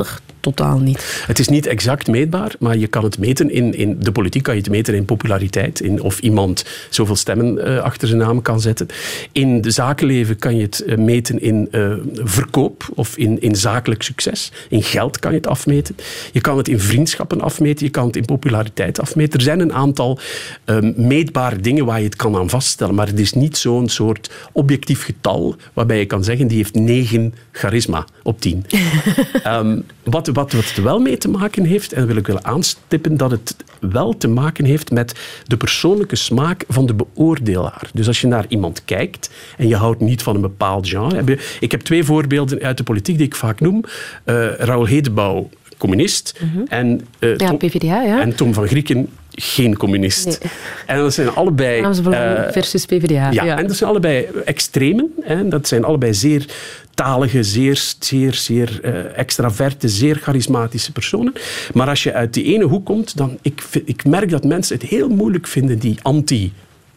totaal 0.43 0.79
niet? 0.79 1.23
Het 1.27 1.39
is 1.39 1.47
niet 1.47 1.65
exact 1.65 2.07
meetbaar, 2.07 2.55
maar 2.59 2.77
je 2.77 2.87
kan 2.87 3.03
het 3.03 3.17
meten 3.17 3.51
in, 3.51 3.75
in 3.75 3.99
de 3.99 4.11
politiek 4.11 4.43
kan 4.43 4.55
je 4.55 4.61
het 4.61 4.69
meten 4.69 4.93
in 4.93 5.05
populariteit, 5.05 5.79
in 5.79 6.01
of 6.01 6.19
iemand 6.19 6.65
zoveel 6.89 7.15
stemmen 7.15 7.65
eh, 7.65 7.77
achter 7.77 8.07
zijn 8.07 8.19
naam 8.19 8.41
kan 8.41 8.61
zetten. 8.61 8.87
In 9.31 9.61
de 9.61 9.71
zakenleven 9.71 10.37
kan 10.37 10.55
je 10.55 10.61
het 10.61 10.83
eh, 10.83 10.97
meten 10.97 11.41
in 11.41 11.67
eh, 11.71 11.93
verkoop 12.13 12.89
of 12.95 13.17
in, 13.17 13.41
in 13.41 13.55
zakelijk 13.55 14.03
succes. 14.03 14.51
In 14.69 14.83
geld 14.83 15.19
kan 15.19 15.31
je 15.31 15.37
het 15.37 15.47
afmeten. 15.47 15.95
Je 16.31 16.41
kan 16.41 16.57
het 16.57 16.67
in 16.67 16.79
vriendschappen 16.79 17.41
afmeten, 17.41 17.85
je 17.85 17.91
kan 17.91 18.07
het 18.07 18.15
in 18.15 18.25
populariteit 18.25 18.99
afmeten. 18.99 19.39
Er 19.39 19.45
zijn 19.45 19.59
een 19.59 19.73
aantal 19.73 20.19
meetbare 20.95 21.59
dingen 21.59 21.85
waar 21.85 21.97
je 21.97 22.05
het 22.05 22.15
kan 22.15 22.35
aan 22.35 22.49
vaststellen, 22.49 22.95
maar 22.95 23.07
het 23.07 23.19
is 23.19 23.33
niet 23.33 23.57
zo'n 23.57 23.89
soort 23.89 24.29
objectief 24.51 25.03
getal 25.03 25.55
waarbij 25.73 25.99
je 25.99 26.05
kan 26.05 26.23
zeggen 26.23 26.47
die 26.47 26.57
heeft 26.57 26.75
negen 26.75 27.33
charisma 27.51 28.05
op 28.23 28.41
tien. 28.41 28.65
Ehm, 29.43 29.79
wat, 30.03 30.27
wat, 30.33 30.51
wat 30.51 30.65
het 30.65 30.83
wel 30.83 30.99
mee 30.99 31.17
te 31.17 31.29
maken 31.29 31.65
heeft, 31.65 31.93
en 31.93 32.07
wil 32.07 32.15
ik 32.15 32.27
willen 32.27 32.45
aanstippen, 32.45 33.17
dat 33.17 33.31
het 33.31 33.55
wel 33.79 34.17
te 34.17 34.27
maken 34.27 34.65
heeft 34.65 34.91
met 34.91 35.19
de 35.45 35.57
persoonlijke 35.57 36.15
smaak 36.15 36.63
van 36.67 36.85
de 36.85 36.93
beoordelaar. 36.93 37.89
Dus 37.93 38.07
als 38.07 38.21
je 38.21 38.27
naar 38.27 38.45
iemand 38.47 38.85
kijkt 38.85 39.29
en 39.57 39.67
je 39.67 39.75
houdt 39.75 39.99
niet 39.99 40.23
van 40.23 40.35
een 40.35 40.41
bepaald 40.41 40.87
genre. 40.87 41.37
Ik 41.59 41.71
heb 41.71 41.81
twee 41.81 42.03
voorbeelden 42.03 42.61
uit 42.61 42.77
de 42.77 42.83
politiek 42.83 43.17
die 43.17 43.25
ik 43.25 43.35
vaak 43.35 43.59
noem. 43.59 43.83
Uh, 44.25 44.53
Raoul 44.55 44.85
Hedebouw, 44.85 45.49
communist. 45.77 46.39
en, 46.67 47.07
uh, 47.19 47.35
ja, 47.35 47.47
Tom, 47.47 47.57
PvdA, 47.57 48.01
ja. 48.01 48.21
en 48.21 48.35
Tom 48.35 48.53
van 48.53 48.67
Grieken, 48.67 49.09
geen 49.31 49.77
communist. 49.77 50.25
Nee. 50.25 50.51
En 50.85 50.97
dat 50.97 51.13
zijn 51.13 51.29
allebei... 51.29 51.81
Uh, 51.81 52.51
versus 52.51 52.85
PvdA. 52.85 53.31
Ja, 53.31 53.43
ja, 53.43 53.57
en 53.57 53.67
dat 53.67 53.75
zijn 53.75 53.89
allebei 53.89 54.27
extremen. 54.45 55.13
Hè. 55.21 55.47
Dat 55.47 55.67
zijn 55.67 55.83
allebei 55.83 56.13
zeer 56.13 56.45
talige, 56.93 57.43
zeer, 57.43 57.95
zeer, 57.99 58.33
zeer 58.33 58.79
uh, 58.83 59.17
extraverte, 59.17 59.89
zeer 59.89 60.15
charismatische 60.15 60.91
personen. 60.91 61.33
Maar 61.73 61.87
als 61.87 62.03
je 62.03 62.13
uit 62.13 62.33
die 62.33 62.43
ene 62.43 62.63
hoek 62.63 62.85
komt, 62.85 63.17
dan 63.17 63.37
ik, 63.41 63.63
ik 63.85 64.05
merk 64.05 64.29
dat 64.29 64.43
mensen 64.43 64.77
het 64.79 64.89
heel 64.89 65.09
moeilijk 65.09 65.47
vinden 65.47 65.79
die 65.79 65.97
anti 66.01 66.53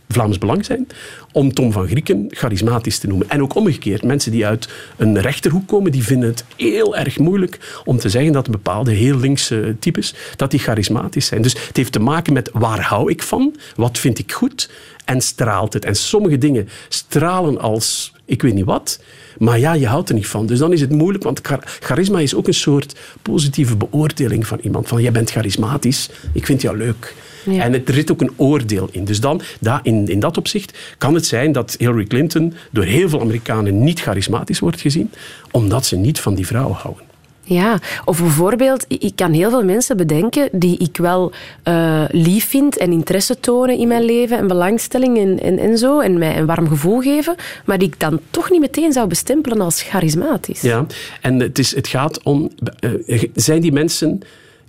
Vlaams 0.08 0.38
Belang 0.38 0.64
zijn, 0.64 0.86
om 1.32 1.52
Tom 1.52 1.72
van 1.72 1.86
Grieken 1.86 2.26
charismatisch 2.30 2.98
te 2.98 3.06
noemen. 3.06 3.30
En 3.30 3.42
ook 3.42 3.54
omgekeerd, 3.54 4.04
mensen 4.04 4.32
die 4.32 4.46
uit 4.46 4.68
een 4.96 5.20
rechterhoek 5.20 5.68
komen, 5.68 5.92
die 5.92 6.02
vinden 6.02 6.28
het 6.28 6.44
heel 6.56 6.96
erg 6.96 7.18
moeilijk 7.18 7.80
om 7.84 7.98
te 7.98 8.08
zeggen 8.08 8.32
dat 8.32 8.50
bepaalde 8.50 8.92
heel 8.92 9.18
linkse 9.18 9.76
types, 9.78 10.14
dat 10.36 10.50
die 10.50 10.60
charismatisch 10.60 11.26
zijn. 11.26 11.42
Dus 11.42 11.52
het 11.66 11.76
heeft 11.76 11.92
te 11.92 12.00
maken 12.00 12.32
met 12.32 12.50
waar 12.52 12.80
hou 12.80 13.10
ik 13.10 13.22
van, 13.22 13.56
wat 13.76 13.98
vind 13.98 14.18
ik 14.18 14.32
goed, 14.32 14.70
en 15.04 15.20
straalt 15.20 15.72
het. 15.72 15.84
En 15.84 15.94
sommige 15.94 16.38
dingen 16.38 16.68
stralen 16.88 17.60
als 17.60 18.12
ik 18.24 18.42
weet 18.42 18.54
niet 18.54 18.64
wat, 18.64 19.00
maar 19.38 19.58
ja, 19.58 19.72
je 19.72 19.86
houdt 19.86 20.08
er 20.08 20.14
niet 20.14 20.26
van. 20.26 20.46
Dus 20.46 20.58
dan 20.58 20.72
is 20.72 20.80
het 20.80 20.90
moeilijk, 20.90 21.24
want 21.24 21.40
charisma 21.80 22.18
is 22.18 22.34
ook 22.34 22.46
een 22.46 22.54
soort 22.54 22.98
positieve 23.22 23.76
beoordeling 23.76 24.46
van 24.46 24.58
iemand. 24.62 24.88
Van, 24.88 25.02
jij 25.02 25.12
bent 25.12 25.30
charismatisch, 25.30 26.10
ik 26.32 26.46
vind 26.46 26.62
jou 26.62 26.76
leuk. 26.76 27.14
Ja. 27.44 27.62
En 27.62 27.72
er 27.86 27.94
zit 27.94 28.10
ook 28.10 28.20
een 28.20 28.32
oordeel 28.36 28.88
in. 28.92 29.04
Dus 29.04 29.20
dan, 29.20 29.40
in, 29.82 30.08
in 30.08 30.20
dat 30.20 30.36
opzicht 30.38 30.78
kan 30.98 31.14
het 31.14 31.26
zijn 31.26 31.52
dat 31.52 31.74
Hillary 31.78 32.04
Clinton 32.04 32.54
door 32.70 32.84
heel 32.84 33.08
veel 33.08 33.20
Amerikanen 33.20 33.82
niet 33.84 34.00
charismatisch 34.00 34.58
wordt 34.58 34.80
gezien, 34.80 35.10
omdat 35.50 35.86
ze 35.86 35.96
niet 35.96 36.20
van 36.20 36.34
die 36.34 36.46
vrouw 36.46 36.70
houden. 36.70 37.05
Ja, 37.48 37.78
of 38.04 38.20
bijvoorbeeld, 38.20 38.84
ik 38.88 39.12
kan 39.14 39.32
heel 39.32 39.50
veel 39.50 39.64
mensen 39.64 39.96
bedenken 39.96 40.48
die 40.52 40.78
ik 40.78 40.96
wel 40.96 41.32
uh, 41.64 42.04
lief 42.10 42.48
vind 42.48 42.76
en 42.76 42.92
interesse 42.92 43.40
tonen 43.40 43.78
in 43.78 43.88
mijn 43.88 44.04
leven 44.04 44.38
en 44.38 44.46
belangstelling 44.46 45.18
en, 45.18 45.40
en, 45.40 45.58
en 45.58 45.78
zo, 45.78 46.00
en 46.00 46.18
mij 46.18 46.38
een 46.38 46.46
warm 46.46 46.68
gevoel 46.68 47.00
geven, 47.00 47.34
maar 47.64 47.78
die 47.78 47.88
ik 47.88 48.00
dan 48.00 48.20
toch 48.30 48.50
niet 48.50 48.60
meteen 48.60 48.92
zou 48.92 49.06
bestempelen 49.08 49.60
als 49.60 49.82
charismatisch. 49.82 50.60
Ja, 50.60 50.86
en 51.20 51.40
het, 51.40 51.58
is, 51.58 51.74
het 51.74 51.88
gaat 51.88 52.22
om, 52.22 52.50
uh, 52.80 53.22
zijn 53.34 53.60
die 53.60 53.72
mensen 53.72 54.20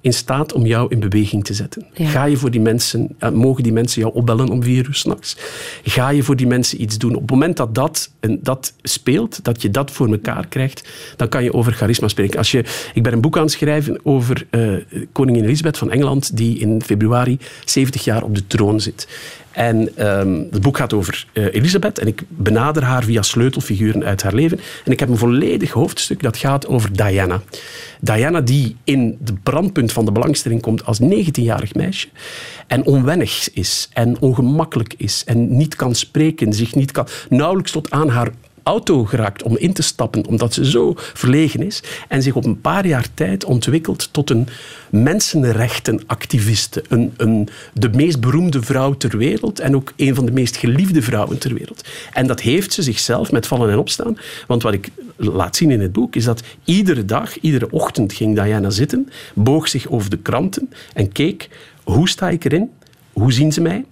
in 0.02 0.14
staat 0.14 0.54
om 0.54 0.66
jou 0.66 0.88
in 0.90 1.00
beweging 1.00 1.44
te 1.44 1.54
zetten. 1.54 1.86
Ja. 1.94 2.10
Ga 2.10 2.26
je 2.26 2.38
voor 2.38 2.52
die 2.52 2.62
mensen, 2.62 3.16
uh, 3.20 3.30
mogen 3.30 3.64
die 3.64 3.74
mensen 3.74 4.02
jou 4.02 4.14
opbellen 4.14 4.50
om 4.50 4.64
vier 4.64 4.86
uur 4.88 4.94
s'nachts? 4.94 5.38
Ga 5.84 6.10
je 6.10 6.24
voor 6.24 6.36
die 6.36 6.48
mensen 6.48 6.82
iets 6.82 6.98
doen? 6.98 7.16
Op 7.16 7.22
het 7.22 7.30
moment 7.30 7.58
dat 7.58 7.76
dat, 7.76 8.12
en 8.20 8.40
dat 8.42 8.74
speelt, 8.82 9.44
dat 9.44 9.62
je 9.62 9.72
dat 9.72 9.92
voor 9.92 10.12
elkaar 10.12 10.48
krijgt, 10.48 10.90
dan 11.16 11.30
kan 11.30 11.44
je 11.44 11.54
over 11.54 11.74
charisma 11.74 12.08
spreken. 12.08 12.38
Als 12.38 12.52
je, 12.52 12.64
ik 12.94 13.04
ben 13.04 13.14
een 13.14 13.22
boek 13.22 13.38
aan 13.38 13.44
het 13.44 13.52
schrijven 13.52 14.00
over 14.04 14.48
uh, 14.52 14.78
koningin 15.12 15.44
Elisabeth 15.44 15.78
van 15.78 15.92
Engeland, 15.92 16.38
die 16.38 16.60
in 16.60 16.82
februari 16.82 17.40
70 17.66 18.04
jaar 18.04 18.24
op 18.24 18.36
de 18.36 18.48
troon 18.48 18.80
zit. 18.80 19.08
En 19.58 20.08
um, 20.20 20.48
het 20.52 20.62
boek 20.62 20.78
gaat 20.78 20.94
over 20.94 21.26
uh, 21.34 21.54
Elisabeth 21.54 22.00
en 22.00 22.08
ik 22.08 22.24
benader 22.28 22.84
haar 22.84 23.04
via 23.04 23.22
sleutelfiguren 23.22 24.04
uit 24.04 24.24
haar 24.24 24.34
leven. 24.34 24.60
En 24.86 24.92
ik 24.92 25.00
heb 25.00 25.10
een 25.10 25.18
volledig 25.18 25.72
hoofdstuk 25.72 26.22
dat 26.22 26.38
gaat 26.38 26.68
over 26.68 26.94
Diana. 26.94 27.42
Diana 28.02 28.42
die 28.42 28.76
in 28.84 29.18
de 29.22 29.34
brandpunt 29.44 29.92
van 29.92 30.06
de 30.06 30.12
belangstelling 30.12 30.62
komt 30.62 30.86
als 30.86 31.02
19-jarig 31.02 31.74
meisje 31.74 32.08
en 32.68 32.86
onwennig 32.86 33.54
is 33.54 33.90
en 33.94 34.20
ongemakkelijk 34.20 34.94
is 34.98 35.24
en 35.26 35.58
niet 35.58 35.76
kan 35.76 35.96
spreken, 35.96 36.54
zich 36.54 36.76
niet 36.76 36.92
kan, 36.92 37.08
nauwelijks 37.30 37.72
tot 37.72 37.92
aan 37.92 38.10
haar 38.10 38.30
auto 38.68 39.06
geraakt 39.06 39.44
om 39.44 39.58
in 39.58 39.74
te 39.74 39.82
stappen, 39.82 40.26
omdat 40.26 40.54
ze 40.54 40.70
zo 40.70 40.94
verlegen 40.96 41.64
is. 41.64 41.84
En 42.08 42.22
zich 42.22 42.36
op 42.36 42.46
een 42.46 42.62
paar 42.62 42.88
jaar 42.88 43.08
tijd 43.14 43.46
ontwikkelt 43.46 44.10
tot 44.12 44.30
een 44.30 44.48
mensenrechtenactiviste. 44.90 46.84
Een, 46.88 47.14
een, 47.18 47.50
de 47.74 47.90
meest 47.90 48.20
beroemde 48.20 48.62
vrouw 48.62 48.94
ter 48.94 49.18
wereld 49.18 49.60
en 49.60 49.76
ook 49.76 49.94
een 49.96 50.16
van 50.16 50.26
de 50.26 50.32
meest 50.32 50.58
geliefde 50.58 51.02
vrouwen 51.02 51.38
ter 51.38 51.54
wereld. 51.54 51.88
En 52.14 52.28
dat 52.28 52.42
heeft 52.42 52.74
ze 52.74 52.82
zichzelf 52.82 53.32
met 53.32 53.48
vallen 53.48 53.70
en 53.70 53.78
opstaan. 53.78 54.18
Want 54.48 54.64
wat 54.64 54.74
ik 54.74 54.90
laat 55.16 55.56
zien 55.56 55.72
in 55.72 55.82
het 55.82 55.92
boek 55.92 56.16
is 56.16 56.24
dat 56.24 56.44
iedere 56.64 57.06
dag, 57.06 57.40
iedere 57.40 57.72
ochtend 57.72 58.14
ging 58.14 58.36
Diana 58.36 58.70
zitten, 58.70 59.10
boog 59.34 59.68
zich 59.68 59.90
over 59.90 60.10
de 60.10 60.18
kranten 60.18 60.70
en 60.94 61.12
keek 61.12 61.50
hoe 61.84 62.10
sta 62.10 62.30
ik 62.30 62.46
erin? 62.46 62.70
Hoe 63.14 63.34
zien 63.34 63.52
ze 63.52 63.62
mij? 63.62 63.86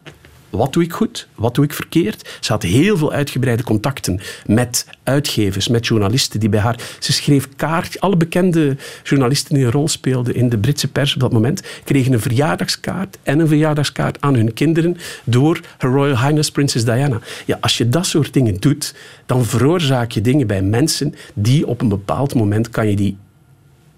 Wat 0.56 0.74
doe 0.74 0.84
ik 0.84 0.94
goed? 0.94 1.28
Wat 1.36 1.56
doe 1.56 1.66
ik 1.66 1.74
verkeerd? 1.74 2.38
Ze 2.40 2.52
had 2.52 2.64
heel 2.64 2.98
veel 2.98 3.12
uitgebreide 3.12 3.64
contacten 3.64 4.20
met 4.46 4.86
uitgevers, 5.04 5.68
met 5.68 5.88
journalisten 5.88 6.40
die 6.40 6.50
bij 6.50 6.60
haar... 6.60 6.80
Ze 7.00 7.14
schreef 7.14 7.50
kaart. 7.56 8.00
Alle 8.00 8.18
bekende 8.18 8.78
journalisten 9.04 9.56
die 9.56 9.66
een 9.66 9.72
rol 9.72 9.88
speelden 9.88 10.36
in 10.36 10.50
de 10.50 10.58
Britse 10.58 10.92
pers 10.92 11.14
op 11.14 11.20
dat 11.20 11.32
moment 11.32 11.62
kregen 11.84 12.14
een 12.14 12.20
verjaardagskaart 12.20 13.18
en 13.24 13.40
een 13.40 13.48
verjaardagskaart 13.48 14.22
aan 14.22 14.36
hun 14.36 14.54
kinderen 14.54 14.98
door 15.24 15.60
Her 15.78 15.90
Royal 15.90 16.20
Highness 16.20 16.52
Princess 16.52 16.86
Diana. 16.86 17.20
Ja, 17.46 17.58
als 17.62 17.78
je 17.78 17.90
dat 17.90 18.06
soort 18.06 18.34
dingen 18.34 18.60
doet, 18.60 18.96
dan 19.26 19.46
veroorzaak 19.46 20.12
je 20.12 20.22
dingen 20.22 20.48
bij 20.48 20.62
mensen 20.62 21.16
die 21.34 21.68
op 21.68 21.82
een 21.82 21.90
bepaald 21.90 22.36
moment 22.36 22.70
kan 22.70 22.90
je 22.90 22.96
die 22.96 23.18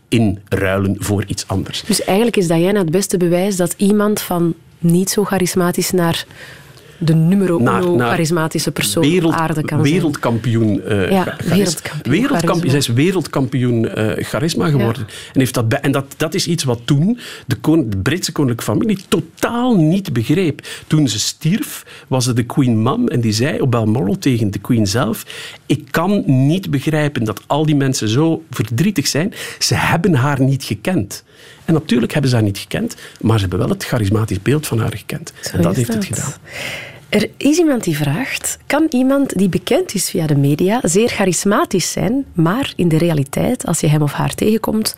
inruilen 0.09 0.95
voor 0.99 1.23
iets 1.27 1.47
anders. 1.47 1.83
Dus 1.87 2.03
eigenlijk 2.03 2.37
is 2.37 2.47
Diana 2.47 2.79
het 2.79 2.91
beste 2.91 3.17
bewijs 3.17 3.55
dat 3.55 3.73
iemand 3.77 4.21
van 4.21 4.55
niet 4.79 5.09
zo 5.09 5.23
charismatisch 5.23 5.91
naar 5.91 6.25
de 6.97 7.13
nummer 7.13 7.61
naar 7.61 7.81
charismatische 7.81 8.71
persoon 8.71 9.03
wereld, 9.03 9.33
op 9.33 9.39
aarde 9.39 9.63
kan 9.63 9.81
wereldkampioen, 9.81 10.81
uh, 10.87 11.11
ja, 11.11 11.35
wereldkampioen. 11.43 12.19
wereldkampioen 12.19 12.69
zij 12.69 12.79
is 12.79 12.87
wereldkampioen 12.87 13.85
uh, 13.85 14.11
charisma 14.17 14.69
geworden. 14.69 15.05
Ja. 15.07 15.13
En, 15.33 15.39
heeft 15.39 15.53
dat, 15.53 15.73
en 15.73 15.91
dat, 15.91 16.05
dat 16.17 16.33
is 16.33 16.47
iets 16.47 16.63
wat 16.63 16.79
toen 16.85 17.19
de, 17.47 17.55
kon, 17.55 17.89
de, 17.89 17.97
Britse 17.97 18.31
koninklijke 18.31 18.71
familie 18.71 18.99
totaal 19.07 19.75
niet 19.75 20.13
begreep. 20.13 20.67
Toen 20.87 21.07
ze 21.07 21.19
stierf, 21.19 21.85
was 22.07 22.25
het 22.25 22.35
de 22.35 22.43
Queen 22.43 22.83
Mum 22.83 23.07
en 23.07 23.21
die 23.21 23.31
zei 23.31 23.61
op 23.61 23.71
Balmoral 23.71 24.17
tegen 24.17 24.51
de 24.51 24.59
Queen 24.59 24.87
zelf: 24.87 25.25
Ik 25.65 25.87
kan 25.91 26.23
niet 26.25 26.71
begrijpen 26.71 27.23
dat 27.23 27.41
al 27.47 27.65
die 27.65 27.75
mensen 27.75 28.09
zo 28.09 28.43
verdrietig 28.51 29.07
zijn. 29.07 29.33
Ze 29.59 29.75
hebben 29.75 30.13
haar 30.13 30.41
niet 30.41 30.63
gekend. 30.63 31.23
En 31.67 31.73
natuurlijk 31.73 32.11
hebben 32.11 32.29
ze 32.29 32.35
haar 32.35 32.45
niet 32.45 32.57
gekend, 32.57 32.95
maar 33.21 33.35
ze 33.35 33.41
hebben 33.41 33.59
wel 33.59 33.69
het 33.69 33.83
charismatisch 33.83 34.41
beeld 34.41 34.67
van 34.67 34.79
haar 34.79 34.97
gekend. 34.97 35.33
Zo 35.41 35.55
en 35.55 35.61
dat 35.61 35.75
heeft 35.75 35.87
dat. 35.87 35.95
het 35.95 36.05
gedaan. 36.05 36.33
Er 37.09 37.29
is 37.37 37.57
iemand 37.57 37.83
die 37.83 37.97
vraagt: 37.97 38.57
kan 38.65 38.87
iemand 38.89 39.37
die 39.37 39.49
bekend 39.49 39.93
is 39.93 40.09
via 40.09 40.27
de 40.27 40.35
media 40.35 40.79
zeer 40.83 41.09
charismatisch 41.09 41.91
zijn, 41.91 42.25
maar 42.33 42.73
in 42.75 42.87
de 42.87 42.97
realiteit, 42.97 43.65
als 43.65 43.79
je 43.79 43.87
hem 43.87 44.01
of 44.01 44.11
haar 44.11 44.35
tegenkomt, 44.35 44.95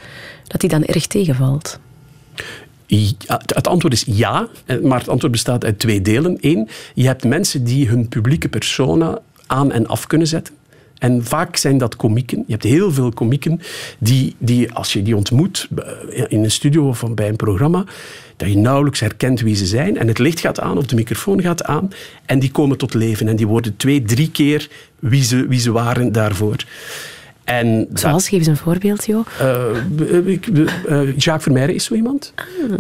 dat 0.47 0.62
hij 0.62 0.69
dan 0.69 0.84
erg 0.84 1.08
tegenvalt? 1.08 1.79
Ja, 2.86 3.41
het 3.45 3.67
antwoord 3.67 3.93
is 3.93 4.03
ja, 4.08 4.47
maar 4.82 4.99
het 4.99 5.10
antwoord 5.10 5.32
bestaat 5.32 5.65
uit 5.65 5.79
twee 5.79 6.01
delen. 6.01 6.38
Eén, 6.41 6.69
je 6.93 7.05
hebt 7.05 7.23
mensen 7.23 7.63
die 7.63 7.88
hun 7.88 8.08
publieke 8.08 8.49
persona 8.49 9.19
aan 9.47 9.71
en 9.71 9.88
af 9.88 10.08
kunnen 10.08 10.27
zetten. 10.27 10.53
En 10.99 11.25
vaak 11.25 11.55
zijn 11.55 11.77
dat 11.77 11.95
komieken. 11.95 12.43
Je 12.45 12.51
hebt 12.51 12.63
heel 12.63 12.91
veel 12.91 13.12
komieken 13.12 13.62
die, 13.99 14.35
die 14.38 14.73
als 14.73 14.93
je 14.93 15.01
die 15.01 15.15
ontmoet 15.15 15.67
eh, 15.75 16.23
in 16.27 16.43
een 16.43 16.51
studio 16.51 16.88
of 16.88 17.03
bij 17.13 17.27
een 17.27 17.35
programma, 17.35 17.83
dat 18.38 18.49
je 18.49 18.57
nauwelijks 18.57 18.99
herkent 18.99 19.41
wie 19.41 19.55
ze 19.55 19.65
zijn. 19.65 19.97
En 19.97 20.07
het 20.07 20.19
licht 20.19 20.39
gaat 20.39 20.59
aan 20.59 20.77
of 20.77 20.85
de 20.85 20.95
microfoon 20.95 21.41
gaat 21.41 21.63
aan 21.63 21.89
en 22.25 22.39
die 22.39 22.51
komen 22.51 22.77
tot 22.77 22.93
leven. 22.93 23.27
En 23.27 23.35
die 23.35 23.47
worden 23.47 23.77
twee, 23.77 24.01
drie 24.01 24.31
keer 24.31 24.69
wie 24.99 25.23
ze, 25.23 25.47
wie 25.47 25.59
ze 25.59 25.71
waren 25.71 26.12
daarvoor. 26.12 26.55
En 27.43 27.88
Zoals, 27.93 28.29
geef 28.29 28.39
eens 28.39 28.47
een 28.47 28.57
voorbeeld, 28.57 29.05
joh. 29.05 29.25
Uh, 29.41 30.27
ik, 30.27 30.47
uh, 30.47 30.65
Jacques 31.17 31.43
Vermeijren 31.43 31.75
is 31.75 31.83
zo 31.83 31.93
iemand. 31.93 32.33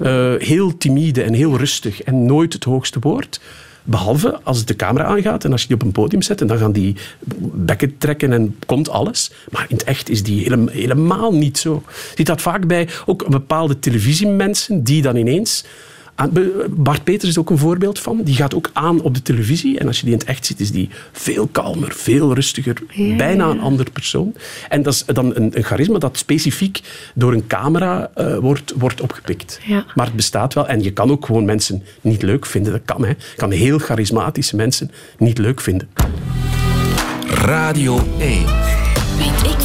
Uh, 0.03 0.33
heel 0.37 0.77
timide 0.77 1.23
en 1.23 1.33
heel 1.33 1.57
rustig 1.57 2.01
en 2.01 2.25
nooit 2.25 2.53
het 2.53 2.63
hoogste 2.63 2.99
woord. 2.99 3.39
Behalve 3.83 4.39
als 4.43 4.57
het 4.57 4.67
de 4.67 4.75
camera 4.75 5.05
aangaat 5.05 5.43
en 5.43 5.51
als 5.51 5.61
je 5.61 5.67
die 5.67 5.75
op 5.75 5.81
een 5.81 5.91
podium 5.91 6.21
zet 6.21 6.41
en 6.41 6.47
dan 6.47 6.57
gaan 6.57 6.71
die 6.71 6.95
bekken 7.39 7.97
trekken 7.97 8.33
en 8.33 8.55
komt 8.65 8.89
alles. 8.89 9.31
Maar 9.49 9.65
in 9.69 9.75
het 9.75 9.85
echt 9.85 10.09
is 10.09 10.23
die 10.23 10.43
hele, 10.43 10.71
helemaal 10.71 11.33
niet 11.33 11.57
zo. 11.57 11.83
Je 11.85 12.13
ziet 12.15 12.25
dat 12.25 12.41
vaak 12.41 12.67
bij 12.67 12.89
ook 13.05 13.29
bepaalde 13.29 13.79
televisiemensen 13.79 14.83
die 14.83 15.01
dan 15.01 15.15
ineens 15.15 15.65
Bart 16.69 17.03
Peters 17.03 17.29
is 17.29 17.37
ook 17.37 17.49
een 17.49 17.57
voorbeeld 17.57 17.99
van. 17.99 18.21
Die 18.23 18.35
gaat 18.35 18.55
ook 18.55 18.69
aan 18.73 19.01
op 19.01 19.13
de 19.13 19.21
televisie. 19.21 19.79
En 19.79 19.87
als 19.87 19.99
je 19.99 20.03
die 20.03 20.13
in 20.13 20.19
het 20.19 20.27
echt 20.27 20.45
ziet, 20.45 20.59
is 20.59 20.71
die 20.71 20.89
veel 21.11 21.47
kalmer, 21.47 21.91
veel 21.95 22.33
rustiger. 22.33 22.77
bijna 23.17 23.49
een 23.49 23.59
ander 23.59 23.91
persoon. 23.91 24.35
En 24.69 24.83
dat 24.83 24.93
is 24.93 25.05
dan 25.05 25.35
een, 25.35 25.57
een 25.57 25.63
charisma 25.63 25.97
dat 25.97 26.17
specifiek 26.17 26.81
door 27.15 27.33
een 27.33 27.47
camera 27.47 28.11
uh, 28.17 28.37
wordt, 28.37 28.73
wordt 28.77 29.01
opgepikt. 29.01 29.59
Ja. 29.65 29.85
Maar 29.95 30.05
het 30.05 30.15
bestaat 30.15 30.53
wel. 30.53 30.67
En 30.67 30.83
je 30.83 30.91
kan 30.91 31.11
ook 31.11 31.25
gewoon 31.25 31.45
mensen 31.45 31.83
niet 32.01 32.21
leuk 32.21 32.45
vinden. 32.45 32.71
Dat 32.71 32.81
kan. 32.85 33.01
Hè. 33.03 33.09
Je 33.09 33.35
kan 33.35 33.51
heel 33.51 33.79
charismatische 33.79 34.55
mensen 34.55 34.91
niet 35.17 35.37
leuk 35.37 35.61
vinden. 35.61 35.89
Radio 37.27 37.99
1. 38.19 38.45
Weet 39.17 39.58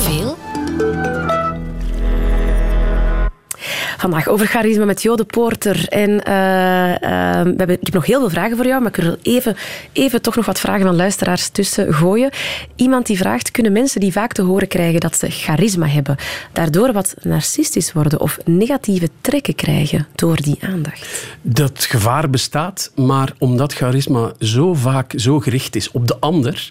Vandaag 4.05 4.29
over 4.29 4.47
charisma 4.47 4.85
met 4.85 5.03
Jode 5.03 5.25
Poorter. 5.25 5.89
En 5.89 6.11
uh, 6.11 6.15
uh, 6.17 6.99
we 7.43 7.55
hebben, 7.57 7.71
ik 7.71 7.85
heb 7.85 7.93
nog 7.93 8.07
heel 8.07 8.21
veel 8.21 8.31
vragen 8.31 8.57
voor 8.57 8.67
jou, 8.67 8.81
maar 8.81 8.91
ik 8.97 9.05
wil 9.05 9.17
even, 9.23 9.57
even 9.93 10.23
toch 10.23 10.37
nog 10.37 10.47
wat 10.47 10.61
vragen 10.61 10.87
van 10.87 10.97
luisteraars 10.97 11.49
tussen 11.49 11.95
gooien. 11.95 12.31
Iemand 12.77 13.07
die 13.07 13.17
vraagt, 13.17 13.51
kunnen 13.51 13.73
mensen 13.73 14.01
die 14.01 14.13
vaak 14.13 14.33
te 14.33 14.43
horen 14.43 14.69
krijgen 14.69 15.01
dat 15.01 15.17
ze 15.19 15.31
charisma 15.31 15.87
hebben, 15.87 16.17
daardoor 16.53 16.93
wat 16.93 17.15
narcistisch 17.23 17.93
worden 17.93 18.21
of 18.21 18.39
negatieve 18.45 19.09
trekken 19.21 19.55
krijgen 19.55 20.07
door 20.15 20.37
die 20.37 20.59
aandacht? 20.61 21.27
Dat 21.43 21.85
gevaar 21.85 22.31
bestaat, 22.31 22.93
maar 22.95 23.33
omdat 23.39 23.73
charisma 23.73 24.33
zo 24.39 24.75
vaak 24.75 25.13
zo 25.17 25.41
gericht 25.41 25.77
is 25.77 25.91
op 25.91 26.07
de 26.09 26.17
ander 26.21 26.71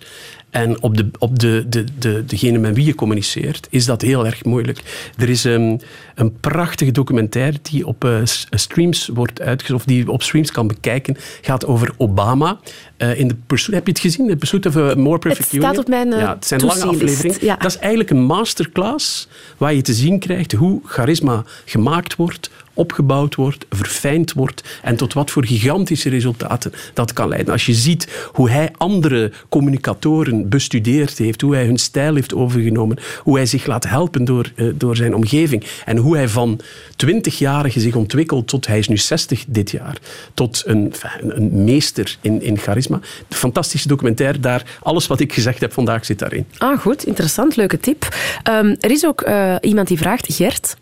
en 0.53 0.81
op, 0.81 0.97
de, 0.97 1.09
op 1.19 1.39
de, 1.39 1.65
de, 1.67 1.83
de, 1.99 2.25
degene 2.25 2.57
met 2.57 2.75
wie 2.75 2.85
je 2.85 2.95
communiceert, 2.95 3.67
is 3.69 3.85
dat 3.85 4.01
heel 4.01 4.25
erg 4.25 4.43
moeilijk. 4.43 5.11
Er 5.17 5.29
is 5.29 5.43
um, 5.43 5.79
een 6.15 6.39
prachtige 6.39 6.91
documentaire 6.91 7.57
die 7.61 7.87
op 7.87 8.03
uh, 8.03 8.19
streams 8.49 9.07
wordt 9.07 9.41
uitgezonden, 9.41 9.85
of 9.85 9.93
die 9.93 10.11
op 10.11 10.23
streams 10.23 10.51
kan 10.51 10.67
bekijken, 10.67 11.17
gaat 11.41 11.65
over 11.65 11.93
Obama. 11.97 12.59
Uh, 13.03 13.19
in 13.19 13.27
de 13.27 13.35
Pursuit, 13.47 13.75
heb 13.75 13.85
je 13.85 13.91
het 13.91 14.01
gezien? 14.01 14.27
De 14.27 14.35
Pursuit 14.35 14.65
of 14.65 14.75
a 14.75 14.95
More 14.95 15.19
Perfect 15.19 15.53
Union? 15.53 15.65
Het 15.65 15.73
staat 15.73 15.85
op 15.85 15.87
mijn 15.87 16.07
uh, 16.07 16.19
Ja, 16.19 16.33
het 16.33 16.45
zijn 16.45 16.65
lange 16.65 16.83
afleveringen. 16.83 17.37
Ja. 17.41 17.55
Dat 17.55 17.71
is 17.71 17.77
eigenlijk 17.77 18.09
een 18.09 18.23
masterclass 18.23 19.27
waar 19.57 19.73
je 19.73 19.81
te 19.81 19.93
zien 19.93 20.19
krijgt 20.19 20.51
hoe 20.51 20.81
charisma 20.83 21.43
gemaakt 21.65 22.15
wordt, 22.15 22.49
opgebouwd 22.73 23.35
wordt, 23.35 23.65
verfijnd 23.69 24.33
wordt 24.33 24.79
en 24.81 24.95
tot 24.95 25.13
wat 25.13 25.31
voor 25.31 25.45
gigantische 25.45 26.09
resultaten 26.09 26.71
dat 26.93 27.13
kan 27.13 27.27
leiden. 27.27 27.53
Als 27.53 27.65
je 27.65 27.73
ziet 27.73 28.29
hoe 28.33 28.49
hij 28.49 28.71
andere 28.77 29.31
communicatoren 29.49 30.49
bestudeerd 30.49 31.17
heeft, 31.17 31.41
hoe 31.41 31.53
hij 31.53 31.65
hun 31.65 31.77
stijl 31.77 32.15
heeft 32.15 32.33
overgenomen, 32.33 32.97
hoe 33.19 33.35
hij 33.35 33.45
zich 33.45 33.65
laat 33.65 33.87
helpen 33.87 34.25
door, 34.25 34.51
uh, 34.55 34.73
door 34.75 34.95
zijn 34.95 35.15
omgeving 35.15 35.63
en 35.85 35.97
hoe 35.97 36.15
hij 36.15 36.27
van 36.27 36.61
20-jarige 37.05 37.79
zich 37.79 37.95
ontwikkelt 37.95 38.47
tot, 38.47 38.67
hij 38.67 38.77
is 38.77 38.87
nu 38.87 38.97
60 38.97 39.45
dit 39.47 39.71
jaar, 39.71 39.97
tot 40.33 40.63
een, 40.65 40.93
een 41.21 41.63
meester 41.63 42.17
in, 42.21 42.41
in 42.41 42.57
charisma. 42.57 42.92
De 43.27 43.35
fantastische 43.35 43.87
documentaire, 43.87 44.39
daar, 44.39 44.77
alles 44.81 45.07
wat 45.07 45.19
ik 45.19 45.33
gezegd 45.33 45.61
heb 45.61 45.73
vandaag 45.73 46.05
zit 46.05 46.19
daarin. 46.19 46.45
Ah, 46.57 46.79
goed, 46.79 47.05
interessant, 47.05 47.55
leuke 47.55 47.79
tip. 47.79 48.15
Um, 48.49 48.75
er 48.79 48.91
is 48.91 49.05
ook 49.05 49.27
uh, 49.27 49.55
iemand 49.61 49.87
die 49.87 49.97
vraagt, 49.97 50.33
Gert, 50.33 50.75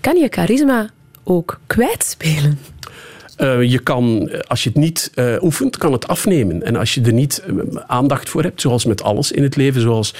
kan 0.00 0.16
je 0.16 0.26
charisma 0.30 0.90
ook 1.24 1.60
kwijtspelen? 1.66 2.58
Uh, 3.42 3.62
je 3.62 3.78
kan, 3.78 4.30
als 4.46 4.62
je 4.62 4.68
het 4.68 4.78
niet 4.78 5.10
uh, 5.14 5.42
oefent, 5.42 5.76
kan 5.76 5.92
het 5.92 6.08
afnemen. 6.08 6.62
En 6.62 6.76
als 6.76 6.94
je 6.94 7.00
er 7.00 7.12
niet 7.12 7.42
uh, 7.46 7.62
aandacht 7.86 8.28
voor 8.28 8.42
hebt, 8.42 8.60
zoals 8.60 8.84
met 8.84 9.02
alles 9.02 9.32
in 9.32 9.42
het 9.42 9.56
leven, 9.56 9.80
zoals 9.80 10.14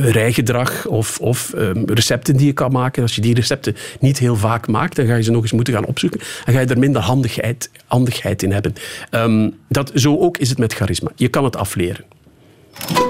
rijgedrag 0.00 0.86
of, 0.86 1.18
of 1.18 1.52
recepten 1.86 2.36
die 2.36 2.46
je 2.46 2.52
kan 2.52 2.72
maken, 2.72 3.02
als 3.02 3.14
je 3.14 3.20
die 3.20 3.34
recepten 3.34 3.76
niet 4.00 4.18
heel 4.18 4.36
vaak 4.36 4.68
maakt, 4.68 4.96
dan 4.96 5.06
ga 5.06 5.14
je 5.14 5.22
ze 5.22 5.30
nog 5.30 5.42
eens 5.42 5.52
moeten 5.52 5.74
gaan 5.74 5.84
opzoeken 5.84 6.20
en 6.44 6.52
ga 6.52 6.60
je 6.60 6.66
er 6.66 6.78
minder 6.78 7.02
handigheid, 7.02 7.70
handigheid 7.86 8.42
in 8.42 8.52
hebben. 8.52 8.74
Um, 9.10 9.54
dat, 9.68 9.90
zo 9.94 10.18
ook 10.18 10.38
is 10.38 10.48
het 10.48 10.58
met 10.58 10.74
charisma. 10.74 11.10
Je 11.16 11.28
kan 11.28 11.44
het 11.44 11.56
afleren. 11.56 12.04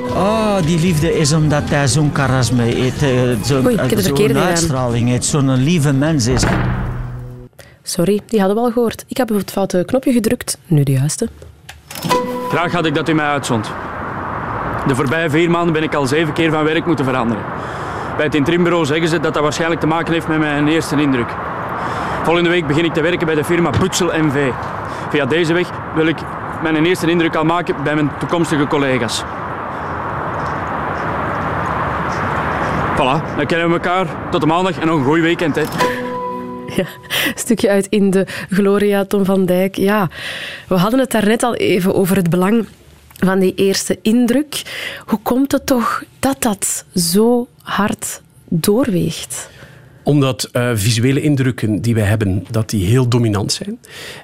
Oh, 0.08 0.56
die 0.66 0.80
liefde 0.80 1.18
is 1.18 1.32
omdat 1.32 1.62
hij 1.66 1.88
zo'n 1.88 2.10
charisma 2.14 2.62
heeft, 2.62 2.98
zo'n 3.46 3.78
zo 4.02 4.34
uitstraling 4.34 5.08
heeft, 5.08 5.24
zo'n 5.24 5.54
lieve 5.54 5.92
mens 5.92 6.26
is. 6.26 6.42
Sorry, 7.82 8.20
die 8.26 8.38
hadden 8.38 8.58
we 8.58 8.62
al 8.64 8.72
gehoord. 8.72 9.04
Ik 9.08 9.16
heb 9.16 9.30
op 9.30 9.36
het 9.36 9.50
foute 9.50 9.82
knopje 9.86 10.12
gedrukt, 10.12 10.58
nu 10.66 10.82
de 10.82 10.92
juiste. 10.92 11.28
Graag 12.48 12.72
had 12.72 12.86
ik 12.86 12.94
dat 12.94 13.08
u 13.08 13.12
mij 13.12 13.26
uitzond. 13.26 13.70
De 14.86 14.94
voorbije 14.94 15.30
vier 15.30 15.50
maanden 15.50 15.72
ben 15.72 15.82
ik 15.82 15.94
al 15.94 16.06
zeven 16.06 16.32
keer 16.32 16.50
van 16.50 16.64
werk 16.64 16.86
moeten 16.86 17.04
veranderen. 17.04 17.44
Bij 18.16 18.24
het 18.24 18.34
interimbureau 18.34 18.84
zeggen 18.84 19.08
ze 19.08 19.20
dat 19.20 19.34
dat 19.34 19.42
waarschijnlijk 19.42 19.80
te 19.80 19.86
maken 19.86 20.12
heeft 20.12 20.28
met 20.28 20.38
mijn 20.38 20.68
eerste 20.68 21.00
indruk. 21.00 21.28
Volgende 22.22 22.48
week 22.48 22.66
begin 22.66 22.84
ik 22.84 22.92
te 22.92 23.00
werken 23.00 23.26
bij 23.26 23.34
de 23.34 23.44
firma 23.44 23.70
Putsel 23.70 24.10
MV. 24.18 24.50
Via 25.10 25.26
deze 25.26 25.52
weg 25.52 25.68
wil 25.94 26.06
ik 26.06 26.18
mijn 26.62 26.84
eerste 26.84 27.10
indruk 27.10 27.34
al 27.34 27.44
maken 27.44 27.74
bij 27.82 27.94
mijn 27.94 28.10
toekomstige 28.18 28.66
collega's. 28.66 29.22
Voilà, 32.96 33.36
dan 33.36 33.46
kennen 33.46 33.68
we 33.68 33.72
elkaar. 33.72 34.06
Tot 34.30 34.40
de 34.40 34.46
maandag 34.46 34.78
en 34.78 34.86
nog 34.86 34.98
een 34.98 35.04
goed 35.04 35.20
weekend. 35.20 35.54
Hè. 35.56 35.62
Ja, 36.66 36.84
stukje 37.34 37.68
uit 37.68 37.86
in 37.88 38.10
de 38.10 38.26
Gloria, 38.50 39.04
Tom 39.04 39.24
van 39.24 39.46
Dijk. 39.46 39.76
Ja, 39.76 40.10
we 40.68 40.74
hadden 40.74 41.00
het 41.00 41.10
daarnet 41.10 41.42
al 41.42 41.54
even 41.54 41.94
over 41.94 42.16
het 42.16 42.30
belang 42.30 42.66
van 43.16 43.38
die 43.38 43.54
eerste 43.54 43.98
indruk. 44.02 44.62
Hoe 45.06 45.18
komt 45.22 45.52
het 45.52 45.66
toch 45.66 46.04
dat 46.18 46.42
dat 46.42 46.84
zo 46.94 47.48
hard 47.62 48.20
doorweegt? 48.48 49.50
Omdat 50.04 50.48
uh, 50.52 50.70
visuele 50.74 51.20
indrukken 51.20 51.80
die 51.80 51.94
wij 51.94 52.04
hebben, 52.04 52.44
dat 52.50 52.70
die 52.70 52.86
heel 52.86 53.08
dominant 53.08 53.52
zijn. 53.52 53.78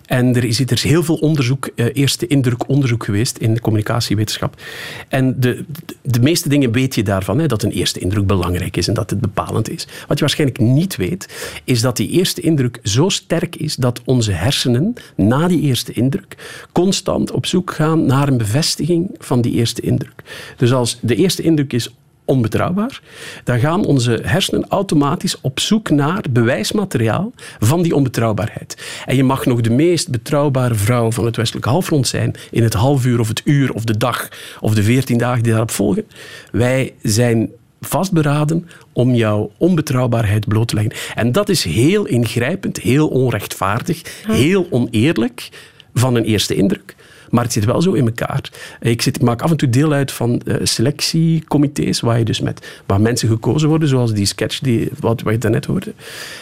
En 0.07 0.37
er 0.37 0.45
is, 0.45 0.61
er 0.61 0.73
is 0.73 0.83
heel 0.83 1.03
veel 1.03 1.14
onderzoek, 1.14 1.71
uh, 1.75 1.87
eerste 1.93 2.27
indruk 2.27 2.69
onderzoek 2.69 3.05
geweest 3.05 3.37
in 3.37 3.55
de 3.55 3.61
communicatiewetenschap. 3.61 4.61
En 5.09 5.41
de, 5.41 5.64
de, 5.85 5.95
de 6.03 6.21
meeste 6.21 6.49
dingen 6.49 6.73
weet 6.73 6.95
je 6.95 7.03
daarvan, 7.03 7.38
hè, 7.38 7.47
dat 7.47 7.62
een 7.62 7.71
eerste 7.71 8.01
indruk 8.01 8.27
belangrijk 8.27 8.77
is 8.77 8.88
en 8.88 8.95
dat 8.95 9.11
het 9.11 9.21
bepalend 9.21 9.71
is. 9.71 9.87
Wat 10.07 10.19
je 10.19 10.25
waarschijnlijk 10.25 10.61
niet 10.61 10.97
weet, 10.97 11.61
is 11.64 11.81
dat 11.81 11.97
die 11.97 12.09
eerste 12.09 12.41
indruk 12.41 12.79
zo 12.83 13.09
sterk 13.09 13.57
is 13.57 13.77
dat 13.77 14.01
onze 14.05 14.33
hersenen 14.33 14.95
na 15.17 15.49
die 15.49 15.61
eerste 15.61 15.93
indruk 15.93 16.37
constant 16.73 17.31
op 17.31 17.47
zoek 17.47 17.73
gaan 17.73 18.07
naar 18.07 18.29
een 18.29 18.38
bevestiging 18.38 19.14
van 19.19 19.41
die 19.41 19.53
eerste 19.53 19.83
indruk. 19.83 20.23
Dus 20.57 20.73
als 20.73 20.99
de 21.01 21.14
eerste 21.14 21.43
indruk 21.43 21.73
is 21.73 21.95
onbetrouwbaar, 22.29 23.01
dan 23.45 23.59
gaan 23.59 23.85
onze 23.85 24.21
hersenen 24.23 24.64
automatisch 24.69 25.41
op 25.41 25.61
zoek 25.61 25.91
naar 25.91 26.25
bewijsmateriaal 26.31 27.33
van 27.59 27.83
die 27.83 27.95
onbetrouwbaarheid. 27.95 29.03
En 29.05 29.17
je 29.17 29.25
mag 29.25 29.47
nog 29.47 29.61
de 29.61 29.71
meest 29.71 30.11
betrouwbare 30.11 30.75
vrouw 30.75 31.12
van 31.12 31.25
het 31.25 31.37
westelijke 31.37 31.69
halfrond 31.69 32.07
zijn 32.07 32.35
in 32.51 32.62
het 32.62 32.75
half 32.75 33.07
uur 33.07 33.21
of 33.21 33.29
het 33.29 33.43
uur 33.45 33.73
of 33.73 33.85
de 33.85 33.97
dag 33.97 34.29
of 34.61 34.75
de 34.75 34.83
veertien 34.83 35.19
dagen 35.19 35.43
die 35.43 35.53
daarop 35.53 35.71
volgen. 35.71 36.07
Wij 36.53 36.95
zijn 37.03 37.51
vastberaden 37.81 38.69
om 38.93 39.14
jouw 39.14 39.51
onbetrouwbaarheid 39.57 40.49
bloot 40.49 40.69
te 40.69 40.75
leggen. 40.75 40.93
En 41.14 41.33
dat 41.33 41.49
is 41.49 41.64
heel 41.64 42.07
ingrijpend, 42.07 42.77
heel 42.77 43.09
onrechtvaardig, 43.09 44.03
heel 44.27 44.67
oneerlijk 44.71 45.49
van 45.95 46.14
een 46.14 46.25
eerste 46.25 46.55
indruk. 46.55 46.97
Maar 47.31 47.45
het 47.45 47.53
zit 47.53 47.64
wel 47.64 47.83
zo 47.83 47.93
in 47.93 48.07
elkaar. 48.07 48.51
Ik, 48.81 49.03
zit, 49.03 49.23
maak 49.23 49.43
af 49.43 49.51
en 49.51 49.57
toe 49.57 49.71
deel 49.71 49.93
uit 49.93 50.12
van 50.12 50.41
uh, 50.45 50.57
selectiecomité's, 50.62 52.01
waar, 52.01 52.19
je 52.19 52.25
dus 52.25 52.41
met, 52.41 52.83
waar 52.87 53.01
mensen 53.01 53.29
gekozen 53.29 53.69
worden, 53.69 53.88
zoals 53.88 54.12
die 54.12 54.27
sketch 54.27 54.59
die, 54.59 54.88
wat, 55.01 55.23
wat 55.23 55.33
je 55.33 55.38
daarnet 55.38 55.64
hoorde. 55.64 55.93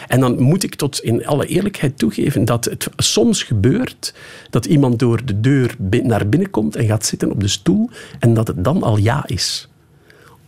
En 0.07 0.19
dan 0.19 0.41
moet 0.41 0.63
ik 0.63 0.75
tot 0.75 0.99
in 0.99 1.25
alle 1.25 1.45
eerlijkheid 1.45 1.97
toegeven 1.97 2.45
dat 2.45 2.65
het 2.65 2.87
soms 2.97 3.43
gebeurt 3.43 4.13
dat 4.49 4.65
iemand 4.65 4.99
door 4.99 5.25
de 5.25 5.39
deur 5.39 5.75
naar 6.03 6.29
binnen 6.29 6.49
komt 6.49 6.75
en 6.75 6.85
gaat 6.85 7.05
zitten 7.05 7.31
op 7.31 7.39
de 7.39 7.47
stoel 7.47 7.89
en 8.19 8.33
dat 8.33 8.47
het 8.47 8.63
dan 8.63 8.83
al 8.83 8.97
ja 8.97 9.27
is. 9.27 9.69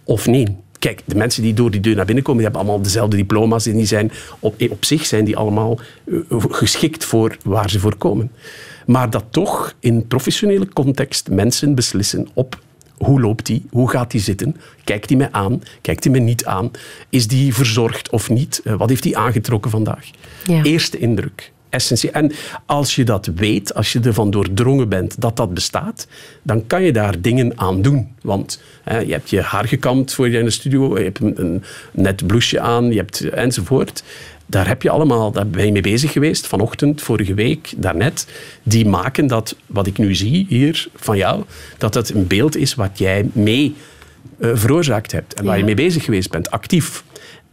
Of 0.03 0.27
nee. 0.27 0.57
Kijk, 0.79 1.01
de 1.05 1.15
mensen 1.15 1.43
die 1.43 1.53
door 1.53 1.71
die 1.71 1.81
deur 1.81 1.95
naar 1.95 2.05
binnen 2.05 2.23
komen, 2.23 2.41
die 2.41 2.51
hebben 2.51 2.67
allemaal 2.67 2.85
dezelfde 2.85 3.17
diploma's 3.17 3.65
en 3.65 3.75
die 3.75 3.85
zijn 3.85 4.11
op, 4.39 4.61
op 4.69 4.85
zich 4.85 5.05
zijn 5.05 5.25
die 5.25 5.37
allemaal 5.37 5.79
uh, 6.05 6.43
geschikt 6.49 7.05
voor 7.05 7.37
waar 7.43 7.69
ze 7.69 7.79
voor 7.79 7.95
komen. 7.95 8.31
Maar 8.89 9.09
dat 9.09 9.25
toch 9.29 9.73
in 9.79 10.07
professionele 10.07 10.67
context 10.73 11.29
mensen 11.29 11.75
beslissen 11.75 12.27
op 12.33 12.59
Hoe 12.97 13.21
loopt 13.21 13.45
die? 13.45 13.65
Hoe 13.69 13.89
gaat 13.89 14.11
die 14.11 14.21
zitten? 14.21 14.55
Kijkt 14.83 15.09
hij 15.09 15.17
mij 15.17 15.31
aan? 15.31 15.63
Kijkt 15.81 16.03
hij 16.03 16.13
me 16.13 16.19
niet 16.19 16.45
aan? 16.45 16.71
Is 17.09 17.27
die 17.27 17.53
verzorgd 17.53 18.09
of 18.09 18.29
niet? 18.29 18.61
Eh, 18.63 18.75
wat 18.75 18.89
heeft 18.89 19.03
hij 19.03 19.15
aangetrokken 19.15 19.71
vandaag? 19.71 20.09
Ja. 20.45 20.63
Eerste 20.63 20.97
indruk. 20.97 21.51
Essentieel. 21.69 22.13
En 22.13 22.31
als 22.65 22.95
je 22.95 23.03
dat 23.03 23.25
weet, 23.35 23.73
als 23.73 23.93
je 23.93 23.99
ervan 23.99 24.31
doordrongen 24.31 24.89
bent 24.89 25.21
dat 25.21 25.35
dat 25.35 25.53
bestaat, 25.53 26.07
dan 26.41 26.67
kan 26.67 26.83
je 26.83 26.91
daar 26.91 27.21
dingen 27.21 27.53
aan 27.55 27.81
doen. 27.81 28.07
Want 28.21 28.61
hè, 28.83 28.99
je 28.99 29.11
hebt 29.11 29.29
je 29.29 29.41
haar 29.41 29.67
gekamd 29.67 30.13
voor 30.13 30.29
je 30.29 30.37
in 30.37 30.45
de 30.45 30.51
studio, 30.51 30.97
je 30.97 31.03
hebt 31.03 31.19
een, 31.19 31.41
een 31.41 31.63
net 31.91 32.27
blouseje 32.27 32.61
aan, 32.61 32.91
je 32.91 32.97
hebt, 32.97 33.29
enzovoort 33.29 34.03
daar 34.49 34.67
heb 34.67 34.81
je 34.81 34.89
allemaal, 34.89 35.31
daar 35.31 35.47
ben 35.47 35.65
je 35.65 35.71
mee 35.71 35.81
bezig 35.81 36.11
geweest, 36.11 36.47
vanochtend, 36.47 37.01
vorige 37.01 37.33
week, 37.33 37.73
daarnet. 37.77 38.27
Die 38.63 38.85
maken 38.85 39.27
dat, 39.27 39.55
wat 39.65 39.87
ik 39.87 39.97
nu 39.97 40.15
zie 40.15 40.45
hier 40.49 40.87
van 40.95 41.17
jou, 41.17 41.43
dat 41.77 41.93
dat 41.93 42.09
een 42.09 42.27
beeld 42.27 42.55
is 42.55 42.75
wat 42.75 42.97
jij 42.97 43.29
mee 43.31 43.75
uh, 44.39 44.51
veroorzaakt 44.53 45.11
hebt 45.11 45.33
en 45.33 45.45
waar 45.45 45.57
je 45.57 45.63
mee 45.63 45.75
bezig 45.75 46.03
geweest 46.03 46.31
bent, 46.31 46.51
actief. 46.51 47.03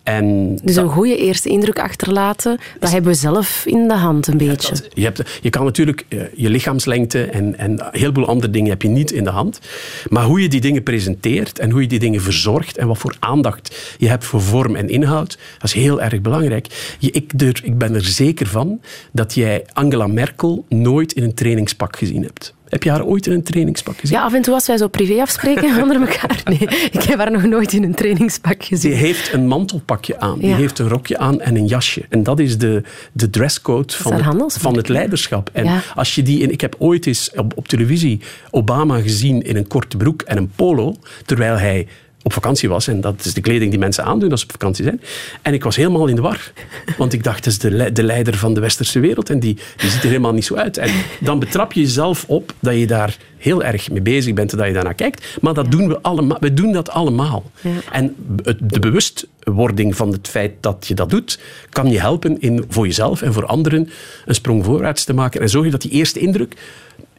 En 0.07 0.59
dus 0.63 0.77
een 0.77 0.89
goede 0.89 1.17
eerste 1.17 1.49
indruk 1.49 1.79
achterlaten, 1.79 2.59
dat 2.81 2.91
hebben 2.91 3.11
we 3.11 3.17
zelf 3.17 3.67
in 3.67 3.89
de 3.89 3.95
hand 3.95 4.27
een 4.27 4.37
beetje. 4.37 4.75
je, 4.95 5.05
hebt, 5.05 5.39
je 5.43 5.51
kan 5.51 5.65
natuurlijk 5.65 6.05
uh, 6.09 6.23
je 6.35 6.51
lichaamslengte 6.51 7.25
en, 7.25 7.59
en 7.59 7.71
een 7.71 7.83
heleboel 7.91 8.27
andere 8.27 8.53
dingen 8.53 8.71
heb 8.71 8.83
je 8.83 8.89
niet 8.89 9.11
in 9.11 9.25
de 9.25 9.31
hand. 9.31 9.61
Maar 10.09 10.25
hoe 10.25 10.43
je 10.43 10.49
die 10.49 10.61
dingen 10.61 10.83
presenteert 10.83 11.59
en 11.59 11.71
hoe 11.71 11.81
je 11.81 11.89
die 11.89 11.99
dingen 11.99 12.21
verzorgt 12.21 12.77
en 12.77 12.87
wat 12.87 12.99
voor 12.99 13.17
aandacht 13.19 13.95
je 13.99 14.09
hebt 14.09 14.25
voor 14.25 14.43
vorm 14.43 14.77
en 14.77 14.89
inhoud, 14.89 15.39
dat 15.59 15.65
is 15.69 15.73
heel 15.73 16.03
erg 16.03 16.21
belangrijk. 16.21 16.97
Je, 16.99 17.11
ik, 17.11 17.33
ik 17.63 17.79
ben 17.79 17.95
er 17.95 18.05
zeker 18.05 18.47
van 18.47 18.81
dat 19.13 19.35
jij 19.35 19.65
Angela 19.73 20.07
Merkel 20.07 20.65
nooit 20.69 21.13
in 21.13 21.23
een 21.23 21.35
trainingspak 21.35 21.97
gezien 21.97 22.23
hebt. 22.23 22.55
Heb 22.69 22.83
je 22.83 22.91
haar 22.91 23.05
ooit 23.05 23.27
in 23.27 23.33
een 23.33 23.43
trainingspak 23.43 23.99
gezien? 23.99 24.17
Ja, 24.17 24.25
af 24.25 24.35
en 24.35 24.43
toe 24.43 24.55
als 24.55 24.67
wij 24.67 24.77
zo 24.77 24.89
privé 24.89 25.21
afspreken 25.21 25.77
onder 25.83 26.01
elkaar. 26.01 26.41
Nee, 26.45 26.59
ik 26.91 27.03
heb 27.03 27.19
haar 27.19 27.31
nog 27.31 27.45
nooit 27.45 27.73
in 27.73 27.83
een 27.83 27.95
trainingspak 27.95 28.65
gezien. 28.65 28.91
Die 28.91 29.01
heeft 29.01 29.33
een 29.33 29.47
mantelpakje 29.47 30.21
aan. 30.21 30.39
Die 30.39 30.55
heeft 30.55 30.79
een 30.79 30.89
rokje 30.89 31.19
aan 31.19 31.41
en 31.41 31.57
een 31.57 31.67
jasje. 31.67 32.05
En 32.09 32.23
dat 32.23 32.39
is 32.39 32.59
de, 32.59 32.83
de 33.13 33.31
dresscode 33.31 33.93
van 33.93 34.13
het, 34.13 34.53
van 34.53 34.77
het 34.77 34.89
leiderschap. 34.89 35.51
En 35.53 35.83
als 35.95 36.15
je 36.15 36.23
die... 36.23 36.41
In, 36.41 36.51
ik 36.51 36.61
heb 36.61 36.75
ooit 36.79 37.07
eens 37.07 37.31
op, 37.35 37.53
op 37.57 37.69
televisie 37.69 38.21
Obama 38.51 39.01
gezien 39.01 39.43
in 39.43 39.57
een 39.57 39.67
korte 39.67 39.97
broek 39.97 40.23
en 40.23 40.37
een 40.37 40.51
polo, 40.57 40.95
terwijl 41.25 41.59
hij 41.59 41.87
op 42.27 42.33
vakantie 42.33 42.69
was. 42.69 42.87
En 42.89 43.01
dat 43.01 43.25
is 43.25 43.35
de 43.35 43.41
kleding 43.41 43.71
die 43.71 43.79
mensen 43.79 44.05
aandoen 44.05 44.31
als 44.31 44.41
ze 44.41 44.47
op 44.47 44.53
vakantie 44.53 44.85
zijn. 44.85 45.01
En 45.43 45.55
ik 45.55 45.65
was 45.65 45.77
helemaal 45.77 46.07
in 46.07 46.15
de 46.15 46.21
war. 46.21 46.53
Want 46.97 47.13
ik 47.13 47.25
dacht, 47.25 47.45
dat 47.45 47.53
is 47.53 47.59
de, 47.59 47.93
de 47.93 48.03
leider 48.03 48.37
van 48.37 48.55
de 48.55 48.61
westerse 48.61 49.01
wereld. 49.01 49.31
En 49.31 49.41
die, 49.41 49.59
die 49.77 49.91
ziet 49.91 50.03
er 50.03 50.09
helemaal 50.09 50.33
niet 50.33 50.45
zo 50.45 50.55
uit. 50.55 50.77
En 50.77 50.91
dan 51.21 51.39
betrap 51.39 51.73
je 51.73 51.81
jezelf 51.81 52.25
op 52.29 52.53
dat 52.61 52.75
je 52.75 52.87
daar 52.87 53.17
heel 53.37 53.63
erg 53.65 53.91
mee 53.91 54.01
bezig 54.01 54.35
bent 54.35 54.53
en 54.53 54.59
dat 54.59 54.67
je 54.67 54.73
daarnaar 54.73 54.95
kijkt. 54.95 55.37
Maar 55.41 55.55
dat 55.55 55.71
doen 55.71 55.89
we 55.89 56.01
allemaal. 56.01 56.37
We 56.41 56.55
doen 56.55 56.73
dat 56.73 56.91
allemaal. 56.91 57.51
Ja. 57.61 57.71
En 57.93 58.15
de 58.61 58.79
bewustwording 58.79 59.97
van 59.97 60.13
het 60.13 60.29
feit 60.29 60.53
dat 60.61 60.85
je 60.89 60.95
dat 60.95 61.11
doet, 61.11 61.39
kan 61.71 61.91
je 61.91 62.01
helpen 62.01 62.41
in 62.41 62.65
voor 62.69 62.87
jezelf 62.87 63.23
en 63.23 63.33
voor 63.33 63.47
anderen 63.47 63.91
een 64.25 64.35
sprong 64.35 64.65
voorwaarts 64.65 65.05
te 65.05 65.15
maken. 65.15 65.41
En 65.41 65.49
zorg 65.49 65.71
dat 65.71 65.83
die 65.83 65.91
eerste 65.91 66.19
indruk 66.19 66.55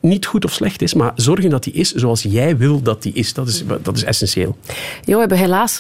niet 0.02 0.26
goed 0.26 0.46
of 0.46 0.52
slecht 0.52 0.82
is, 0.82 0.94
maar 0.94 1.12
zorgen 1.16 1.50
dat 1.50 1.64
die 1.64 1.74
is 1.74 1.92
zoals 1.92 2.22
jij 2.22 2.58
wil 2.58 2.82
dat 2.82 3.04
die 3.04 3.14
is. 3.14 3.34
Dat 3.34 3.48
is, 3.48 3.64
dat 3.82 3.96
is 3.96 4.04
essentieel. 4.04 4.58
Jo, 5.04 5.14
we 5.14 5.20
hebben 5.20 5.38
helaas 5.38 5.80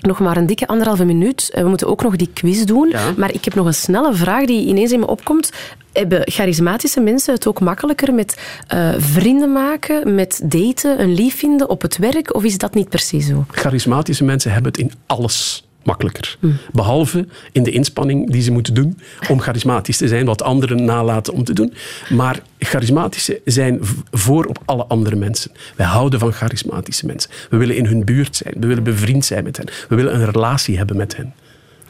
nog 0.00 0.20
maar 0.20 0.36
een 0.36 0.46
dikke 0.46 0.66
anderhalve 0.66 1.04
minuut. 1.04 1.50
We 1.54 1.68
moeten 1.68 1.86
ook 1.86 2.02
nog 2.02 2.16
die 2.16 2.30
quiz 2.32 2.64
doen. 2.64 2.94
Maar 3.16 3.34
ik 3.34 3.44
heb 3.44 3.54
nog 3.54 3.66
een 3.66 3.74
snelle 3.74 4.14
vraag 4.14 4.44
die 4.44 4.66
ineens 4.66 4.92
in 4.92 5.00
me 5.00 5.06
opkomt. 5.06 5.52
Hebben 5.92 6.22
charismatische 6.24 7.00
mensen 7.00 7.34
het 7.34 7.46
ook 7.46 7.60
makkelijker 7.60 8.14
met 8.14 8.38
uh, 8.74 8.94
vrienden 8.98 9.52
maken, 9.52 10.14
met 10.14 10.40
daten, 10.44 11.00
een 11.00 11.14
lief 11.14 11.38
vinden 11.38 11.68
op 11.68 11.82
het 11.82 11.96
werk? 11.96 12.34
Of 12.34 12.44
is 12.44 12.58
dat 12.58 12.74
niet 12.74 12.88
precies 12.88 13.26
zo? 13.26 13.44
Charismatische 13.50 14.24
mensen 14.24 14.52
hebben 14.52 14.72
het 14.72 14.80
in 14.80 14.92
alles 15.06 15.66
makkelijker. 15.84 16.36
Hm. 16.40 16.50
Behalve 16.72 17.26
in 17.52 17.62
de 17.62 17.70
inspanning 17.70 18.30
die 18.30 18.42
ze 18.42 18.52
moeten 18.52 18.74
doen 18.74 18.98
om 19.28 19.40
charismatisch 19.40 19.96
te 19.96 20.08
zijn, 20.08 20.26
wat 20.26 20.42
anderen 20.42 20.84
nalaten 20.84 21.32
om 21.32 21.44
te 21.44 21.54
doen. 21.54 21.74
Maar 22.08 22.40
charismatische 22.58 23.40
zijn 23.44 23.78
voor 24.10 24.44
op 24.44 24.62
alle 24.64 24.84
andere 24.84 25.16
mensen. 25.16 25.50
Wij 25.76 25.86
houden 25.86 26.18
van 26.18 26.32
charismatische 26.32 27.06
mensen. 27.06 27.30
We 27.50 27.56
willen 27.56 27.76
in 27.76 27.86
hun 27.86 28.04
buurt 28.04 28.36
zijn. 28.36 28.54
We 28.60 28.66
willen 28.66 28.82
bevriend 28.82 29.24
zijn 29.24 29.44
met 29.44 29.56
hen. 29.56 29.66
We 29.88 29.96
willen 29.96 30.14
een 30.14 30.30
relatie 30.30 30.76
hebben 30.76 30.96
met 30.96 31.16
hen. 31.16 31.34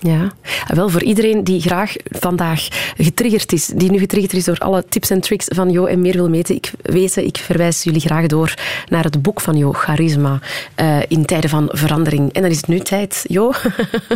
Ja, 0.02 0.32
wel 0.66 0.88
voor 0.88 1.02
iedereen 1.02 1.44
die 1.44 1.60
graag 1.60 1.94
vandaag 2.04 2.68
getriggerd 2.96 3.52
is, 3.52 3.66
die 3.66 3.90
nu 3.90 3.98
getriggerd 3.98 4.32
is 4.32 4.44
door 4.44 4.58
alle 4.58 4.84
tips 4.88 5.10
en 5.10 5.20
tricks 5.20 5.46
van 5.48 5.70
Jo 5.70 5.84
en 5.84 6.00
meer 6.00 6.12
wil 6.12 6.30
weten, 6.30 6.54
ik, 6.54 6.70
weten, 6.82 7.24
ik 7.26 7.36
verwijs 7.36 7.82
jullie 7.82 8.00
graag 8.00 8.26
door 8.26 8.54
naar 8.88 9.04
het 9.04 9.22
boek 9.22 9.40
van 9.40 9.56
Jo, 9.56 9.72
Charisma, 9.72 10.40
uh, 10.80 10.98
in 11.08 11.24
tijden 11.24 11.50
van 11.50 11.68
verandering. 11.72 12.32
En 12.32 12.42
dan 12.42 12.50
is 12.50 12.56
het 12.56 12.66
nu 12.66 12.78
tijd, 12.78 13.24
Jo, 13.28 13.52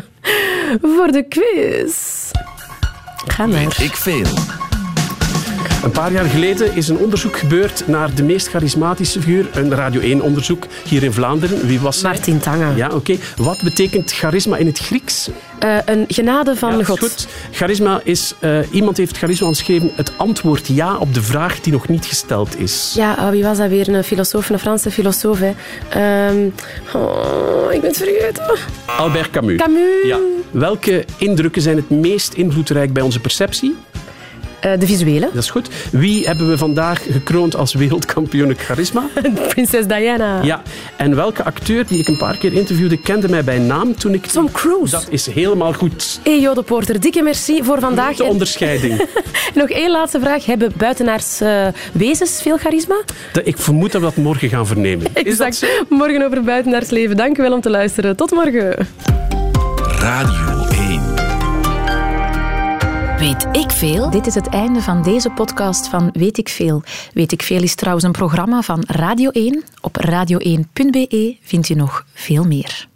voor 0.97 1.13
de 1.13 1.25
quiz. 1.29 2.31
Ga. 3.27 3.49
Weet 3.49 3.81
ik 3.81 3.97
veel. 3.97 4.66
Een 5.87 5.93
paar 5.93 6.13
jaar 6.13 6.25
geleden 6.25 6.77
is 6.77 6.89
een 6.89 6.99
onderzoek 6.99 7.37
gebeurd 7.37 7.83
naar 7.87 8.15
de 8.15 8.23
meest 8.23 8.49
charismatische 8.49 9.21
figuur. 9.21 9.49
Een 9.53 9.75
Radio 9.75 10.21
1-onderzoek 10.21 10.67
hier 10.85 11.03
in 11.03 11.13
Vlaanderen. 11.13 11.67
Wie 11.67 11.81
was 11.81 12.03
Martin 12.03 12.39
Tanga. 12.39 12.73
Ja, 12.77 12.89
oké. 12.89 13.17
Wat 13.37 13.61
betekent 13.65 14.13
charisma 14.13 14.57
in 14.57 14.67
het 14.67 14.79
Grieks? 14.79 15.29
Uh, 15.65 15.77
een 15.85 16.05
genade 16.09 16.57
van 16.57 16.79
ja, 16.79 16.85
God. 16.85 16.99
Goed. 16.99 17.27
Charisma 17.51 18.01
is... 18.05 18.35
Uh, 18.41 18.59
iemand 18.71 18.97
heeft 18.97 19.17
charisma 19.17 19.49
geschreven 19.49 19.91
het 19.97 20.13
antwoord 20.17 20.67
ja 20.67 20.97
op 20.97 21.15
de 21.15 21.23
vraag 21.23 21.61
die 21.61 21.73
nog 21.73 21.89
niet 21.89 22.07
gesteld 22.07 22.61
is. 22.61 22.93
Ja, 22.97 23.19
uh, 23.19 23.31
wie 23.31 23.43
was 23.43 23.59
dat 23.59 23.69
weer? 23.69 23.89
Een 23.89 24.05
filosoof, 24.05 24.51
een 24.51 24.59
Franse 24.59 24.91
filosoof. 24.91 25.39
Hè. 25.41 25.53
Um, 26.29 26.55
oh, 26.95 27.73
ik 27.73 27.81
ben 27.81 27.91
het 27.91 27.99
vergeten. 27.99 28.59
Albert 28.99 29.31
Camus. 29.31 29.57
Camus. 29.57 30.05
Ja. 30.05 30.19
Welke 30.51 31.05
indrukken 31.17 31.63
zijn 31.63 31.77
het 31.77 31.91
meest 31.91 32.33
invloedrijk 32.33 32.93
bij 32.93 33.03
onze 33.03 33.21
perceptie? 33.21 33.77
Eh, 34.67 34.79
de 34.79 34.87
visuele. 34.87 35.29
Dat 35.33 35.43
is 35.43 35.51
goed. 35.51 35.69
Wie 35.93 36.27
hebben 36.27 36.49
we 36.49 36.59
vandaag 36.59 37.03
gekroond 37.11 37.57
als 37.57 37.75
wereldkampioen 37.75 38.55
charisma? 38.57 39.05
Prinses 39.49 39.87
Diana. 39.87 40.43
Ja. 40.43 40.63
En 40.97 41.17
welke 41.17 41.45
acteur 41.45 41.87
die 41.87 41.99
ik 41.99 42.09
een 42.09 42.17
paar 42.17 42.37
keer 42.37 42.53
interviewde 42.53 42.97
kende 42.97 43.29
mij 43.29 43.45
bij 43.45 43.59
naam 43.59 43.97
toen 43.97 44.15
ik... 44.15 44.27
Tom 44.27 44.51
Cruise. 44.51 44.91
Dat 44.91 45.07
is 45.11 45.27
helemaal 45.27 45.73
goed. 45.73 46.21
Hey 46.23 46.41
Jo 46.41 46.55
de 46.55 46.63
Porter, 46.63 47.01
dikke 47.01 47.23
merci 47.23 47.63
voor 47.63 47.81
vandaag. 47.81 48.17
De 48.17 48.25
onderscheiding. 48.25 49.07
Nog 49.55 49.71
één 49.71 49.91
laatste 49.91 50.21
vraag. 50.21 50.47
Hebben 50.47 50.73
buitenaars 50.77 51.41
uh, 51.41 51.67
wezens 51.93 52.43
veel 52.43 52.57
charisma? 52.57 52.97
ik 53.45 53.59
vermoed 53.59 53.93
dat 53.93 54.01
we 54.01 54.07
dat 54.07 54.17
morgen 54.17 54.49
gaan 54.49 54.67
vernemen. 54.67 55.07
exact. 55.15 55.67
Morgen 55.89 56.23
over 56.23 56.43
buitenaarsleven. 56.43 57.17
Dank 57.17 57.39
u 57.39 57.43
wel 57.43 57.53
om 57.53 57.61
te 57.61 57.71
luisteren. 57.71 58.17
Tot 58.17 58.31
morgen. 58.31 58.89
Radio 59.99 60.56
Weet 63.19 63.47
ik 63.53 63.71
veel? 63.71 64.11
Dit 64.11 64.27
is 64.27 64.35
het 64.35 64.49
einde 64.49 64.83
van 64.83 65.03
deze 65.03 65.31
podcast 65.31 65.89
van 65.89 66.11
Weet 66.13 66.39
ik 66.39 66.49
veel. 66.49 66.83
Weet 67.13 67.33
ik 67.33 67.43
veel 67.43 67.63
is 67.63 67.75
trouwens 67.75 68.05
een 68.05 68.13
programma 68.13 68.61
van 68.63 68.83
Radio 68.87 69.31
1. 69.31 69.65
Op 69.81 69.97
radio1.be 70.07 71.37
vindt 71.41 71.69
u 71.69 71.75
nog 71.75 72.07
veel 72.15 72.45
meer. 72.45 72.89